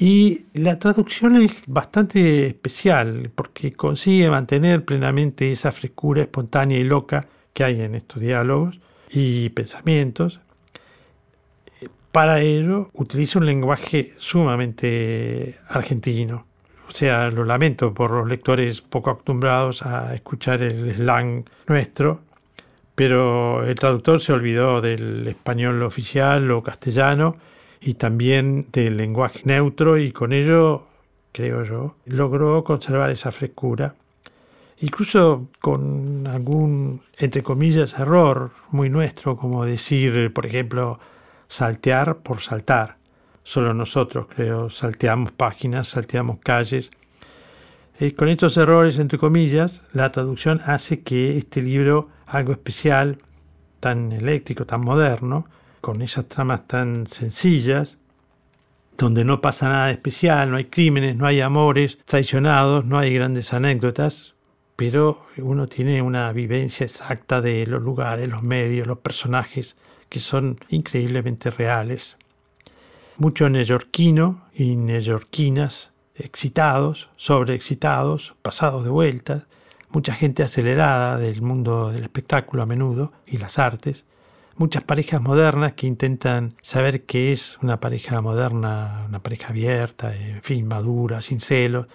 Y 0.00 0.46
la 0.54 0.78
traducción 0.78 1.36
es 1.36 1.52
bastante 1.66 2.46
especial 2.46 3.30
porque 3.34 3.74
consigue 3.74 4.30
mantener 4.30 4.82
plenamente 4.82 5.52
esa 5.52 5.72
frescura 5.72 6.22
espontánea 6.22 6.78
y 6.78 6.84
loca 6.84 7.26
que 7.52 7.64
hay 7.64 7.82
en 7.82 7.94
estos 7.94 8.22
diálogos 8.22 8.80
y 9.10 9.50
pensamientos. 9.50 10.40
Para 12.12 12.40
ello 12.40 12.88
utiliza 12.94 13.40
un 13.40 13.44
lenguaje 13.44 14.14
sumamente 14.16 15.58
argentino. 15.68 16.46
O 16.88 16.92
sea, 16.92 17.30
lo 17.30 17.44
lamento 17.44 17.92
por 17.92 18.10
los 18.10 18.26
lectores 18.26 18.80
poco 18.80 19.10
acostumbrados 19.10 19.82
a 19.82 20.14
escuchar 20.14 20.62
el 20.62 20.94
slang 20.94 21.44
nuestro, 21.66 22.22
pero 22.94 23.66
el 23.66 23.74
traductor 23.74 24.18
se 24.22 24.32
olvidó 24.32 24.80
del 24.80 25.28
español 25.28 25.82
oficial 25.82 26.50
o 26.50 26.62
castellano 26.62 27.36
y 27.80 27.94
también 27.94 28.66
del 28.72 28.96
lenguaje 28.96 29.40
neutro 29.44 29.98
y 29.98 30.12
con 30.12 30.32
ello, 30.32 30.86
creo 31.32 31.64
yo, 31.64 31.96
logró 32.04 32.62
conservar 32.62 33.10
esa 33.10 33.32
frescura. 33.32 33.94
Incluso 34.80 35.48
con 35.60 36.26
algún, 36.26 37.02
entre 37.18 37.42
comillas, 37.42 37.98
error 37.98 38.50
muy 38.70 38.88
nuestro, 38.88 39.36
como 39.36 39.64
decir, 39.64 40.32
por 40.32 40.46
ejemplo, 40.46 40.98
saltear 41.48 42.18
por 42.18 42.40
saltar. 42.40 42.96
Solo 43.42 43.74
nosotros, 43.74 44.26
creo, 44.34 44.70
salteamos 44.70 45.32
páginas, 45.32 45.88
salteamos 45.88 46.38
calles. 46.38 46.90
Y 47.98 48.12
con 48.12 48.28
estos 48.28 48.56
errores, 48.56 48.98
entre 48.98 49.18
comillas, 49.18 49.82
la 49.92 50.10
traducción 50.12 50.62
hace 50.64 51.02
que 51.02 51.36
este 51.36 51.60
libro, 51.60 52.08
algo 52.26 52.52
especial, 52.52 53.18
tan 53.80 54.12
eléctrico, 54.12 54.64
tan 54.64 54.80
moderno, 54.82 55.46
con 55.80 56.02
esas 56.02 56.26
tramas 56.26 56.66
tan 56.66 57.06
sencillas, 57.06 57.98
donde 58.96 59.24
no 59.24 59.40
pasa 59.40 59.68
nada 59.68 59.90
especial, 59.90 60.50
no 60.50 60.58
hay 60.58 60.66
crímenes, 60.66 61.16
no 61.16 61.26
hay 61.26 61.40
amores 61.40 61.98
traicionados, 62.04 62.84
no 62.84 62.98
hay 62.98 63.14
grandes 63.14 63.52
anécdotas, 63.52 64.34
pero 64.76 65.26
uno 65.38 65.66
tiene 65.68 66.02
una 66.02 66.32
vivencia 66.32 66.84
exacta 66.84 67.40
de 67.40 67.66
los 67.66 67.82
lugares, 67.82 68.28
los 68.28 68.42
medios, 68.42 68.86
los 68.86 68.98
personajes, 68.98 69.76
que 70.08 70.20
son 70.20 70.58
increíblemente 70.68 71.50
reales. 71.50 72.16
Mucho 73.16 73.48
neoyorquino 73.48 74.42
y 74.54 74.76
neoyorquinas 74.76 75.92
excitados, 76.14 77.08
sobreexcitados, 77.16 78.34
pasados 78.42 78.84
de 78.84 78.90
vuelta, 78.90 79.46
mucha 79.90 80.14
gente 80.14 80.42
acelerada 80.42 81.18
del 81.18 81.42
mundo 81.42 81.90
del 81.90 82.02
espectáculo 82.02 82.62
a 82.62 82.66
menudo 82.66 83.12
y 83.26 83.38
las 83.38 83.58
artes, 83.58 84.06
muchas 84.60 84.84
parejas 84.84 85.22
modernas 85.22 85.72
que 85.72 85.86
intentan 85.86 86.52
saber 86.60 87.06
qué 87.06 87.32
es 87.32 87.56
una 87.62 87.80
pareja 87.80 88.20
moderna, 88.20 89.06
una 89.08 89.22
pareja 89.22 89.48
abierta, 89.48 90.14
en 90.14 90.42
fin, 90.42 90.68
madura, 90.68 91.22
sin 91.22 91.40
celos, 91.40 91.86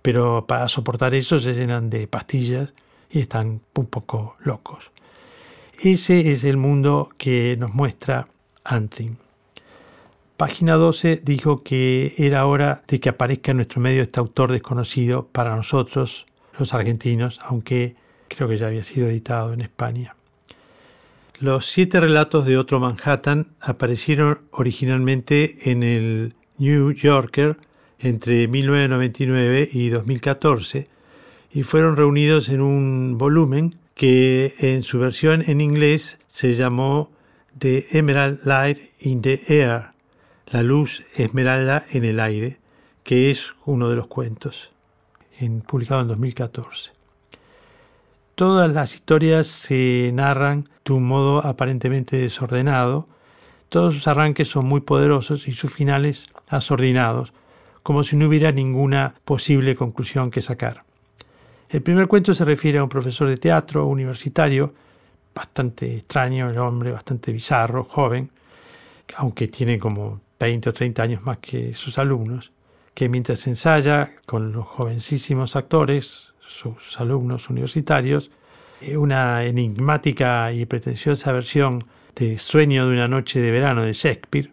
pero 0.00 0.46
para 0.46 0.66
soportar 0.68 1.14
eso 1.14 1.38
se 1.40 1.52
llenan 1.52 1.90
de 1.90 2.08
pastillas 2.08 2.72
y 3.10 3.20
están 3.20 3.60
un 3.74 3.86
poco 3.86 4.36
locos. 4.40 4.92
Ese 5.78 6.32
es 6.32 6.44
el 6.44 6.56
mundo 6.56 7.10
que 7.18 7.54
nos 7.60 7.74
muestra 7.74 8.28
Antrim. 8.64 9.16
Página 10.38 10.76
12 10.76 11.20
dijo 11.22 11.62
que 11.62 12.14
era 12.16 12.46
hora 12.46 12.82
de 12.88 12.98
que 12.98 13.10
aparezca 13.10 13.50
en 13.50 13.58
nuestro 13.58 13.82
medio 13.82 14.02
este 14.02 14.20
autor 14.20 14.52
desconocido 14.52 15.26
para 15.26 15.54
nosotros, 15.54 16.24
los 16.58 16.72
argentinos, 16.72 17.40
aunque 17.42 17.94
creo 18.28 18.48
que 18.48 18.56
ya 18.56 18.68
había 18.68 18.84
sido 18.84 19.06
editado 19.06 19.52
en 19.52 19.60
España. 19.60 20.15
Los 21.38 21.66
siete 21.66 22.00
relatos 22.00 22.46
de 22.46 22.56
otro 22.56 22.80
Manhattan 22.80 23.48
aparecieron 23.60 24.38
originalmente 24.52 25.70
en 25.70 25.82
el 25.82 26.34
New 26.56 26.92
Yorker 26.92 27.58
entre 27.98 28.48
1999 28.48 29.68
y 29.70 29.90
2014 29.90 30.88
y 31.52 31.62
fueron 31.62 31.96
reunidos 31.96 32.48
en 32.48 32.62
un 32.62 33.18
volumen 33.18 33.74
que 33.94 34.54
en 34.60 34.82
su 34.82 34.98
versión 34.98 35.42
en 35.46 35.60
inglés 35.60 36.20
se 36.26 36.54
llamó 36.54 37.10
The 37.58 37.86
Emerald 37.90 38.40
Light 38.44 38.78
in 39.00 39.20
the 39.20 39.42
Air, 39.48 39.88
la 40.46 40.62
luz 40.62 41.04
esmeralda 41.16 41.84
en 41.90 42.06
el 42.06 42.18
aire, 42.18 42.56
que 43.04 43.30
es 43.30 43.44
uno 43.66 43.90
de 43.90 43.96
los 43.96 44.06
cuentos, 44.06 44.72
publicado 45.66 46.00
en 46.00 46.08
2014. 46.08 46.92
Todas 48.34 48.72
las 48.72 48.94
historias 48.94 49.46
se 49.46 50.10
narran 50.14 50.66
de 50.86 50.92
un 50.92 51.04
modo 51.04 51.44
aparentemente 51.44 52.16
desordenado, 52.16 53.08
todos 53.68 53.94
sus 53.94 54.06
arranques 54.06 54.48
son 54.48 54.66
muy 54.66 54.80
poderosos 54.80 55.48
y 55.48 55.52
sus 55.52 55.74
finales 55.74 56.28
asordinados, 56.48 57.32
como 57.82 58.04
si 58.04 58.16
no 58.16 58.26
hubiera 58.28 58.52
ninguna 58.52 59.14
posible 59.24 59.74
conclusión 59.74 60.30
que 60.30 60.42
sacar. 60.42 60.84
El 61.68 61.82
primer 61.82 62.06
cuento 62.06 62.32
se 62.32 62.44
refiere 62.44 62.78
a 62.78 62.84
un 62.84 62.88
profesor 62.88 63.28
de 63.28 63.36
teatro 63.36 63.86
universitario, 63.86 64.72
bastante 65.34 65.96
extraño 65.96 66.48
el 66.48 66.58
hombre, 66.58 66.92
bastante 66.92 67.32
bizarro, 67.32 67.84
joven, 67.84 68.30
aunque 69.16 69.48
tiene 69.48 69.78
como 69.78 70.20
20 70.38 70.70
o 70.70 70.72
30 70.72 71.02
años 71.02 71.22
más 71.22 71.38
que 71.38 71.74
sus 71.74 71.98
alumnos, 71.98 72.52
que 72.94 73.08
mientras 73.08 73.46
ensaya 73.46 74.12
con 74.26 74.52
los 74.52 74.66
jovencísimos 74.66 75.56
actores, 75.56 76.32
sus 76.38 77.00
alumnos 77.00 77.50
universitarios, 77.50 78.30
una 78.96 79.44
enigmática 79.44 80.52
y 80.52 80.66
pretenciosa 80.66 81.32
versión 81.32 81.84
de 82.14 82.38
Sueño 82.38 82.86
de 82.86 82.92
una 82.92 83.08
noche 83.08 83.40
de 83.40 83.50
verano 83.50 83.82
de 83.82 83.92
Shakespeare, 83.92 84.50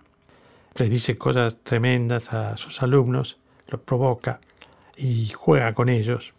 les 0.76 0.89
dice 0.89 1.17
cosas 1.17 1.57
tremendas 1.63 2.34
a 2.34 2.57
sus 2.57 2.82
alumnos, 2.82 3.38
los 3.67 3.82
provoca 3.82 4.39
y 4.97 5.30
juega 5.30 5.74
con 5.74 5.89
ellos. 5.89 6.34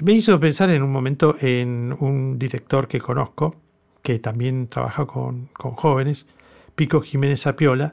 Me 0.00 0.12
hizo 0.12 0.38
pensar 0.40 0.70
en 0.70 0.82
un 0.82 0.92
momento 0.92 1.36
en 1.40 1.96
un 2.00 2.38
director 2.38 2.88
que 2.88 3.00
conozco, 3.00 3.56
que 4.02 4.18
también 4.18 4.68
trabaja 4.68 5.06
con, 5.06 5.48
jóvenes, 5.54 6.26
Pico 6.74 7.00
Jiménez 7.00 7.46
Apiola, 7.46 7.92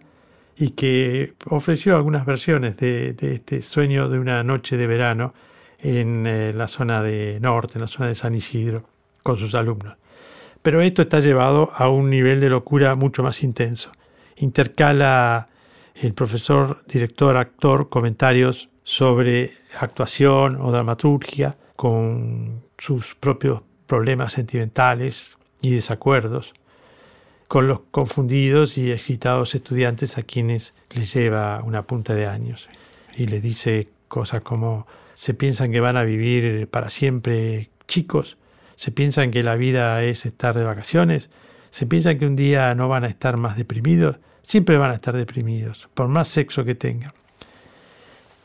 y 0.58 0.72
que 0.72 1.34
ofreció 1.50 1.96
algunas 1.96 2.26
versiones 2.26 2.78
de, 2.78 3.16
este 3.20 3.62
sueño 3.62 4.10
de 4.10 4.20
una 4.20 4.44
noche 4.44 4.78
de 4.78 4.88
verano 4.88 5.34
en 5.82 6.26
eh, 6.28 6.54
la 6.54 6.68
zona 6.68 7.02
de 7.02 7.40
norte, 7.40 7.74
en 7.76 7.82
la 7.82 7.88
zona 7.88 8.08
de 8.08 8.16
San 8.16 8.36
Isidro, 8.36 8.84
con 9.24 9.38
sus 9.38 9.56
alumnos. 9.56 9.96
Pero 10.62 10.82
esto 10.82 11.02
está 11.02 11.20
llevado 11.20 11.72
a 11.76 11.90
un 11.90 12.10
nivel 12.10 12.40
de 12.40 12.50
locura 12.50 12.96
mucho 12.96 13.24
más 13.24 13.44
intenso. 13.44 13.92
Intercala 14.38 15.48
el 15.96 16.14
profesor, 16.14 16.84
director, 16.88 17.38
actor, 17.38 17.90
comentarios 17.90 18.70
sobre 18.84 19.54
actuación 19.80 20.60
o 20.62 20.72
dramaturgia, 20.72 21.58
con 21.76 22.62
sus 22.78 23.16
propios 23.16 23.62
problemas 23.88 24.34
sentimentales 24.34 25.38
y 25.62 25.72
desacuerdos, 25.72 26.54
con 27.48 27.68
los 27.68 27.82
confundidos 27.92 28.78
y 28.78 28.92
excitados 28.92 29.56
estudiantes 29.56 30.18
a 30.18 30.24
quienes 30.24 30.74
les 30.92 31.14
lleva 31.14 31.62
una 31.64 31.84
punta 31.84 32.14
de 32.14 32.28
años. 32.28 32.70
Y 33.18 33.26
les 33.28 33.42
dice 33.42 33.90
cosas 34.08 34.42
como, 34.42 34.86
se 35.22 35.36
piensan 35.36 35.72
que 35.72 35.82
van 35.82 35.98
a 35.98 36.04
vivir 36.04 36.68
para 36.68 36.90
siempre 36.90 37.70
chicos, 37.88 38.38
se 38.74 38.92
piensan 38.92 39.30
que 39.30 39.44
la 39.44 39.56
vida 39.56 40.02
es 40.02 40.26
estar 40.26 40.58
de 40.58 40.64
vacaciones, 40.64 41.30
se 41.70 41.86
piensan 41.86 42.18
que 42.18 42.26
un 42.26 42.36
día 42.36 42.74
no 42.74 42.90
van 42.90 43.04
a 43.04 43.08
estar 43.08 43.38
más 43.38 43.56
deprimidos, 43.56 44.18
siempre 44.42 44.80
van 44.80 44.90
a 44.90 44.96
estar 44.96 45.16
deprimidos, 45.16 45.88
por 45.94 46.08
más 46.08 46.28
sexo 46.28 46.66
que 46.66 46.74
tengan. 46.74 47.14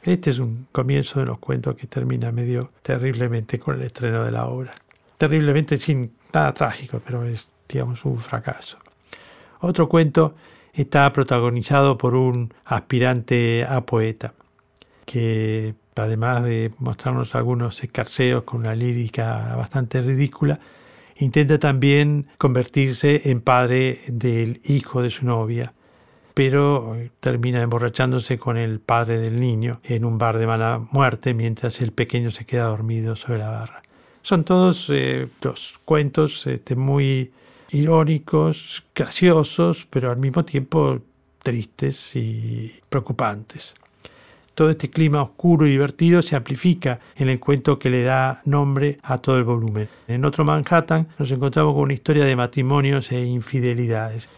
Este 0.03 0.29
es 0.29 0.39
un 0.39 0.67
comienzo 0.71 1.21
de 1.21 1.25
los 1.25 1.39
cuentos 1.39 1.77
que 1.77 1.87
termina 1.87 2.31
medio 2.31 2.73
terriblemente 2.83 3.59
con 3.59 3.77
el 3.77 3.83
estreno 3.83 4.23
de 4.23 4.33
la 4.33 4.45
obra. 4.45 4.75
Terriblemente 5.17 5.79
sin 5.79 6.13
nada 6.31 6.53
trágico, 6.53 7.01
pero 7.03 7.25
es, 7.25 7.49
digamos, 7.67 8.05
un 8.05 8.21
fracaso. 8.21 8.77
Otro 9.61 9.89
cuento 9.89 10.35
está 10.75 11.11
protagonizado 11.11 11.97
por 11.97 12.15
un 12.15 12.53
aspirante 12.67 13.65
a 13.67 13.81
poeta, 13.81 14.35
que 15.07 15.75
además 15.97 16.45
de 16.45 16.73
mostrarnos 16.79 17.35
algunos 17.35 17.83
escarceos 17.83 18.45
con 18.45 18.61
una 18.61 18.75
lírica 18.75 19.55
bastante 19.57 20.03
ridícula, 20.03 20.61
intenta 21.17 21.59
también 21.59 22.27
convertirse 22.39 23.31
en 23.31 23.41
padre 23.41 24.03
del 24.09 24.61
hijo 24.65 25.03
de 25.03 25.11
su 25.11 25.25
novia, 25.25 25.73
pero 26.35 26.97
termina 27.21 27.63
emborrachándose 27.63 28.39
con 28.39 28.59
el 28.59 28.81
padre 28.81 29.19
del 29.19 29.41
niño 29.41 29.81
en 29.85 30.05
un 30.05 30.19
bar 30.19 30.39
de 30.39 30.47
mala 30.47 30.87
muerte 30.91 31.33
mientras 31.33 31.81
el 31.81 31.93
pequeño 31.93 32.31
se 32.31 32.45
queda 32.45 32.65
dormido 32.65 33.17
sobre 33.17 33.39
la 33.39 33.49
barra. 33.49 33.83
Son 34.23 34.45
todos 34.45 34.89
eh, 34.91 35.29
los 35.41 35.79
cuentos 35.85 36.47
este, 36.47 36.77
muy 36.77 37.31
irónicos, 37.71 38.85
graciosos, 38.95 39.87
pero 39.89 40.11
al 40.11 40.19
mismo 40.19 40.45
tiempo 40.45 41.01
tristes 41.43 42.17
y 42.17 42.73
preocupantes. 42.89 43.75
Todo 44.57 44.71
este 44.71 44.89
clima 44.89 45.21
oscuro 45.21 45.67
y 45.67 45.71
divertido 45.73 46.23
se 46.23 46.35
amplifica 46.35 46.99
en 47.15 47.29
el 47.29 47.39
cuento 47.39 47.79
que 47.79 47.91
le 47.91 48.03
da 48.03 48.41
nombre 48.47 48.99
a 49.03 49.19
todo 49.19 49.37
el 49.37 49.45
volumen. 49.45 49.87
En 50.09 50.25
otro 50.25 50.47
Manhattan 50.47 51.09
nos 51.19 51.31
encontramos 51.31 51.75
con 51.75 51.83
una 51.83 51.93
historia 51.93 52.25
de 52.25 52.35
matrimonios 52.37 53.13
e 53.13 53.23
infidelidades. 53.23 54.31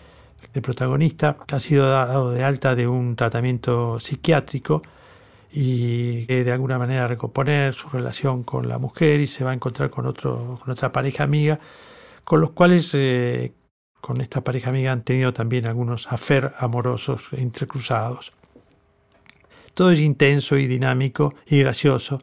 El 0.52 0.60
protagonista 0.60 1.36
ha 1.46 1.60
sido 1.60 1.88
dado 1.88 2.32
de 2.32 2.42
alta 2.42 2.74
de 2.74 2.88
un 2.88 3.14
tratamiento 3.14 4.00
psiquiátrico 4.00 4.82
y 5.52 6.26
de 6.26 6.50
alguna 6.50 6.80
manera 6.80 7.06
recomponer 7.06 7.74
su 7.74 7.88
relación 7.88 8.42
con 8.42 8.68
la 8.68 8.78
mujer 8.78 9.20
y 9.20 9.28
se 9.28 9.44
va 9.44 9.52
a 9.52 9.54
encontrar 9.54 9.88
con, 9.88 10.04
otra 10.04 10.90
pareja 10.90 11.22
amiga, 11.22 11.60
con 12.24 12.40
los 12.40 12.50
cuales 12.50 12.92
eh, 12.94 13.52
con 14.00 14.20
esta 14.20 14.40
pareja 14.42 14.70
amiga 14.70 14.90
han 14.90 15.02
tenido 15.02 15.32
también 15.32 15.68
algunos 15.68 16.10
afer 16.10 16.54
amorosos 16.58 17.28
entrecruzados. 17.30 18.32
Todo 19.78 19.92
es 19.92 20.00
intenso 20.00 20.56
y 20.56 20.66
dinámico 20.66 21.32
y 21.46 21.60
gracioso 21.60 22.20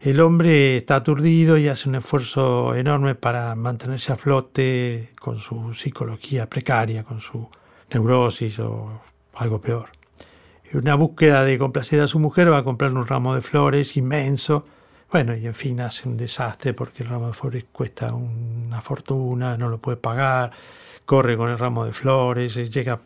el 0.00 0.20
hombre 0.20 0.76
está 0.76 0.94
aturdido 0.94 1.58
y 1.58 1.66
hace 1.66 1.88
un 1.88 1.96
esfuerzo 1.96 2.76
enorme 2.76 3.16
para 3.16 3.56
mantenerse 3.56 4.12
a 4.12 4.16
flote 4.16 5.10
con 5.18 5.40
su 5.40 5.74
psicología 5.74 6.48
precaria, 6.48 7.02
con 7.02 7.20
su 7.20 7.48
neurosis 7.90 8.60
o 8.60 9.00
algo 9.34 9.60
peor. 9.60 9.88
En 10.70 10.78
una 10.78 10.94
búsqueda 10.94 11.42
de 11.42 11.58
complacer 11.58 11.98
a 11.98 12.06
su 12.06 12.20
mujer 12.20 12.52
va 12.52 12.58
a 12.58 12.62
comprarle 12.62 13.00
un 13.00 13.06
ramo 13.08 13.34
de 13.34 13.40
flores 13.40 13.96
inmenso. 13.96 14.62
Bueno, 15.10 15.34
y 15.34 15.44
en 15.44 15.54
fin 15.54 15.80
hace 15.80 16.08
un 16.08 16.16
desastre 16.16 16.72
porque 16.72 17.02
el 17.02 17.08
ramo 17.08 17.26
de 17.26 17.32
flores 17.32 17.64
cuesta 17.72 18.14
una 18.14 18.80
fortuna, 18.80 19.56
no 19.56 19.68
lo 19.68 19.78
puede 19.78 19.96
pagar, 19.96 20.52
corre 21.04 21.36
con 21.36 21.50
el 21.50 21.58
ramo 21.58 21.84
de 21.84 21.92
flores, 21.92 22.54
llega 22.70 23.00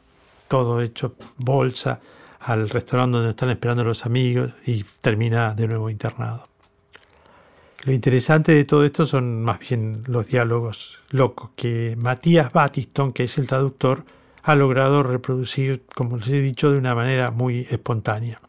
todo 0.49 0.83
hecho 0.83 1.15
bolsa 1.39 1.99
al 2.41 2.69
restaurante 2.69 3.19
donde 3.19 3.31
están 3.31 3.51
esperando 3.51 3.85
los 3.85 4.07
amigos 4.07 4.53
y 4.67 4.85
termina 5.01 5.55
de 5.55 5.69
nuevo 5.69 5.91
internado. 5.91 6.43
Lo 7.85 7.93
interesante 7.93 8.53
de 8.53 8.65
todo 8.65 8.85
esto 8.85 9.07
son 9.07 9.43
más 9.43 9.59
bien 9.59 10.05
los 10.07 10.27
diálogos 10.27 10.99
locos 11.11 11.51
que 11.57 11.97
Matías 11.99 12.53
Battiston, 12.53 13.13
que 13.13 13.25
es 13.25 13.39
el 13.39 13.47
traductor, 13.47 14.05
ha 14.43 14.55
logrado 14.55 15.03
reproducir, 15.03 15.85
como 15.95 16.17
les 16.19 16.29
he 16.29 16.41
dicho, 16.41 16.71
de 16.71 16.79
una 16.79 16.95
manera 16.95 17.31
muy 17.31 17.67
espontánea. 17.71 18.41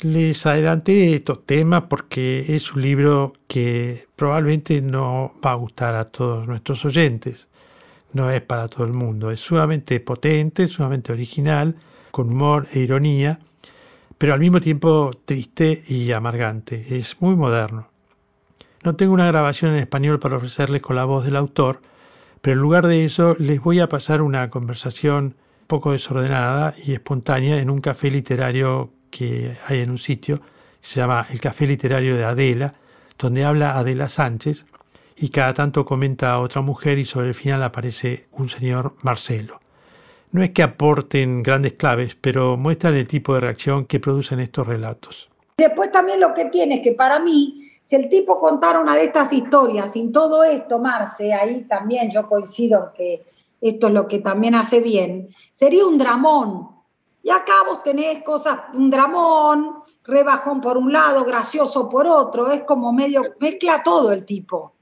Les 0.00 0.44
adelanté 0.46 1.14
estos 1.14 1.46
temas 1.46 1.84
porque 1.88 2.56
es 2.56 2.72
un 2.72 2.82
libro 2.82 3.34
que 3.46 4.08
probablemente 4.16 4.80
no 4.82 5.34
va 5.44 5.52
a 5.52 5.56
gustar 5.56 5.94
a 5.94 6.06
todos 6.06 6.46
nuestros 6.48 6.84
oyentes. 6.84 7.48
No 8.12 8.30
es 8.30 8.42
para 8.42 8.66
todo 8.66 8.84
el 8.84 8.92
mundo. 8.92 9.30
Es 9.30 9.38
sumamente 9.38 10.00
potente, 10.00 10.66
sumamente 10.66 11.12
original, 11.12 11.76
con 12.12 12.28
humor 12.28 12.68
e 12.72 12.78
ironía, 12.78 13.40
pero 14.18 14.34
al 14.34 14.38
mismo 14.38 14.60
tiempo 14.60 15.10
triste 15.24 15.82
y 15.88 16.12
amargante. 16.12 16.96
Es 16.96 17.20
muy 17.20 17.34
moderno. 17.34 17.88
No 18.84 18.94
tengo 18.94 19.12
una 19.14 19.26
grabación 19.26 19.72
en 19.72 19.80
español 19.80 20.20
para 20.20 20.36
ofrecerles 20.36 20.82
con 20.82 20.94
la 20.94 21.04
voz 21.04 21.24
del 21.24 21.34
autor, 21.34 21.82
pero 22.40 22.54
en 22.54 22.62
lugar 22.62 22.86
de 22.86 23.04
eso 23.04 23.34
les 23.38 23.60
voy 23.60 23.80
a 23.80 23.88
pasar 23.88 24.22
una 24.22 24.50
conversación 24.50 25.34
poco 25.66 25.92
desordenada 25.92 26.74
y 26.84 26.92
espontánea 26.92 27.58
en 27.58 27.70
un 27.70 27.80
café 27.80 28.10
literario 28.10 28.92
que 29.10 29.56
hay 29.66 29.80
en 29.80 29.90
un 29.90 29.98
sitio, 29.98 30.38
que 30.38 30.86
se 30.86 31.00
llama 31.00 31.26
el 31.30 31.40
Café 31.40 31.66
Literario 31.66 32.16
de 32.16 32.24
Adela, 32.24 32.74
donde 33.18 33.44
habla 33.44 33.78
Adela 33.78 34.08
Sánchez 34.08 34.66
y 35.16 35.30
cada 35.30 35.54
tanto 35.54 35.84
comenta 35.84 36.32
a 36.32 36.40
otra 36.40 36.60
mujer 36.60 36.98
y 36.98 37.04
sobre 37.04 37.28
el 37.28 37.34
final 37.34 37.62
aparece 37.62 38.26
un 38.32 38.48
señor 38.48 38.96
Marcelo. 39.02 39.61
No 40.32 40.42
es 40.42 40.50
que 40.50 40.62
aporten 40.62 41.42
grandes 41.42 41.74
claves, 41.74 42.16
pero 42.20 42.56
muestran 42.56 42.94
el 42.94 43.06
tipo 43.06 43.34
de 43.34 43.40
reacción 43.40 43.84
que 43.84 44.00
producen 44.00 44.40
estos 44.40 44.66
relatos. 44.66 45.28
Después 45.56 45.92
también 45.92 46.20
lo 46.20 46.34
que 46.34 46.46
tiene 46.46 46.76
es 46.76 46.80
que 46.80 46.92
para 46.92 47.20
mí 47.20 47.62
si 47.82 47.96
el 47.96 48.08
tipo 48.08 48.38
contara 48.38 48.80
una 48.80 48.94
de 48.94 49.04
estas 49.04 49.32
historias 49.32 49.92
sin 49.92 50.12
todo 50.12 50.44
esto, 50.44 50.78
Marce, 50.78 51.34
ahí 51.34 51.64
también 51.64 52.10
yo 52.10 52.28
coincido 52.28 52.78
en 52.78 52.92
que 52.94 53.26
esto 53.60 53.88
es 53.88 53.92
lo 53.92 54.06
que 54.06 54.20
también 54.20 54.54
hace 54.54 54.80
bien, 54.80 55.28
sería 55.52 55.86
un 55.86 55.98
dramón. 55.98 56.68
Y 57.24 57.30
acá 57.30 57.52
vos 57.66 57.82
tenés 57.84 58.22
cosas, 58.24 58.58
un 58.74 58.90
dramón, 58.90 59.76
rebajón 60.04 60.60
por 60.60 60.76
un 60.76 60.92
lado, 60.92 61.24
gracioso 61.24 61.88
por 61.88 62.06
otro, 62.06 62.50
es 62.50 62.62
como 62.62 62.92
medio, 62.92 63.22
mezcla 63.40 63.82
todo 63.82 64.10
el 64.12 64.24
tipo. 64.24 64.72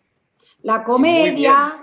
La 0.63 0.83
comedia, 0.83 1.75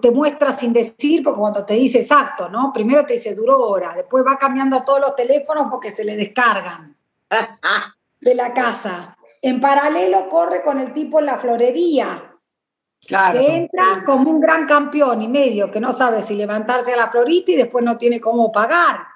te 0.00 0.10
muestra 0.10 0.56
sin 0.56 0.72
decir, 0.72 1.22
porque 1.22 1.40
cuando 1.40 1.64
te 1.64 1.74
dice 1.74 2.00
exacto, 2.00 2.48
¿no? 2.48 2.72
Primero 2.72 3.04
te 3.04 3.14
dice 3.14 3.34
duró 3.34 3.60
horas, 3.68 3.96
después 3.96 4.24
va 4.26 4.38
cambiando 4.38 4.76
a 4.76 4.84
todos 4.84 5.00
los 5.00 5.16
teléfonos 5.16 5.66
porque 5.70 5.90
se 5.90 6.04
le 6.04 6.16
descargan 6.16 6.96
de 8.20 8.34
la 8.34 8.52
casa. 8.52 9.16
En 9.42 9.60
paralelo 9.60 10.28
corre 10.28 10.62
con 10.62 10.80
el 10.80 10.92
tipo 10.94 11.20
en 11.20 11.26
la 11.26 11.36
florería. 11.36 12.30
Claro. 13.06 13.38
Que 13.38 13.56
entra 13.56 14.02
como 14.06 14.30
un 14.30 14.40
gran 14.40 14.66
campeón 14.66 15.20
y 15.20 15.28
medio, 15.28 15.70
que 15.70 15.78
no 15.78 15.92
sabe 15.92 16.22
si 16.22 16.34
levantarse 16.34 16.94
a 16.94 16.96
la 16.96 17.08
florita 17.08 17.52
y 17.52 17.56
después 17.56 17.84
no 17.84 17.98
tiene 17.98 18.18
cómo 18.18 18.50
pagar. 18.50 19.06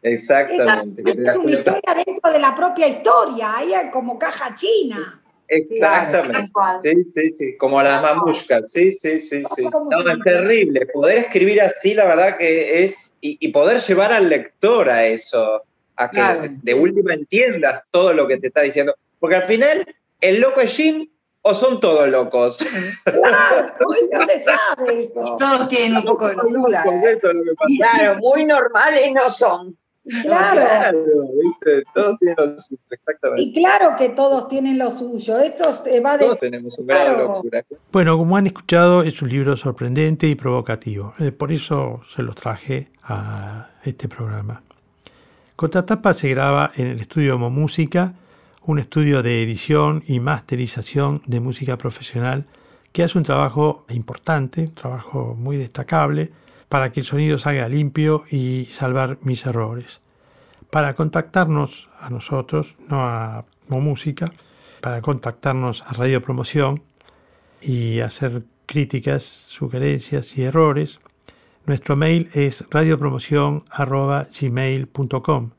Exactamente. 0.00 1.02
Es, 1.04 1.16
es 1.16 1.36
una 1.36 1.50
historia 1.50 2.04
dentro 2.06 2.30
de 2.30 2.38
la 2.38 2.54
propia 2.54 2.86
historia, 2.86 3.56
ahí 3.56 3.72
como 3.90 4.16
caja 4.18 4.54
china. 4.54 5.23
Exactamente. 5.48 6.50
Sí, 6.82 7.04
sí, 7.14 7.34
sí. 7.38 7.56
Como 7.56 7.82
las 7.82 8.02
mamuscas. 8.02 8.70
Sí, 8.72 8.92
sí, 8.92 9.20
sí. 9.20 9.44
sí. 9.56 9.64
No, 9.64 10.10
es 10.10 10.18
terrible. 10.24 10.86
Poder 10.86 11.18
escribir 11.18 11.60
así, 11.62 11.94
la 11.94 12.06
verdad 12.06 12.36
que 12.36 12.84
es. 12.84 13.14
Y, 13.20 13.36
y 13.40 13.52
poder 13.52 13.80
llevar 13.80 14.12
al 14.12 14.28
lector 14.28 14.88
a 14.88 15.06
eso. 15.06 15.62
A 15.96 16.10
que 16.10 16.16
Claro. 16.16 16.42
de 16.62 16.74
última 16.74 17.14
entiendas 17.14 17.82
todo 17.90 18.12
lo 18.12 18.26
que 18.26 18.38
te 18.38 18.48
está 18.48 18.62
diciendo. 18.62 18.94
Porque 19.20 19.36
al 19.36 19.44
final, 19.44 19.86
¿el 20.20 20.40
loco 20.40 20.60
es 20.60 20.74
Jim 20.74 21.08
o 21.42 21.54
son 21.54 21.78
todos 21.78 22.08
locos? 22.08 22.58
Claro, 23.04 23.74
no 24.12 24.26
se 24.26 24.44
sabe 24.44 24.98
eso. 24.98 25.36
Todos 25.38 25.68
tienen 25.68 25.96
un 25.98 26.04
poco 26.04 26.28
de 26.28 26.36
locura. 26.36 26.82
Pasa. 26.84 27.32
Claro, 27.76 28.18
muy 28.18 28.44
normales 28.44 29.12
no 29.12 29.30
son. 29.30 29.76
Claro. 30.22 30.60
Claro, 30.60 30.98
¿viste? 31.42 31.84
Todos 31.94 32.18
tienen 32.18 32.36
lo 32.38 32.58
suyo, 32.58 32.80
exactamente. 32.90 33.42
Y 33.42 33.52
claro 33.54 33.96
que 33.96 34.10
todos 34.10 34.48
tienen 34.48 34.78
lo 34.78 34.90
suyo. 34.90 35.38
Esto 35.40 35.64
eh, 35.86 36.00
va 36.00 36.18
de 36.18 36.26
Todos 36.26 36.40
tenemos 36.40 36.78
un 36.78 36.86
grado 36.86 37.08
de 37.08 37.14
Claro. 37.14 37.28
locura. 37.34 37.64
Bueno, 37.90 38.18
como 38.18 38.36
han 38.36 38.46
escuchado, 38.46 39.02
es 39.02 39.22
un 39.22 39.28
libro 39.30 39.56
sorprendente 39.56 40.26
y 40.28 40.34
provocativo. 40.34 41.14
Eh, 41.18 41.32
Por 41.32 41.52
eso 41.52 42.02
se 42.14 42.22
los 42.22 42.34
traje 42.34 42.88
a 43.02 43.70
este 43.84 44.08
programa. 44.08 44.62
Contratapa 45.56 46.12
se 46.12 46.28
graba 46.28 46.72
en 46.76 46.88
el 46.88 47.00
estudio 47.00 47.38
Música, 47.38 48.12
un 48.66 48.78
estudio 48.78 49.22
de 49.22 49.42
edición 49.42 50.02
y 50.06 50.20
masterización 50.20 51.22
de 51.26 51.40
música 51.40 51.76
profesional 51.78 52.44
que 52.92 53.04
hace 53.04 53.18
un 53.18 53.24
trabajo 53.24 53.84
importante, 53.90 54.62
un 54.62 54.74
trabajo 54.74 55.34
muy 55.38 55.56
destacable 55.56 56.30
para 56.74 56.90
que 56.90 56.98
el 56.98 57.06
sonido 57.06 57.38
salga 57.38 57.68
limpio 57.68 58.24
y 58.28 58.64
salvar 58.64 59.18
mis 59.22 59.46
errores. 59.46 60.00
Para 60.70 60.96
contactarnos 60.96 61.88
a 62.00 62.10
nosotros, 62.10 62.74
no 62.88 63.06
a 63.06 63.44
Música, 63.68 64.32
para 64.80 65.00
contactarnos 65.00 65.82
a 65.82 65.92
Radio 65.92 66.20
Promoción 66.20 66.82
y 67.62 68.00
hacer 68.00 68.42
críticas, 68.66 69.22
sugerencias 69.22 70.36
y 70.36 70.42
errores, 70.42 70.98
nuestro 71.64 71.94
mail 71.94 72.28
es 72.34 72.64
radiopromoción.gmail.com. 72.68 75.50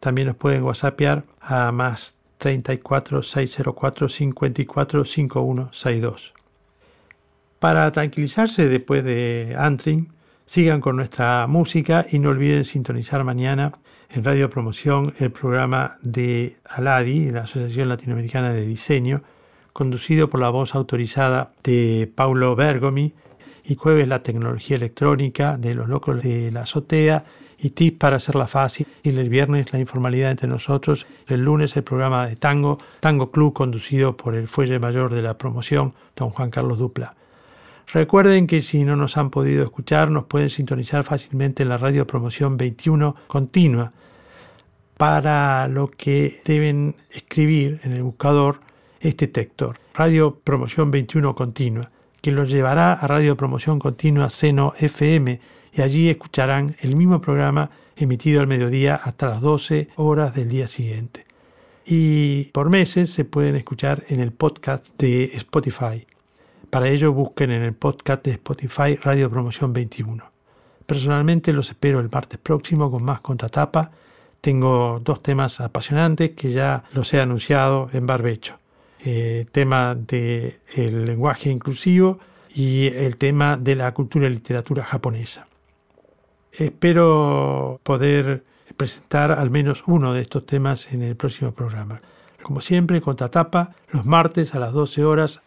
También 0.00 0.26
nos 0.26 0.36
pueden 0.36 0.64
whatsappear 0.64 1.22
a 1.40 1.70
más 1.70 2.18
34 2.38 3.22
604 3.22 4.08
54 4.08 5.04
5162. 5.04 6.34
Para 7.60 7.92
tranquilizarse 7.92 8.68
después 8.68 9.04
de 9.04 9.54
Antrim, 9.56 10.08
sigan 10.50 10.80
con 10.80 10.96
nuestra 10.96 11.46
música 11.46 12.04
y 12.10 12.18
no 12.18 12.30
olviden 12.30 12.64
sintonizar 12.64 13.22
mañana 13.22 13.70
en 14.08 14.24
Radio 14.24 14.50
Promoción 14.50 15.14
el 15.20 15.30
programa 15.30 15.96
de 16.02 16.56
ALADI, 16.64 17.30
la 17.30 17.42
Asociación 17.42 17.88
Latinoamericana 17.88 18.52
de 18.52 18.66
Diseño, 18.66 19.22
conducido 19.72 20.28
por 20.28 20.40
la 20.40 20.50
voz 20.50 20.74
autorizada 20.74 21.52
de 21.62 22.10
Paulo 22.12 22.56
Bergomi, 22.56 23.14
y 23.64 23.76
jueves 23.76 24.08
la 24.08 24.24
tecnología 24.24 24.76
electrónica 24.76 25.56
de 25.56 25.72
los 25.76 25.88
locos 25.88 26.20
de 26.20 26.50
la 26.50 26.62
azotea 26.62 27.22
y 27.56 27.70
tips 27.70 27.98
para 27.98 28.16
hacerla 28.16 28.48
fácil. 28.48 28.88
Y 29.04 29.10
el 29.10 29.28
viernes 29.28 29.72
la 29.72 29.78
informalidad 29.78 30.32
entre 30.32 30.48
nosotros. 30.48 31.06
El 31.28 31.44
lunes 31.44 31.76
el 31.76 31.84
programa 31.84 32.26
de 32.26 32.34
tango, 32.34 32.80
Tango 32.98 33.30
Club, 33.30 33.52
conducido 33.52 34.16
por 34.16 34.34
el 34.34 34.48
fuelle 34.48 34.80
mayor 34.80 35.14
de 35.14 35.22
la 35.22 35.38
promoción, 35.38 35.94
don 36.16 36.30
Juan 36.30 36.50
Carlos 36.50 36.78
Dupla. 36.78 37.14
Recuerden 37.92 38.46
que 38.46 38.62
si 38.62 38.84
no 38.84 38.94
nos 38.94 39.16
han 39.16 39.30
podido 39.30 39.64
escuchar, 39.64 40.10
nos 40.10 40.26
pueden 40.26 40.48
sintonizar 40.48 41.02
fácilmente 41.02 41.64
en 41.64 41.70
la 41.70 41.78
radio 41.78 42.06
promoción 42.06 42.56
21 42.56 43.16
continua, 43.26 43.92
para 44.96 45.66
lo 45.66 45.90
que 45.90 46.40
deben 46.44 46.94
escribir 47.10 47.80
en 47.82 47.92
el 47.92 48.04
buscador 48.04 48.60
este 49.00 49.26
texto, 49.26 49.74
Radio 49.94 50.38
Promoción 50.44 50.90
21 50.90 51.34
Continua, 51.34 51.90
que 52.20 52.30
los 52.30 52.48
llevará 52.48 52.92
a 52.92 53.06
Radio 53.08 53.36
Promoción 53.36 53.78
Continua 53.78 54.30
Seno 54.30 54.74
FM 54.78 55.40
y 55.72 55.80
allí 55.80 56.10
escucharán 56.10 56.76
el 56.80 56.94
mismo 56.94 57.20
programa 57.20 57.70
emitido 57.96 58.40
al 58.40 58.46
mediodía 58.46 58.94
hasta 58.94 59.28
las 59.28 59.40
12 59.40 59.88
horas 59.96 60.34
del 60.34 60.48
día 60.48 60.68
siguiente. 60.68 61.24
Y 61.84 62.44
por 62.52 62.70
meses 62.70 63.10
se 63.10 63.24
pueden 63.24 63.56
escuchar 63.56 64.04
en 64.08 64.20
el 64.20 64.32
podcast 64.32 64.86
de 64.98 65.24
Spotify. 65.34 66.06
Para 66.70 66.88
ello 66.88 67.12
busquen 67.12 67.50
en 67.50 67.62
el 67.62 67.74
podcast 67.74 68.24
de 68.24 68.30
Spotify 68.30 68.94
Radio 68.94 69.28
Promoción 69.28 69.72
21. 69.72 70.22
Personalmente 70.86 71.52
los 71.52 71.68
espero 71.70 71.98
el 71.98 72.08
martes 72.08 72.38
próximo 72.38 72.92
con 72.92 73.02
más 73.02 73.20
contratapa. 73.20 73.90
Tengo 74.40 75.00
dos 75.02 75.20
temas 75.20 75.60
apasionantes 75.60 76.30
que 76.30 76.52
ya 76.52 76.84
los 76.92 77.12
he 77.12 77.20
anunciado 77.20 77.90
en 77.92 78.06
barbecho. 78.06 78.54
Eh, 79.04 79.46
tema 79.50 79.96
del 79.96 81.04
lenguaje 81.06 81.50
inclusivo 81.50 82.20
y 82.54 82.86
el 82.86 83.16
tema 83.16 83.56
de 83.56 83.74
la 83.74 83.92
cultura 83.92 84.28
y 84.28 84.30
literatura 84.30 84.84
japonesa. 84.84 85.48
Espero 86.52 87.80
poder 87.82 88.44
presentar 88.76 89.32
al 89.32 89.50
menos 89.50 89.82
uno 89.88 90.14
de 90.14 90.22
estos 90.22 90.46
temas 90.46 90.92
en 90.92 91.02
el 91.02 91.16
próximo 91.16 91.50
programa. 91.50 92.00
Como 92.42 92.60
siempre, 92.60 93.00
contratapa 93.00 93.74
los 93.90 94.06
martes 94.06 94.54
a 94.54 94.60
las 94.60 94.72
12 94.72 95.04
horas 95.04 95.42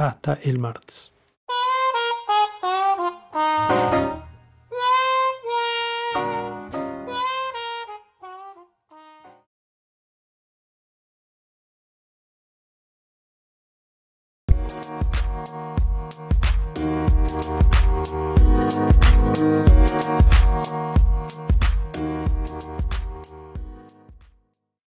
hasta 0.00 0.38
el 0.44 0.60
martes. 0.60 1.12